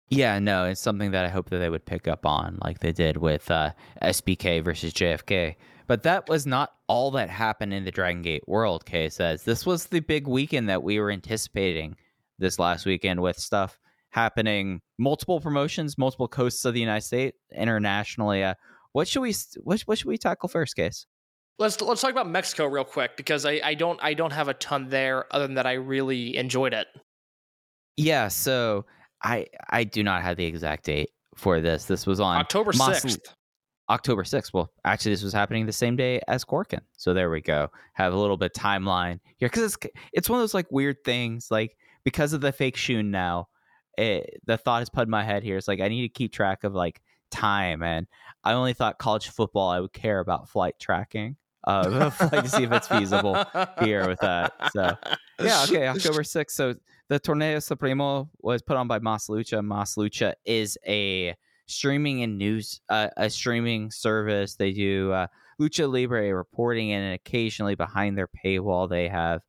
[0.10, 2.92] Yeah, no, it's something that I hope that they would pick up on, like they
[2.92, 3.72] did with uh,
[4.02, 5.56] SBK versus JFK.
[5.88, 9.43] But that was not all that happened in the Dragon Gate world, Kay says.
[9.43, 11.95] This was the big weekend that we were anticipating
[12.39, 13.80] this last weekend with stuff
[14.10, 18.43] happening, multiple promotions, multiple coasts of the United States, internationally.
[18.43, 18.53] Uh,
[18.93, 19.34] what should we
[19.64, 21.05] what, what should we tackle first, Case?
[21.60, 24.53] Let's let's talk about Mexico real quick because I, I don't I don't have a
[24.55, 26.88] ton there other than that I really enjoyed it.
[27.97, 28.85] Yeah, so
[29.22, 31.85] I I do not have the exact date for this.
[31.85, 33.35] This was on October sixth.
[33.89, 34.53] October 6th.
[34.53, 36.81] Well, actually, this was happening the same day as Korakuen.
[36.97, 37.69] So there we go.
[37.93, 39.77] Have a little bit timeline here because it's
[40.14, 41.47] it's one of those like weird things.
[41.51, 43.47] Like because of the fake Shun now,
[43.97, 45.57] it, the thought has put in my head here.
[45.57, 47.01] It's like I need to keep track of like
[47.31, 48.07] time, and
[48.43, 51.35] I only thought college football I would care about flight tracking.
[51.65, 53.43] Uh, like to see if it's feasible
[53.81, 54.53] here with that.
[54.72, 54.95] So
[55.39, 56.51] yeah, okay, October 6th.
[56.51, 56.76] So
[57.07, 59.64] the Torneo Supremo was put on by Mas Lucha.
[59.64, 61.35] Mas Lucha is a
[61.65, 64.56] streaming and news, uh, a streaming service.
[64.56, 65.27] They do uh,
[65.60, 69.41] Lucha Libre reporting, and occasionally behind their paywall, they have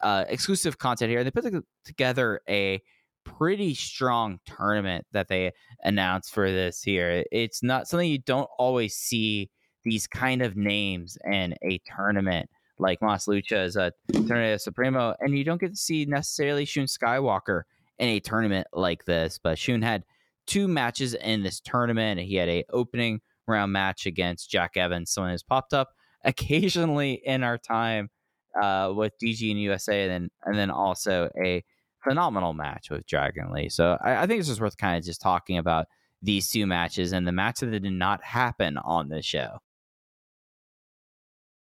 [0.00, 1.24] uh, exclusive content here.
[1.24, 1.44] They put
[1.84, 2.80] together a
[3.24, 7.24] pretty strong tournament that they announced for this here.
[7.32, 9.50] It's not something you don't always see
[9.84, 15.36] these kind of names in a tournament like Mas Lucha is a Torneo Supremo, and
[15.36, 17.62] you don't get to see necessarily Shun Skywalker
[17.98, 19.38] in a tournament like this.
[19.42, 20.04] But Shun had
[20.46, 22.20] two matches in this tournament.
[22.20, 25.90] He had a opening round match against Jack Evans, someone who's popped up
[26.24, 28.08] occasionally in our time
[28.60, 31.62] uh, with DG and USA, and then and then also a
[32.02, 33.68] phenomenal match with Dragon Lee.
[33.68, 35.86] So I, I think it's just worth kind of just talking about
[36.22, 39.58] these two matches and the match that did not happen on this show.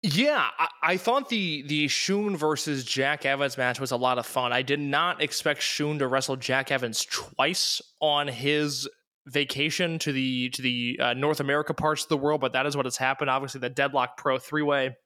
[0.02, 4.26] Yeah, I, I, thought the the Shun versus Jack Evans match was a lot of
[4.26, 4.52] fun.
[4.52, 8.88] I did not expect Shun to wrestle Jack Evans twice on his
[9.26, 12.76] vacation to the to the uh, North America parts of the world, but that is
[12.76, 13.28] what has happened.
[13.28, 14.96] Obviously, the Deadlock Pro three way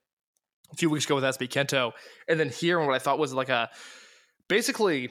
[0.70, 1.92] a few weeks ago with SB Kento,
[2.28, 3.70] and then here what I thought was like a
[4.46, 5.08] basically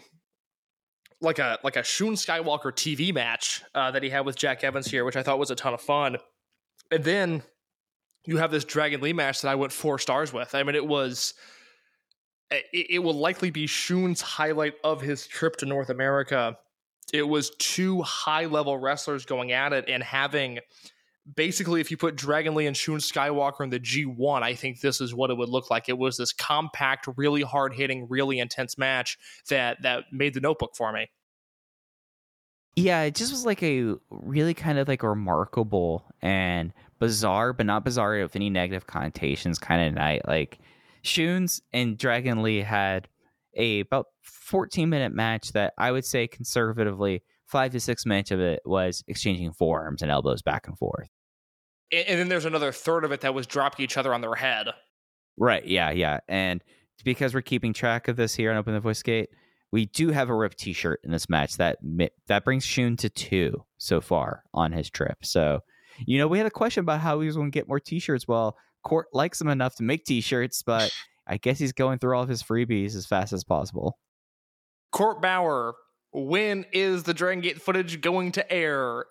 [1.22, 4.88] like a like a Shun Skywalker TV match uh, that he had with Jack Evans
[4.88, 6.18] here, which I thought was a ton of fun.
[6.92, 7.42] And then
[8.26, 10.54] you have this Dragon Lee match that I went four stars with.
[10.56, 11.34] I mean, it was.
[12.50, 16.58] It, it will likely be Shun's highlight of his trip to North America.
[17.14, 20.60] It was two high level wrestlers going at it and having
[21.36, 25.02] basically, if you put Dragon Lee and Shun Skywalker in the G1, I think this
[25.02, 25.90] is what it would look like.
[25.90, 29.18] It was this compact, really hard hitting, really intense match
[29.50, 31.10] that that made the notebook for me.
[32.76, 37.84] Yeah, it just was like a really kind of like remarkable and bizarre, but not
[37.84, 40.22] bizarre with any negative connotations kind of night.
[40.28, 40.60] Like
[41.02, 43.10] Shuns and Dragon Lee had
[43.58, 48.40] a about 14 minute match that I would say conservatively five to six minutes of
[48.40, 51.10] it was exchanging forearms and elbows back and forth.
[51.92, 54.36] And, and then there's another third of it that was dropping each other on their
[54.36, 54.68] head.
[55.38, 55.66] Right.
[55.66, 55.90] Yeah.
[55.90, 56.20] Yeah.
[56.30, 56.64] And
[57.04, 59.30] because we're keeping track of this here on Open the Voice Gate,
[59.72, 61.80] we do have a ripped T-shirt in this match that
[62.28, 65.18] that brings Shun to two so far on his trip.
[65.24, 65.62] So,
[66.06, 68.28] you know, we had a question about how he was going to get more T-shirts.
[68.28, 70.92] Well, Court likes him enough to make T-shirts, but
[71.28, 73.98] I guess he's going through all of his freebies as fast as possible.
[74.92, 75.76] Court Bauer,
[76.12, 79.06] when is the Dragon Gate footage going to air?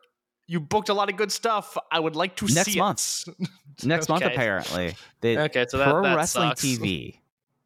[0.46, 1.78] You booked a lot of good stuff.
[1.92, 3.24] I would like to Next see month.
[3.38, 3.48] it.
[3.84, 4.34] Next month, Okay.
[4.34, 4.94] apparently.
[5.20, 6.62] They, Okay, so that, Pro that Wrestling sucks.
[6.62, 7.18] TV.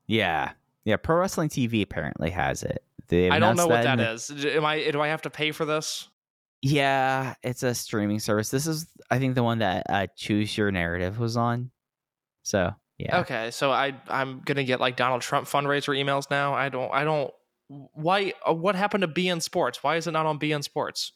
[0.06, 0.52] Yeah.
[0.84, 0.96] Yeah.
[0.98, 2.84] Pro Wrestling TV apparently has it.
[3.08, 4.56] They I don't know what announced that the- is.
[4.56, 4.90] Am I?
[4.90, 6.08] Do I have to pay for this?
[6.64, 8.48] Yeah, it's a streaming service.
[8.48, 11.70] This is, I think, the one that uh, Choose Your Narrative was on.
[12.42, 16.54] So yeah, Okay, so I I'm gonna get like Donald Trump fundraiser emails now.
[16.54, 16.90] I don't.
[16.90, 17.30] I don't.
[17.68, 18.32] Why?
[18.48, 19.82] Uh, what happened to beIN Sports?
[19.82, 21.12] Why is it not on beIN Sports?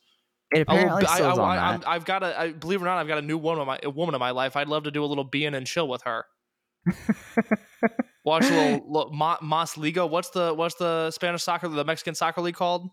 [0.53, 2.39] it I apparently I, is on I, have got a.
[2.39, 4.19] I, believe it or not, I've got a new woman in my a woman in
[4.19, 4.55] my life.
[4.55, 6.27] I'd love to do a little BN and chill with her.
[8.25, 10.07] Watch a little, little Ma, Mas Liga.
[10.07, 12.91] What's the what's the Spanish soccer, the Mexican soccer league called?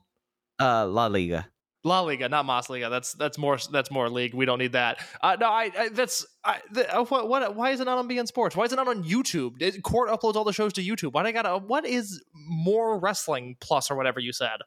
[0.61, 1.49] uh, La Liga.
[1.85, 2.89] La Liga, not Mas Liga.
[2.89, 4.33] That's that's more that's more league.
[4.33, 4.97] We don't need that.
[5.21, 8.09] Uh, no, I, I that's I, the, uh, what what why is it not on
[8.09, 8.55] beIN Sports?
[8.55, 9.61] Why is it not on YouTube?
[9.61, 11.13] It, Court uploads all the shows to YouTube.
[11.13, 11.59] Why do I gotta?
[11.59, 14.57] What is more wrestling plus or whatever you said?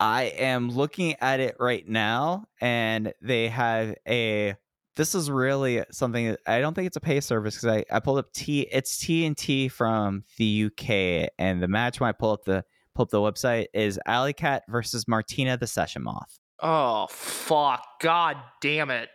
[0.00, 4.56] I am looking at it right now, and they have a.
[4.96, 6.36] This is really something.
[6.48, 8.62] I don't think it's a pay service because I, I pulled up T.
[8.72, 13.10] It's TNT from the UK, and the match when I pull up the pull up
[13.10, 16.38] the website is Alley Cat versus Martina the Session Moth.
[16.60, 17.84] Oh fuck!
[18.00, 19.08] God damn it!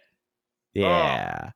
[0.74, 1.52] Yeah.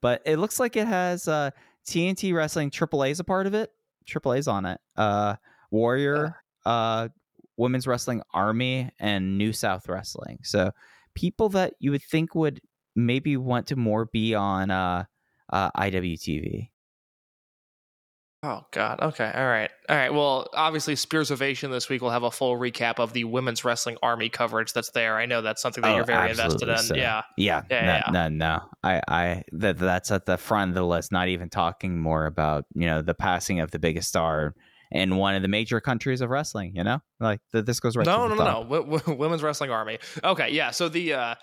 [0.00, 1.50] But it looks like it has uh
[1.86, 3.70] TNT Wrestling AAA's a part of it.
[4.06, 4.80] AAA's on it.
[4.96, 5.36] Uh
[5.70, 7.08] Warrior, uh
[7.56, 10.38] Women's Wrestling Army and New South Wrestling.
[10.42, 10.70] So
[11.14, 12.60] people that you would think would
[12.96, 15.04] maybe want to more be on uh
[15.52, 16.70] uh IWTV.
[18.46, 19.00] Oh God.
[19.00, 19.32] Okay.
[19.34, 19.70] All right.
[19.88, 20.12] All right.
[20.12, 23.96] Well, obviously, Spears Ovation this week will have a full recap of the women's wrestling
[24.02, 25.16] army coverage that's there.
[25.16, 26.76] I know that's something that Oh, you're very invested in.
[26.78, 26.94] so.
[26.94, 27.22] Yeah.
[27.38, 28.60] Yeah, Yeah, no, no, no.
[28.82, 31.10] I, I, that that's at the front of the list.
[31.10, 34.54] Not even talking more about you know the passing of the biggest star
[34.92, 36.72] in one of the major countries of wrestling.
[36.76, 38.04] You know, like th- this goes right.
[38.04, 38.68] no, to no, the no, top.
[38.70, 38.76] no.
[38.80, 39.98] W- w- women's wrestling army.
[40.22, 40.50] Okay.
[40.50, 40.70] Yeah.
[40.70, 41.14] So the.
[41.14, 41.34] uh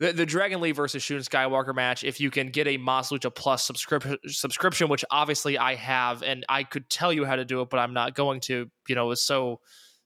[0.00, 3.34] the, the Dragon Lee versus Shun Skywalker match, if you can get a Mas Lucha
[3.34, 7.60] Plus subscription, subscription, which obviously I have, and I could tell you how to do
[7.62, 8.70] it, but I'm not going to.
[8.88, 9.60] You know, it's so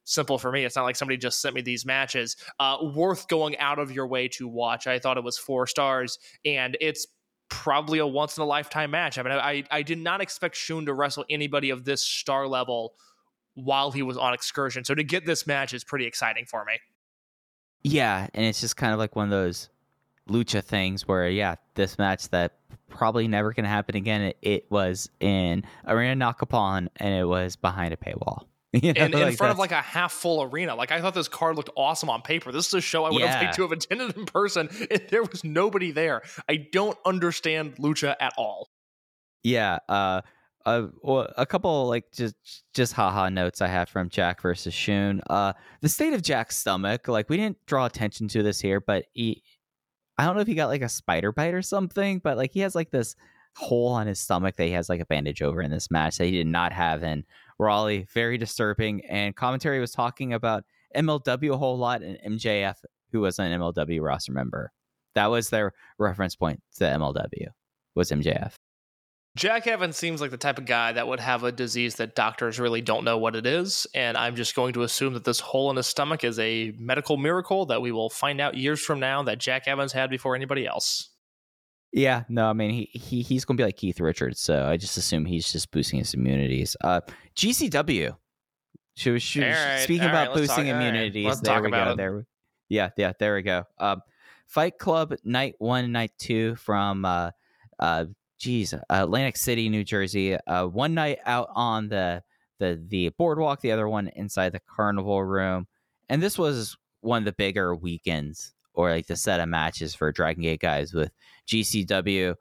[0.05, 0.64] simple for me.
[0.64, 2.36] It's not like somebody just sent me these matches.
[2.59, 4.86] Uh, worth going out of your way to watch.
[4.86, 7.06] I thought it was four stars, and it's
[7.51, 9.19] probably a once in a lifetime match.
[9.19, 12.94] I mean, I I did not expect Shun to wrestle anybody of this star level
[13.55, 14.85] while he was on excursion.
[14.85, 16.78] So to get this match is pretty exciting for me.
[17.82, 19.69] Yeah, and it's just kind of like one of those
[20.28, 22.59] lucha things where yeah, this match that
[22.89, 24.23] probably never gonna happen again.
[24.23, 28.44] It, it was in Arena Naucalpan and it was behind a paywall.
[28.74, 30.74] You know, in, in like front of like a half full arena.
[30.74, 32.53] Like I thought this card looked awesome on paper.
[32.53, 34.70] This is a show I would have liked to have attended in person.
[34.70, 36.23] If there was nobody there.
[36.49, 38.70] I don't understand lucha at all.
[39.43, 40.23] Yeah, uh,
[40.65, 42.35] uh, well, a couple like just
[42.73, 45.20] just haha notes I have from Jack versus Shun.
[45.28, 49.07] Uh, the state of Jack's stomach, like we didn't draw attention to this here, but
[49.12, 49.43] he,
[50.23, 52.61] I don't know if he got like a spider bite or something, but like he
[52.61, 53.16] has like this
[53.57, 56.27] hole on his stomach that he has like a bandage over in this match that
[56.27, 57.24] he did not have in
[57.59, 58.07] Raleigh.
[58.12, 59.05] Very disturbing.
[59.07, 60.65] And commentary was talking about
[60.97, 62.77] MLW a whole lot and MJF,
[63.11, 64.70] who was an MLW roster member.
[65.15, 67.49] That was their reference point to MLW
[67.97, 68.55] was MJF.
[69.34, 72.60] Jack Evans seems like the type of guy that would have a disease that doctors
[72.60, 73.86] really don't know what it is.
[73.94, 77.16] And I'm just going to assume that this hole in his stomach is a medical
[77.16, 80.66] miracle that we will find out years from now that Jack Evans had before anybody
[80.66, 81.09] else.
[81.94, 84.96] Yeah, no, I mean he, he he's gonna be like Keith Richards, so I just
[84.96, 86.74] assume he's just boosting his immunities.
[86.82, 87.02] Uh,
[87.36, 88.16] GCW.
[88.94, 91.26] She was, she was All right, speaking about let's boosting talk- immunities.
[91.26, 91.90] let's there we go.
[91.92, 91.96] it.
[91.98, 92.26] There,
[92.70, 93.64] yeah, yeah, there we go.
[93.78, 94.00] Um,
[94.46, 97.30] Fight Club night one, night two from uh,
[97.78, 98.06] uh,
[98.43, 100.35] geez, Atlantic City, New Jersey.
[100.35, 102.23] Uh, one night out on the
[102.59, 105.66] the the boardwalk, the other one inside the carnival room,
[106.09, 110.10] and this was one of the bigger weekends or like the set of matches for
[110.12, 111.12] Dragon Gate guys with
[111.47, 112.35] GCW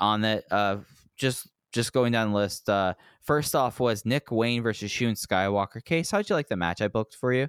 [0.00, 0.44] on that.
[0.50, 0.78] Uh,
[1.16, 2.68] just just going down the list.
[2.68, 5.84] Uh, first off was Nick Wayne versus Shun Skywalker.
[5.84, 7.48] Case, how'd you like the match I booked for you?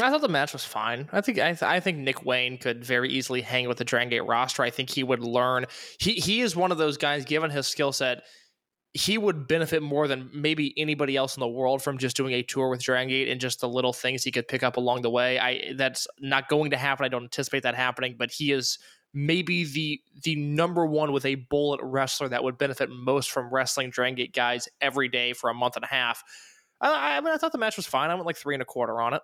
[0.00, 1.08] I thought the match was fine.
[1.12, 4.08] I think I, th- I think Nick Wayne could very easily hang with the Dragon
[4.10, 4.62] Gate roster.
[4.62, 5.66] I think he would learn.
[5.98, 7.24] He he is one of those guys.
[7.24, 8.22] Given his skill set,
[8.92, 12.42] he would benefit more than maybe anybody else in the world from just doing a
[12.42, 15.10] tour with Dragon Gate and just the little things he could pick up along the
[15.10, 15.38] way.
[15.38, 17.04] I that's not going to happen.
[17.04, 18.78] I don't anticipate that happening, but he is
[19.14, 23.90] maybe the the number one with a bullet wrestler that would benefit most from wrestling
[23.90, 26.22] Dragon Gate guys every day for a month and a half.
[26.80, 28.10] I, I mean, I thought the match was fine.
[28.10, 29.22] I went like three and a quarter on it.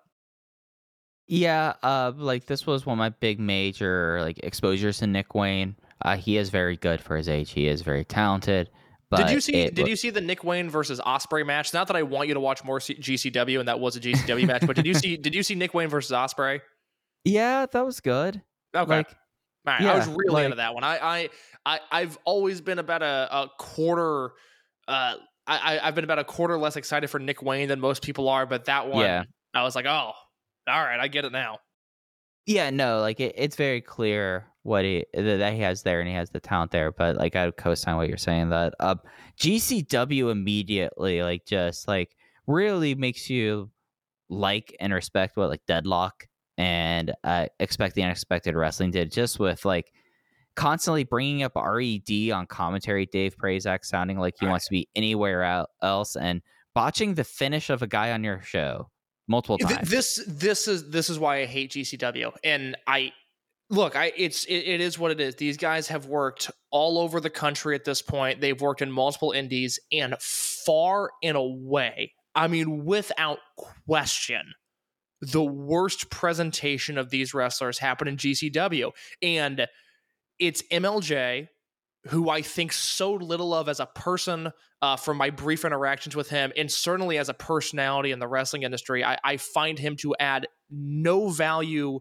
[1.27, 5.77] Yeah, uh, like this was one of my big major like exposures to Nick Wayne.
[6.03, 7.51] Uh, he is very good for his age.
[7.53, 8.69] He is very talented.
[9.11, 9.71] But did you see?
[9.71, 11.73] Did you see the Nick Wayne versus Osprey match?
[11.73, 14.47] Not that I want you to watch more C- GCW, and that was a GCW
[14.47, 14.67] match.
[14.67, 15.17] But did you see?
[15.17, 16.61] Did you see Nick Wayne versus Osprey?
[17.25, 18.43] Yeah, that was good.
[18.75, 19.07] Okay, Like,
[19.67, 20.83] All right, yeah, I was really like- into that one.
[20.85, 21.29] I, I,
[21.65, 24.33] I, I've always been about a, a quarter.
[24.89, 25.15] Uh,
[25.47, 28.29] I, I- I've been about a quarter less excited for Nick Wayne than most people
[28.29, 29.23] are, but that one, Yeah.
[29.55, 30.11] I was like, oh,
[30.69, 31.59] all right, I get it now.
[32.47, 36.15] yeah, no, like it, it's very clear what he that he has there, and he
[36.15, 36.93] has the talent there.
[36.93, 38.97] But like I would co-sign what you're saying that uh,
[39.39, 42.17] GCW immediately like just like
[42.47, 43.71] really makes you
[44.29, 49.65] like and respect what like Deadlock and uh, expect the unexpected wrestling did just with
[49.65, 49.93] like
[50.57, 54.53] constantly bringing up red on commentary dave prazak sounding like he Right.
[54.53, 56.43] wants to be anywhere else and
[56.75, 58.89] botching the finish of a guy on your show
[59.29, 63.13] multiple times This this is this is why I hate GCW, and I
[63.71, 65.37] look, I it's it, it is what it is.
[65.37, 68.41] These guys have worked all over the country at this point.
[68.41, 74.55] They've worked in multiple indies, and far and away, I mean, without question,
[75.21, 78.91] the worst presentation of these wrestlers happened in GCW,
[79.23, 79.67] and
[80.39, 81.49] it's Emil Jay.
[82.09, 84.53] Who I think so little of as a person
[84.83, 88.63] uh, from my brief interactions with him, and certainly as a personality in the wrestling
[88.63, 92.01] industry, I, I find him to add no value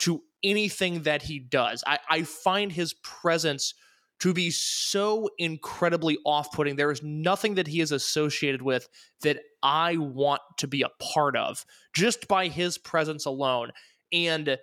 [0.00, 1.82] to anything that he does.
[1.86, 3.74] I, I find his presence
[4.20, 6.76] to be so incredibly off putting.
[6.76, 8.88] There is nothing that he is associated with
[9.22, 11.64] that I want to be a part of
[11.94, 13.70] just by his presence alone.
[14.12, 14.58] And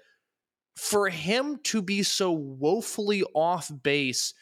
[0.76, 4.34] for him to be so woefully off base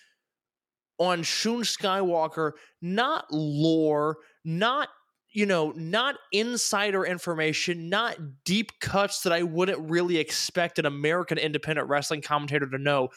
[0.98, 2.52] on Shun Skywalker,
[2.82, 4.90] not lore, not
[5.34, 8.15] you know, not insider information, not
[8.45, 13.10] deep cuts that I wouldn't really expect an American independent wrestling commentator to know.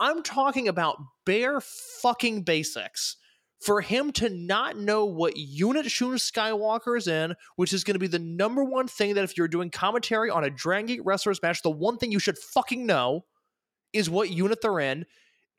[0.00, 1.60] I'm talking about bare
[2.02, 3.16] fucking basics.
[3.60, 8.00] For him to not know what unit Shun Skywalker is in, which is going to
[8.00, 11.42] be the number one thing that if you're doing commentary on a Dragon Gate Wrestlers
[11.42, 13.26] match, the one thing you should fucking know
[13.92, 15.04] is what unit they're in.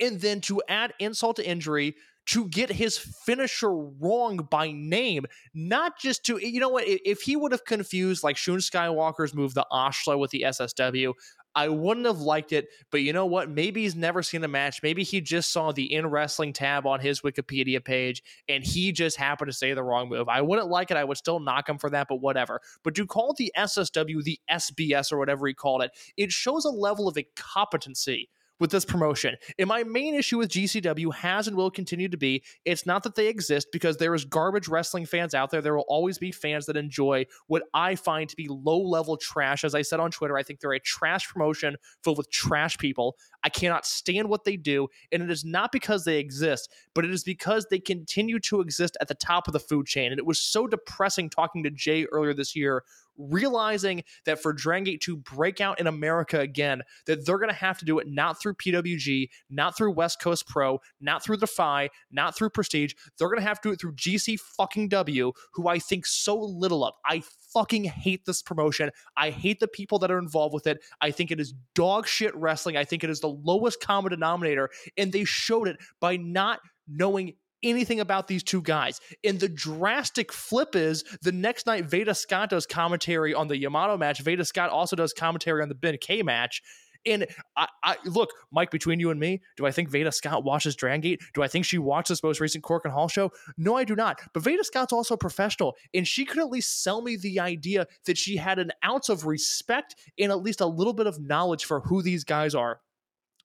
[0.01, 1.95] And then to add insult to injury,
[2.27, 7.35] to get his finisher wrong by name, not just to, you know what if he
[7.35, 11.13] would have confused like Shun Skywalker's move, the Ashla with the SSW,
[11.53, 12.69] I wouldn't have liked it.
[12.91, 13.49] But you know what?
[13.49, 14.81] Maybe he's never seen a match.
[14.81, 19.17] Maybe he just saw the in wrestling tab on his Wikipedia page and he just
[19.17, 20.29] happened to say the wrong move.
[20.29, 20.97] I wouldn't like it.
[20.97, 22.61] I would still knock him for that, but whatever.
[22.83, 26.69] But to call the SSW the SBS or whatever he called it, it shows a
[26.69, 28.29] level of incompetency
[28.61, 29.35] with this promotion.
[29.57, 33.15] And my main issue with GCW has and will continue to be it's not that
[33.15, 35.61] they exist because there is garbage wrestling fans out there.
[35.61, 39.63] There will always be fans that enjoy what I find to be low level trash.
[39.63, 43.17] As I said on Twitter, I think they're a trash promotion filled with trash people.
[43.43, 44.89] I cannot stand what they do.
[45.11, 48.95] And it is not because they exist, but it is because they continue to exist
[49.01, 50.11] at the top of the food chain.
[50.11, 52.83] And it was so depressing talking to Jay earlier this year
[53.17, 57.55] realizing that for Dragon Gate to break out in America again, that they're going to
[57.55, 61.89] have to do it not through PWG, not through West Coast Pro, not through Defy,
[62.11, 62.93] not through Prestige.
[63.17, 66.37] They're going to have to do it through GC fucking W, who I think so
[66.37, 66.95] little of.
[67.05, 67.23] I
[67.53, 68.91] fucking hate this promotion.
[69.17, 70.79] I hate the people that are involved with it.
[71.01, 72.77] I think it is dog shit wrestling.
[72.77, 74.69] I think it is the lowest common denominator.
[74.97, 77.33] And they showed it by not knowing
[77.63, 78.99] anything about these two guys.
[79.23, 83.97] And the drastic flip is the next night Veda Scott does commentary on the Yamato
[83.97, 84.19] match.
[84.21, 86.61] Veda Scott also does commentary on the Ben-K match.
[87.05, 87.25] And
[87.57, 91.01] I, I look, Mike, between you and me, do I think Veda Scott watches Dragon
[91.01, 91.21] Gate?
[91.33, 93.31] Do I think she watched this most recent Korakuen Hall show?
[93.57, 94.21] No, I do not.
[94.33, 97.87] But Veda Scott's also a professional, and she could at least sell me the idea
[98.05, 101.65] that she had an ounce of respect and at least a little bit of knowledge
[101.65, 102.81] for who these guys are.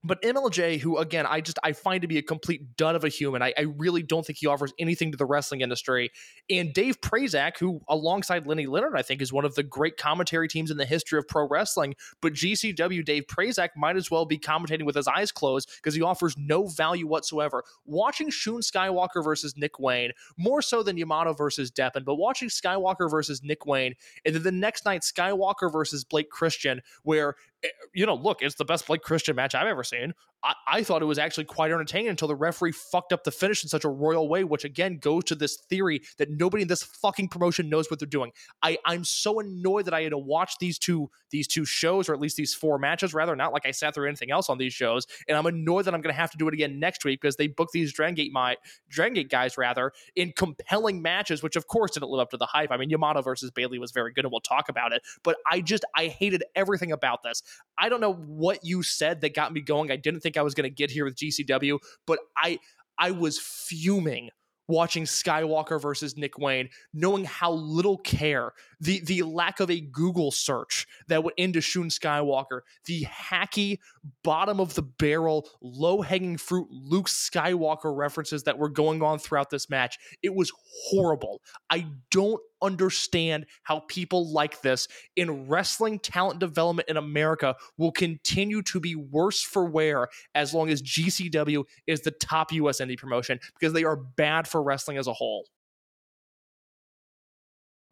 [0.06, 3.02] But Emil Jay, who again I just I find to be a complete dud of
[3.02, 6.12] a human, I, I really don't think he offers anything to the wrestling industry.
[6.48, 10.46] And Dave Prazak, who alongside Lenny Leonard, I think is one of the great commentary
[10.46, 11.96] teams in the history of pro wrestling.
[12.20, 16.02] But GCW Dave Prazak might as well be commentating with his eyes closed because he
[16.02, 17.64] offers no value whatsoever.
[17.84, 23.10] Watching Shun Skywalker versus Nick Wayne, more so than Yamato versus Deppen, but watching Skywalker
[23.10, 27.34] versus Nick Wayne, and then the next night Skywalker versus Blake Christian, where
[27.66, 30.14] Eh, you know, look, it's the best Blake Christian match I've ever seen.
[30.42, 33.68] I, thought it was actually quite entertaining until the referee fucked up the finish in
[33.68, 37.28] such a royal way, which again goes to this theory that nobody in this fucking
[37.28, 38.32] promotion knows what they're doing.
[38.62, 42.14] I, I'm so annoyed that I had to watch these two these two shows, or
[42.14, 44.72] at least these four matches, rather, not like I sat through anything else on these
[44.72, 45.06] shows.
[45.28, 47.48] And I'm annoyed that I'm gonna have to do it again next week because they
[47.48, 48.56] booked these Dragon Gate my
[48.88, 52.46] Dragon Gate guys rather in compelling matches, which of course didn't live up to the
[52.46, 52.70] hype.
[52.70, 55.02] I mean, Yamato versus Bailey was very good, and we'll talk about it.
[55.24, 57.42] But I just I hated everything about this.
[57.78, 59.90] I don't know what you said that got me going.
[59.90, 62.58] I didn't think I was going to get here with GCW, but I
[62.98, 64.30] I was fuming
[64.68, 70.30] watching Skywalker versus Nick Wayne, knowing how little care, the the lack of a Google
[70.30, 73.78] search that went into Shun Skywalker, the hacky
[74.22, 79.50] bottom of the barrel, low hanging fruit Luke Skywalker references that were going on throughout
[79.50, 79.98] this match.
[80.22, 80.52] It was
[80.90, 81.40] horrible.
[81.70, 88.62] I don't understand how people like this in wrestling talent development in America will continue
[88.62, 93.38] to be worse for wear as long as GCW is the top US indie promotion
[93.58, 95.46] because they are bad for wrestling as a whole.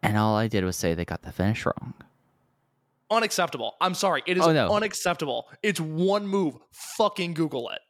[0.04, 1.94] And all I did was say they got the finish wrong.
[3.10, 3.74] Unacceptable.
[3.80, 4.22] I'm sorry.
[4.26, 4.68] It is Oh, no.
[4.70, 5.48] unacceptable.
[5.62, 6.56] It's one move.
[6.72, 7.80] Fucking Google it.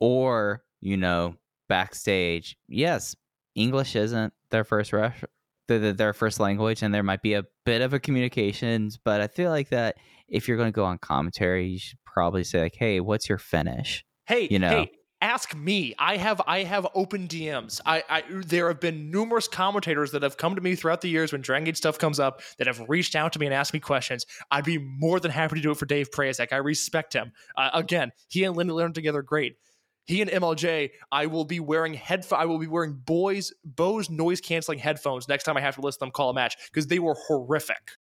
[0.00, 1.36] Or, you know,
[1.68, 3.14] backstage, yes,
[3.54, 5.24] English isn't their first ref-
[5.68, 9.20] th- th- their first language, and there might be a bit of a communications, but
[9.20, 9.96] I feel like that
[10.28, 13.38] if you're going to go on commentary, you should probably say like, "Hey, what's your
[13.38, 14.70] finish?" Hey, You know.
[14.70, 14.92] hey,
[15.24, 15.94] ask me.
[15.98, 17.80] I have I have open DMs.
[17.86, 21.32] I, I there have been numerous commentators that have come to me throughout the years
[21.32, 23.80] when Dragon Gate stuff comes up that have reached out to me and asked me
[23.80, 24.26] questions.
[24.50, 26.52] I'd be more than happy to do it for Dave Prazak.
[26.52, 27.32] I respect him.
[27.56, 29.56] Uh, again, he and Lenny Leonard together great.
[30.06, 32.26] He and Emil Jay, I will be wearing head.
[32.30, 36.00] I will be wearing boys Bose noise canceling headphones next time I have to listen
[36.00, 37.92] them call a match because they were horrific.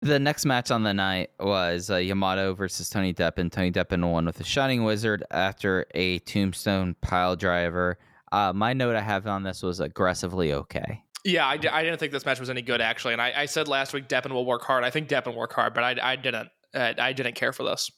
[0.00, 3.50] The next match on the night was uh, Yamato versus Tony Deppen.
[3.50, 7.98] Tony Deppen won with a Shining Wizard after a Tombstone pile driver.
[8.30, 11.02] Uh, my note I have on this was aggressively okay.
[11.24, 13.92] Yeah, I, didn't think this match was any good actually, and I, I said last
[13.92, 14.84] week Deppen will work hard.
[14.84, 16.48] I think Deppen work hard, but I, I didn't.
[16.72, 17.90] Uh, I didn't care for this.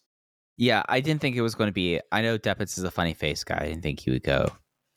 [0.57, 2.01] Yeah, I didn't think it was going to be.
[2.13, 3.59] I know Deppitz is a funny face guy.
[3.61, 4.47] I didn't think he would go.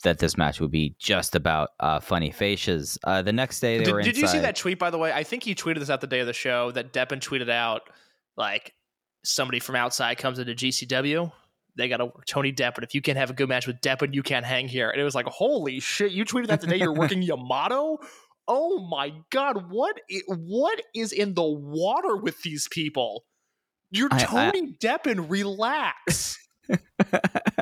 [0.03, 2.97] That this match would be just about uh, funny faces.
[3.03, 5.11] Uh, the next day they Did, were did you see that tweet by the way?
[5.13, 7.83] I think he tweeted this out the day of the show that Deppen tweeted out
[8.35, 8.73] like
[9.23, 11.31] somebody from outside comes into GCW.
[11.75, 12.83] They got to work Tony Deppen.
[12.83, 14.89] If you can't have a good match with Deppen, you can't hang here.
[14.89, 16.11] And it was like, holy shit!
[16.11, 17.97] You tweeted that the day you're working Yamato.
[18.47, 19.71] Oh my god!
[19.71, 23.23] What i- what is in the water with these people?
[23.89, 24.19] You're I- I-
[24.51, 25.29] Tony Deppen.
[25.29, 26.37] Relax.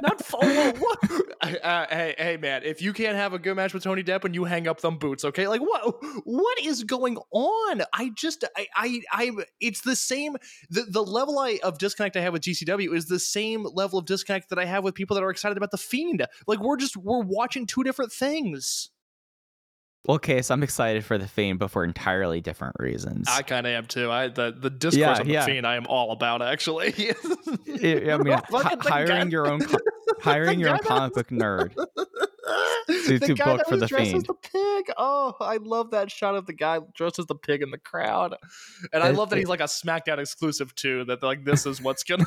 [0.01, 1.61] Not f- oh, what?
[1.63, 2.61] Uh, hey, hey, man!
[2.63, 5.25] If you can't have a good match with Tony Deppen, you hang up them boots,
[5.25, 5.47] okay?
[5.47, 5.95] Like, what?
[6.23, 7.81] What is going on?
[7.93, 10.37] I just, I, I, I it's the same.
[10.69, 14.05] The the level I of disconnect I have with GCW is the same level of
[14.05, 16.25] disconnect that I have with people that are excited about the Fiend.
[16.47, 18.90] Like, we're just we're watching two different things.
[20.09, 23.27] Okay, so I'm excited for the Fiend, but for entirely different reasons.
[23.29, 24.09] I kind of am too.
[24.09, 25.45] I the the discourse Yeah, on the yeah.
[25.45, 26.93] Fiend, I am all about actually.
[27.11, 29.61] I I mean, hi- hiring your own,
[30.19, 31.75] hiring your own comic book nerd.
[31.75, 34.17] to- the to guy book that for the dressed Fiend.
[34.17, 34.91] As the pig.
[34.97, 38.35] Oh, I love that shot of the guy dressed as the pig in the crowd,
[38.91, 41.05] and I It- love that he's like a SmackDown exclusive too.
[41.05, 42.25] That like this is what's gonna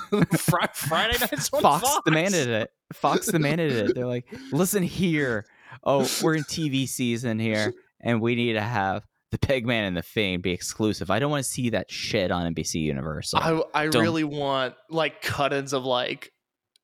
[0.75, 2.73] Friday nights Fox, Fox, demanded it.
[2.93, 3.95] Fox demanded it.
[3.97, 5.45] They're like, listen here.
[5.83, 10.03] Oh, we're in TV season here, and we need to have the Pigman and the
[10.03, 11.11] Fiend be exclusive.
[11.11, 13.41] I don't want to see that shit on NBC Universal.
[13.41, 16.31] I I Don't- really want like cut-ins of like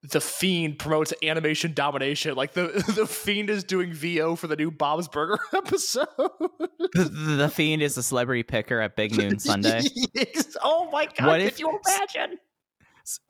[0.03, 2.35] the Fiend promotes animation domination.
[2.35, 6.09] Like the the Fiend is doing VO for the new Bob's Burger episode.
[6.19, 9.83] the, the, Fiend is a celebrity picker at Big Noon Sunday.
[10.15, 10.57] Yes.
[10.63, 11.27] Oh my god!
[11.27, 12.39] What if- you imagine?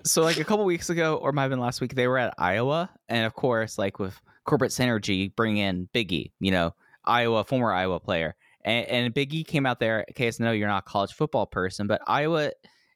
[0.05, 2.35] so like a couple weeks ago or might have been last week they were at
[2.37, 7.73] iowa and of course like with corporate synergy bring in biggie you know iowa former
[7.73, 8.35] iowa player.
[8.63, 11.87] And, and biggie came out there in case no you're not a college football person
[11.87, 12.53] but iowa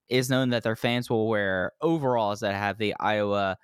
[0.09, 3.57] is known that their fans will wear overalls that have the iowa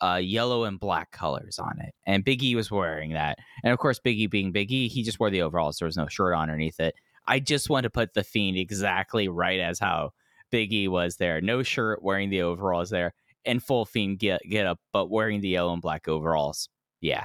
[0.00, 1.94] uh, yellow and black colors on it.
[2.06, 3.38] And biggie was wearing that.
[3.62, 5.78] And of course biggie being biggie he just wore the overalls.
[5.78, 6.94] There was no shirt underneath it.
[7.26, 10.12] I just want to put the fiend exactly right as how
[10.52, 14.78] Biggie was there, no shirt, wearing the overalls there, and full fiend get get up,
[14.92, 16.68] but wearing the yellow and black overalls.
[17.02, 17.24] Yeah,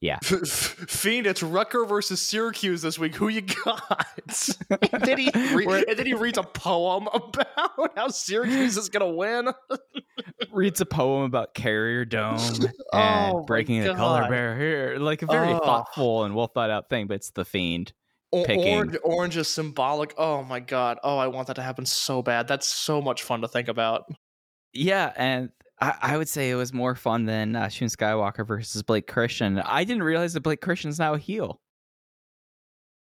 [0.00, 0.18] Yeah.
[0.22, 3.14] Fiend, it's Rucker versus Syracuse this week.
[3.16, 4.06] Who you got?
[4.92, 9.10] and, then he re- and then he reads a poem about how Syracuse is gonna
[9.10, 9.48] win.
[10.52, 12.36] reads a poem about Carrier Dome
[12.92, 14.30] oh and Oh breaking the color God.
[14.30, 15.58] barrier, like a very Oh.
[15.58, 17.06] thoughtful and well thought out thing.
[17.08, 17.92] But it's the fiend.
[18.32, 18.74] O- Picking.
[18.74, 20.14] Orange, orange is symbolic.
[20.18, 20.98] Oh my god.
[21.02, 22.48] Oh, I want that to happen so bad.
[22.48, 24.04] That's so much fun to think about.
[24.72, 29.06] Yeah, and I, would say it was more fun than uh, Shun Skywalker versus Blake
[29.06, 29.58] Christian.
[29.58, 31.60] I didn't realize that Blake Christian's now a heel.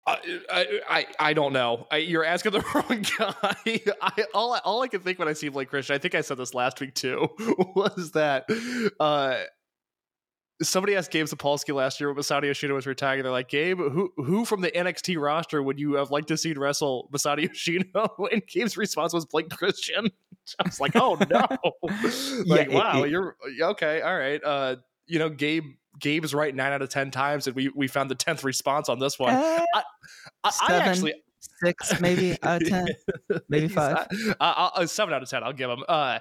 [0.06, 1.88] I, I, I don't know.
[1.92, 3.96] I, you're asking the wrong guy.
[4.02, 6.22] I, all, I, all I can think when I see Blake Christian, I think I
[6.22, 7.28] said this last week too,
[7.76, 8.46] was that
[9.00, 9.38] uh,
[10.62, 13.24] somebody asked Gabe Sapolsky last year when Masato Yoshida was retiring.
[13.24, 16.54] They're like, Gabe, who who from the NXT roster would you have liked to see
[16.54, 17.86] wrestle Masato Yoshida?
[18.32, 20.08] And Gabe's response was Blake Christian.
[20.60, 21.46] I was like, oh no.
[22.46, 24.44] like, it- wow, it- you're okay, all right.
[24.44, 24.76] Uh,
[25.08, 25.66] you know, Gabe
[26.00, 29.00] Gabe's right nine out of ten times, and we we found the tenth response on
[29.00, 29.34] this one.
[29.34, 29.84] Eh, I,
[30.44, 31.14] I Seven, actually
[31.64, 32.88] six, maybe out of ten,
[33.50, 34.08] maybe five.
[34.12, 35.44] not- uh, uh, seven out of ten.
[35.44, 35.84] I'll give him.
[35.88, 36.20] Uh,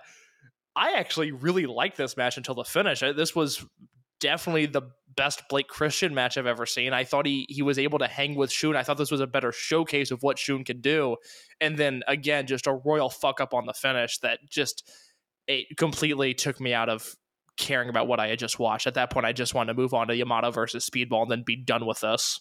[0.77, 3.03] I actually really liked this match until the finish.
[3.03, 3.65] Uh, This was
[4.21, 4.83] definitely the
[5.17, 6.93] best Blake Christian match I've ever seen.
[6.93, 8.77] I thought he he was able to hang with Shun.
[8.77, 11.17] I thought this was a better showcase of what Shun can do.
[11.61, 14.89] And then again, just a royal fuck up on the finish that just
[15.47, 17.15] it completely took me out of
[17.57, 18.87] caring about what I had just watched.
[18.87, 21.43] At that point, I just wanted to move on to Yamato versus Speedball and then
[21.45, 22.41] be done with this.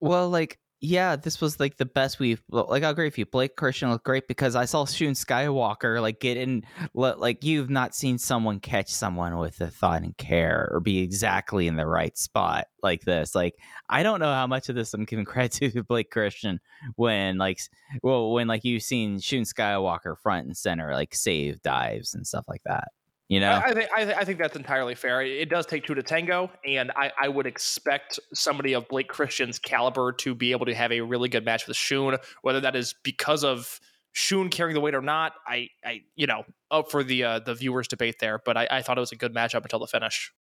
[0.00, 2.82] Well, like, yeah, this was like the best we've like.
[2.82, 3.24] I'll agree with you.
[3.24, 7.70] Blake Christian looked great because I saw Shun Skywalker like get in, li- like you've
[7.70, 11.86] not seen someone catch someone with the thought and care or be exactly in the
[11.86, 13.34] right spot like this.
[13.34, 13.54] Like,
[13.88, 16.60] I don't know how much of this I'm giving credit to Blake Christian
[16.96, 17.58] when like,
[18.02, 22.44] well, when like you've seen Shun Skywalker front and center like save dives and stuff
[22.48, 22.88] like that.
[23.28, 25.20] You know, I, I think I, thi- I think that's entirely fair.
[25.20, 29.58] It does take two to tango, and I, I would expect somebody of Blake Christian's
[29.58, 32.18] caliber to be able to have a really good match with Shun.
[32.42, 33.80] Whether that is because of
[34.12, 37.54] Shun carrying the weight or not, I, I you know, up for the uh, the
[37.54, 38.40] viewers' debate there.
[38.44, 40.32] But I, I thought it was a good match up until the finish.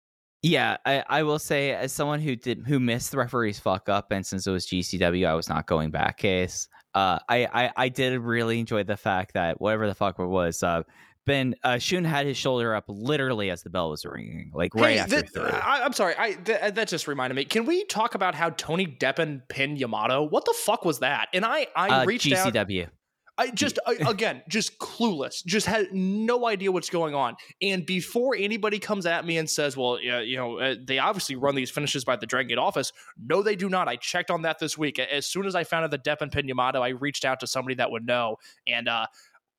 [0.43, 4.11] Yeah, I, I will say as someone who did who missed the referee's fuck up,
[4.11, 6.67] and since it was GCW, I was not going back case.
[6.93, 10.61] Uh, I, I I did really enjoy the fact that whatever the fuck it was,
[10.61, 10.83] uh,
[11.25, 14.93] Ben uh, Shun had his shoulder up literally as the bell was ringing, like right
[14.93, 15.41] Hey, after.
[15.43, 16.13] I, I'm sorry.
[16.17, 17.45] I th- that just reminded me.
[17.45, 20.23] Can we talk about how Tony Deppen pinned Yamato?
[20.23, 21.29] What the fuck was that?
[21.33, 22.53] And I I Uh, reached out.
[22.53, 22.89] GCW.
[23.37, 27.35] I just I, again just clueless, just had no idea what's going on.
[27.61, 31.35] And before anybody comes at me and says, "Well, yeah, you know, uh, they obviously
[31.35, 33.89] run these finishes by the Dragon Gate office," no, they do not.
[33.89, 34.99] I checked on that this week.
[34.99, 37.47] As soon as I found out the Depp and Pin Yamato, I reached out to
[37.47, 38.37] somebody that would know,
[38.67, 39.07] and uh,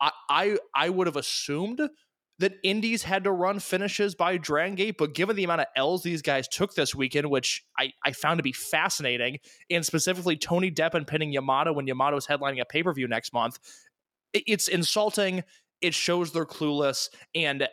[0.01, 1.81] I I would have assumed
[2.39, 6.03] that indies had to run finishes by Dragon Gate, but given the amount of L's
[6.03, 9.39] these guys took this weekend, which I, I found to be fascinating,
[9.71, 13.59] and specifically Tony Deppen pinning Yamato when Yamato's headlining a pay per view next month,
[14.35, 15.45] it- it's insulting.
[15.81, 17.67] It shows they're clueless, and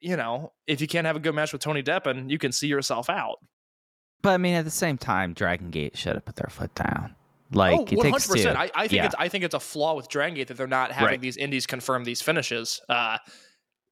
[0.00, 2.66] you know if you can't have a good match with Tony Deppen, you can see
[2.66, 3.36] yourself out.
[4.20, 7.14] But I mean, at the same time, Dragon Gate should have put their foot down.
[7.54, 8.48] Like oh, it takes two.
[8.48, 9.06] I, I think Yeah.
[9.06, 11.20] it's I think it's a flaw with Dragon Gate that they're not having Right.
[11.20, 12.80] these indies confirm these finishes.
[12.88, 13.18] Uh,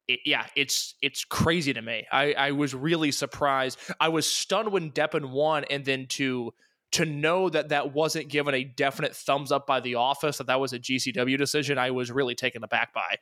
[0.07, 2.05] it, yeah, it's it's crazy to me.
[2.11, 3.77] I, I was really surprised.
[3.99, 6.53] I was stunned when Deppen won, and then to
[6.93, 10.59] to know that that wasn't given a definite thumbs up by the office, that that
[10.59, 11.77] was a GCW decision.
[11.77, 13.15] I was really taken aback by.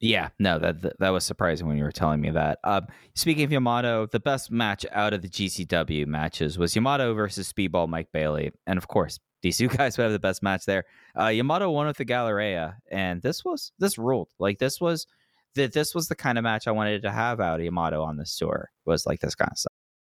[0.00, 2.58] Yeah, no, that, that that was surprising when you were telling me that.
[2.64, 2.82] Uh,
[3.14, 7.88] speaking of Yamato, the best match out of the GCW matches was Yamato versus Speedball
[7.88, 10.84] Mike Bailey, and of course, these two guys would have the best match there.
[11.18, 14.30] Uh, Yamato won with the Gallaria, and this was this ruled.
[14.40, 15.06] Like this was
[15.54, 18.16] that this was the kind of match I wanted to have out of Yamato on
[18.16, 18.70] this tour.
[18.86, 19.72] Was like this kind of stuff.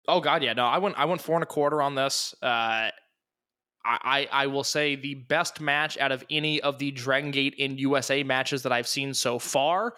[0.09, 0.55] Oh God, yeah.
[0.55, 2.35] No, I went I went four and a quarter on this.
[2.41, 2.91] Uh I,
[3.85, 7.77] I I will say the best match out of any of the Dragon Gate in
[7.79, 9.95] USA matches that I've seen so far.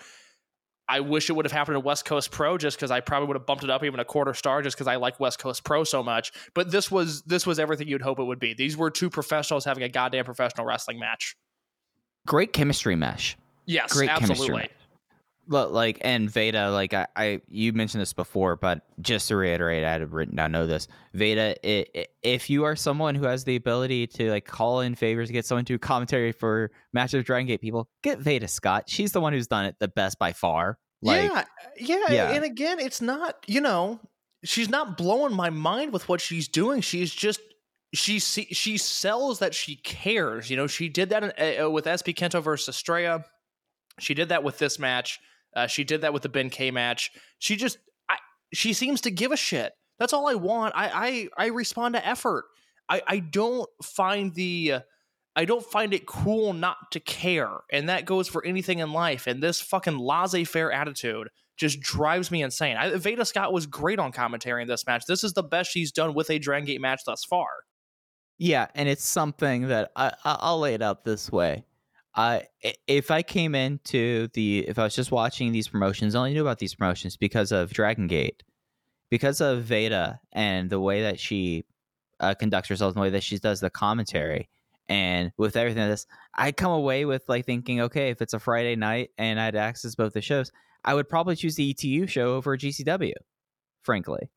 [0.89, 3.37] I wish it would have happened at West Coast Pro just because I probably would
[3.37, 5.85] have bumped it up even a quarter star just because I like West Coast Pro
[5.85, 6.33] so much.
[6.55, 8.55] But this was this was everything you'd hope it would be.
[8.55, 11.37] These were two professionals having a goddamn professional wrestling match.
[12.27, 13.37] Great chemistry mesh.
[13.67, 14.71] Yes, Great chemistry.
[15.51, 19.83] Look, like and Veda, like I, I, you mentioned this before, but just to reiterate,
[19.83, 20.53] I had written down.
[20.53, 21.57] Know this, Veda.
[21.65, 25.31] i i if you are someone who has the ability to like call in favors,
[25.31, 28.85] get someone to commentary for match of Dragon Gate people, get Veda Scott.
[28.89, 30.79] She's the one who's done it the best by far.
[31.01, 31.45] Like, yeah,
[31.79, 32.31] yeah, yeah.
[32.33, 34.01] And again, it's not, you know,
[34.45, 36.81] she's not blowing my mind with what she's doing.
[36.81, 37.41] She's just
[37.95, 40.51] she she sells that she cares.
[40.51, 43.25] You know, she did that in, uh, with SB Kento versus Estrella.
[43.99, 45.19] She did that with this match.
[45.57, 47.11] Uh, she did that with the Ben-K match.
[47.39, 48.17] She just I,
[48.53, 49.73] she seems to give a shit.
[49.99, 50.75] That's all I want.
[50.77, 52.45] I I, I respond to effort.
[52.89, 54.77] I, I don't find the
[55.37, 59.27] I don't find it cool not to care, and that goes for anything in life.
[59.27, 62.77] And this fucking laissez-faire attitude just drives me insane.
[62.77, 65.05] I, Veda Scott was great on commentary in this match.
[65.07, 67.49] This is the best she's done with a Dragon Gate match thus far.
[68.39, 71.65] yeah, and it's something that I I'll lay it out this way.
[72.19, 72.41] Uh,
[72.89, 76.43] if I came into the, if I was just watching these promotions, I only knew
[76.43, 78.43] about these promotions because of Dragon Gate,
[79.09, 81.65] because of Veda and the way that she
[82.19, 84.49] uh, conducts herself, and the way that she does the commentary,
[84.89, 88.41] and with everything like this, I come away with like thinking, okay, if it's a
[88.41, 90.51] Friday night and I had access to both the shows,
[90.85, 93.13] I would probably choose the ETU show over GCW,
[93.83, 94.29] frankly.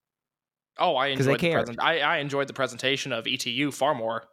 [0.77, 1.81] Oh, I enjoyed the present.
[1.81, 4.25] I, I enjoyed the presentation of ETU far more.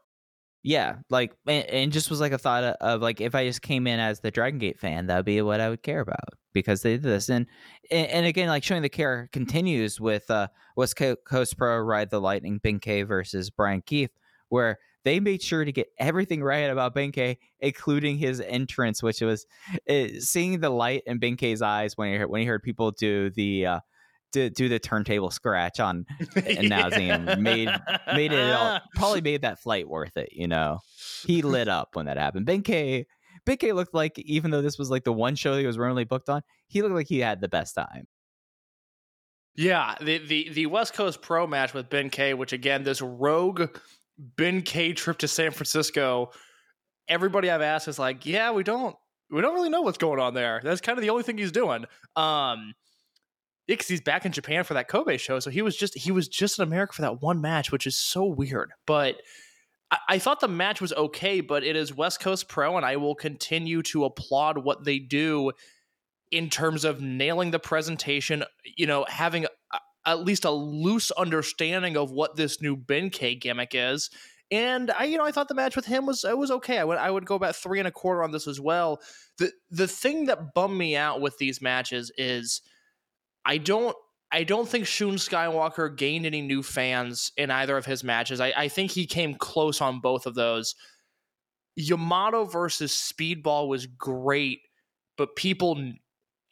[0.69, 3.63] Yeah, like and, and just was like a thought of, of like if I just
[3.63, 6.83] came in as the Dragon Gate fan, that'd be what I would care about because
[6.83, 7.31] they did this.
[7.31, 7.47] And
[7.91, 12.21] and, and again like showing the care continues with uh West Coast Pro Ride the
[12.21, 14.11] Lightning Benkei versus Brian Keith
[14.51, 19.47] where they made sure to get everything right about Benkei, including his entrance, which was
[19.89, 23.31] uh, seeing the light in Benkei's eyes when he heard, when he heard people do
[23.31, 23.81] the uh,
[24.33, 26.07] do, do the turntable scratch on
[26.61, 27.71] Nauseam made
[28.15, 30.31] made it all, probably made that flight worth it.
[30.33, 30.81] You know,
[31.25, 32.47] he lit up when that happened.
[32.47, 33.05] Benkei
[33.47, 36.29] Benkei looked like even though this was like the one show he was randomly booked
[36.29, 38.07] on, he looked like he had the best time.
[39.57, 43.77] Yeah, the, the the West Coast Pro match with Ben-K, which again, this rogue
[44.19, 46.31] Ben-K trip to San Francisco.
[47.09, 48.95] Everybody I've asked is like, yeah, we don't
[49.31, 50.61] we don't really know what's going on there.
[50.63, 51.87] That's kind of the only thing he's doing.
[52.15, 52.75] Um,
[53.69, 56.11] yeah, 'cause he's back in Japan for that Kobe show, so he was just he
[56.11, 58.73] was just in America for that one match, which is so weird.
[58.87, 59.17] But
[59.91, 62.97] I, I thought the match was okay, but it is West Coast Pro, and I
[62.97, 65.53] will continue to applaud what they do
[66.31, 68.45] in terms of nailing the presentation.
[68.77, 69.49] You know, having a,
[70.07, 74.11] at least a loose understanding of what this new Benkei gimmick is.
[74.51, 76.79] And I, you know, I thought the match with him was it was okay.
[76.79, 79.03] I would I would go about three and a quarter on this as well.
[79.37, 82.63] The the thing that bummed me out with these matches is
[83.45, 83.97] I don't
[84.31, 88.41] I don't think Shun Skywalker gained any new fans in either of his matches.
[88.41, 90.75] I, I think he came close on both of those.
[91.77, 94.59] Yamato versus Speedball was great,
[95.17, 95.81] but people,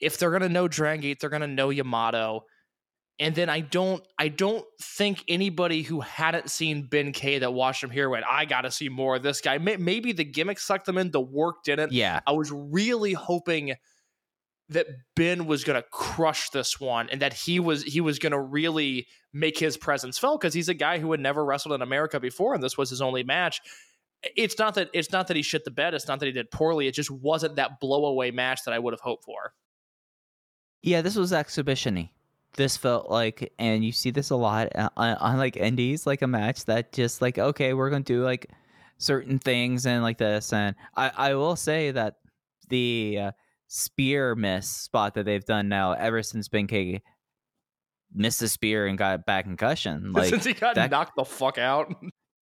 [0.00, 2.44] if they're gonna know Dragon Gate, they're gonna know Yamato.
[3.18, 7.90] And then I don't, I don't think anybody who hadn't seen Ben-K that watched him
[7.90, 9.58] here went, I gotta see more of this guy.
[9.58, 11.92] Maybe the gimmick sucked them in, the work didn't.
[11.92, 13.74] Yeah, I was really hoping
[14.68, 18.32] that Ben was going to crush this one and that he was he was going
[18.32, 21.82] to really make his presence felt because he's a guy who had never wrestled in
[21.82, 23.60] America before and this was his only match.
[24.36, 25.94] It's not that it's not that he shit the bed.
[25.94, 26.88] It's not that he did poorly.
[26.88, 29.52] It just wasn't that blowaway match that I would have hoped for.
[30.82, 31.02] yeah.
[31.02, 32.10] This was exhibitiony.
[32.54, 36.22] This felt like, and you see this a lot uh, on, on like indies, like
[36.22, 38.50] a match that just like okay, we're gonna do like
[38.98, 40.52] certain things and like this.
[40.52, 42.16] And I I will say that
[42.68, 43.32] the uh,
[43.68, 47.02] spear miss spot that they've done now ever since Ben-K
[48.14, 51.58] missed a spear and got back concussion, like Since he got that- knocked the fuck
[51.58, 51.92] out.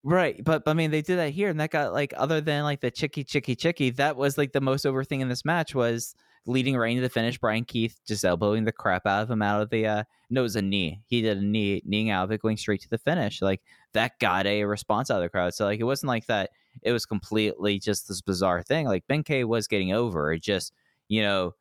[0.07, 2.63] Right, but, but I mean, they did that here, and that got like other than
[2.63, 5.73] like the chicky chicky chicky, that was like the most over thing in this match
[5.73, 6.13] was
[6.45, 7.39] leading right into the finish.
[7.39, 10.43] Brian Keith just elbowing the crap out of him out of the uh no, it
[10.43, 11.01] was a knee.
[11.07, 13.41] He did a knee kneeing out of it, going straight to the finish.
[13.41, 13.61] Like
[13.93, 15.55] that got a response out of the crowd.
[15.55, 16.51] So like it wasn't like that.
[16.83, 18.85] It was completely just this bizarre thing.
[18.85, 20.31] Like Ben-K was getting over.
[20.33, 20.71] It just
[21.07, 21.53] you know,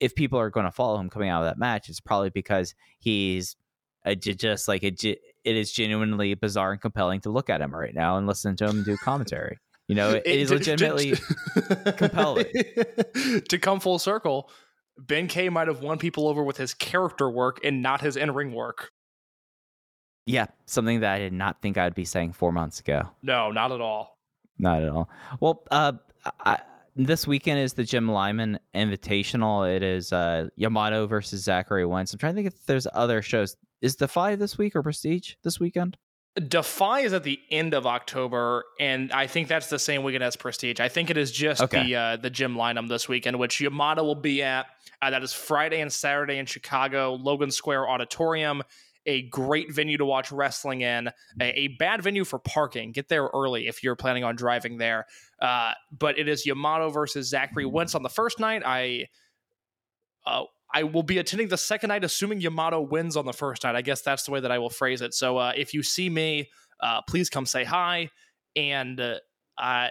[0.00, 2.74] if people are going to follow him coming out of that match, it's probably because
[2.98, 3.56] he's
[4.18, 5.02] j- just like it.
[5.02, 5.20] It
[5.56, 8.82] is genuinely bizarre and compelling to look at him right now and listen to him
[8.84, 9.58] do commentary.
[9.88, 11.14] You know, it is to- legitimately
[11.96, 12.46] compelling.
[13.48, 14.50] to come full circle,
[14.98, 18.52] Ben-K might have won people over with his character work and not his in ring
[18.52, 18.90] work.
[20.26, 23.08] yeah, something that I did not think I'd be saying four months ago.
[23.22, 24.18] No, not at all.
[24.58, 25.08] Not at all.
[25.40, 25.92] Well, uh,
[26.40, 26.60] I,
[27.06, 29.70] this weekend is the Jim Lynam Invitational.
[29.74, 32.12] It is uh, Yamato versus Zachary Wentz.
[32.12, 33.56] I'm trying to think if there's other shows.
[33.80, 35.96] Is Defy this week or Prestige this weekend?
[36.48, 40.36] Defy is at the end of October, and I think that's the same weekend as
[40.36, 40.78] Prestige.
[40.78, 41.82] I think it is just Okay.
[41.84, 44.66] the uh, the Jim Lynam this weekend, which Yamato will be at.
[45.02, 48.62] Uh, that is Friday and Saturday in Chicago, Logan Square Auditorium.
[49.06, 51.08] A great venue to watch wrestling in.
[51.40, 52.92] A, a bad venue for parking.
[52.92, 55.06] Get there early if you're planning on driving there.
[55.40, 58.62] Uh, but it is Yamato versus Zachary Wentz on the first night.
[58.64, 59.06] I
[60.26, 63.74] uh, I will be attending the second night, assuming Yamato wins on the first night.
[63.74, 65.14] I guess that's the way that I will phrase it.
[65.14, 66.50] So uh, if you see me,
[66.80, 68.10] uh, please come say hi.
[68.54, 69.00] And
[69.58, 69.88] uh,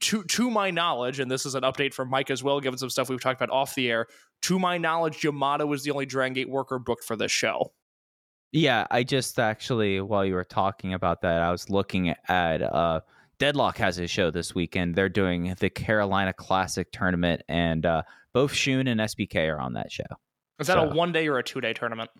[0.00, 2.90] to to my knowledge, and this is an update from Mike as well, given some
[2.90, 4.06] stuff we've talked about off the air.
[4.42, 7.72] To my knowledge, Yamato was the only Dragon Gate worker booked for this show.
[8.52, 13.00] Yeah, I just actually, while you were talking about that, I was looking at uh,
[13.38, 14.94] Deadlock has a show this weekend.
[14.94, 18.02] They're doing the Carolina Classic tournament, and uh,
[18.32, 20.04] both Shun and SBK are on that show.
[20.58, 22.10] Is that a one day or a two day tournament?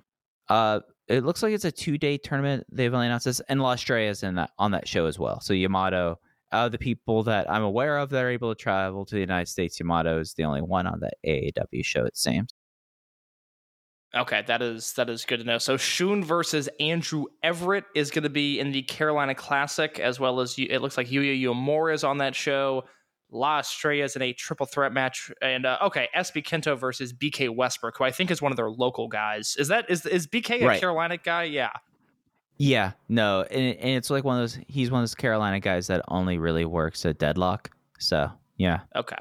[0.48, 2.66] Uh, it looks like it's a two day tournament.
[2.70, 5.40] They've only announced this, and La Estrella is in that on that show as well.
[5.40, 6.18] So Yamato
[6.52, 9.48] uh, the people that I'm aware of that are able to travel to the United
[9.48, 12.50] States, Yamato is the only one on the AAW show, it seems.
[14.16, 15.58] Okay, that is that is good to know.
[15.58, 20.40] So Shun versus Andrew Everett is going to be in the Carolina Classic, as well
[20.40, 22.84] as it looks like Yuya Uemura is on that show.
[23.30, 27.54] La Estrella is in a triple threat match, and uh, okay, SB Kento versus BK
[27.54, 29.54] Westbrook, who I think is one of their local guys.
[29.58, 30.80] Is that is is BK a Right.
[30.80, 31.44] Carolina guy?
[31.44, 31.70] Yeah.
[32.56, 34.58] Yeah, no, and, and it's like one of those.
[34.66, 37.70] He's one of those Carolina guys that only really works at Deadlock.
[37.98, 39.18] So yeah, Okay.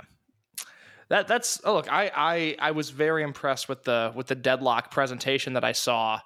[1.09, 4.91] That that's oh look, I I I was very impressed with the with the deadlock
[4.91, 6.19] presentation that I saw,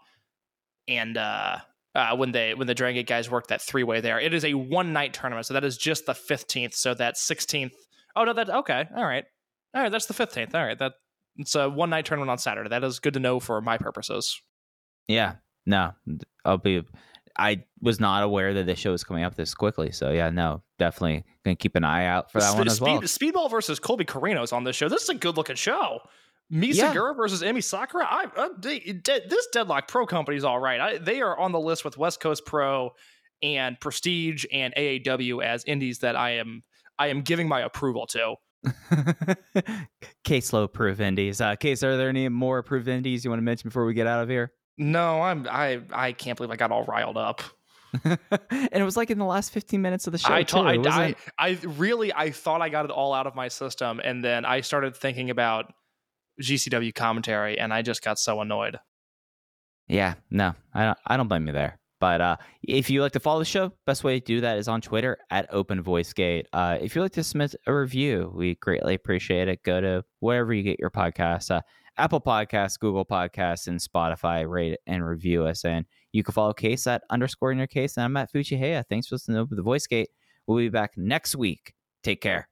[0.87, 1.57] and uh,
[1.93, 4.19] uh when they when the Dragon Gate guys worked that three way there.
[4.19, 6.73] It is a one night tournament, so that is just the fifteenth.
[6.73, 7.73] So that sixteenth.
[8.15, 9.25] Oh no, that okay, all right,
[9.75, 9.91] all right.
[9.91, 10.55] That's the fifteenth.
[10.55, 10.93] All right, that
[11.37, 12.69] it's a one night tournament on Saturday.
[12.69, 14.41] That is good to know for my purposes.
[15.07, 15.35] yeah,
[15.65, 15.91] no,
[16.43, 16.83] I'll be.
[17.37, 19.91] I was not aware that this show was coming up this quickly.
[19.91, 22.85] So yeah, no, definitely gonna keep an eye out for that Spe- one as Speed,
[22.85, 23.01] well.
[23.01, 24.89] Speedball versus Colby Corino is on this show.
[24.89, 25.99] This is a good looking show.
[26.49, 26.93] Mi Yeah.
[26.93, 28.05] Suruga versus Emi Sakura.
[28.05, 30.79] I, uh, they, de- this Deadlock Pro company is all right.
[30.81, 32.91] I, they are on the list with West Coast Pro
[33.41, 36.63] and Prestige and AAW as indies that I am
[36.99, 38.35] I am giving my approval to.
[40.23, 41.41] Case low proof indies.
[41.41, 44.05] Uh, Case, are there any more approved indies you want to mention before we get
[44.07, 44.51] out of here?
[44.81, 47.43] No, I'm I I can't believe I got all riled up.
[48.03, 48.17] and
[48.49, 50.33] it was like in the last 15 minutes of the show.
[50.33, 50.57] I, too.
[50.57, 54.23] I, I I really I thought I got it all out of my system, and
[54.23, 55.71] then I started thinking about
[56.41, 58.79] GCW commentary, and I just got so annoyed.
[59.87, 61.79] Yeah, no, I don't, I don't blame you there.
[61.99, 64.67] But uh, if you like to follow the show, best way to do that is
[64.67, 66.47] on Twitter at Open Voice Gate.
[66.51, 69.61] Uh, if you'd like to submit a review, we greatly appreciate it.
[69.61, 71.61] Go to wherever you get your podcasts, uh,
[72.01, 74.49] Apple Podcasts, Google Podcasts, and Spotify.
[74.49, 77.95] Rate and review us, and you can follow Case at underscore in your case.
[77.95, 78.83] And I'm at Fuchihea.
[78.89, 80.09] Thanks for listening to the Voice Gate.
[80.47, 81.73] We'll be back next week.
[82.03, 82.50] Take care.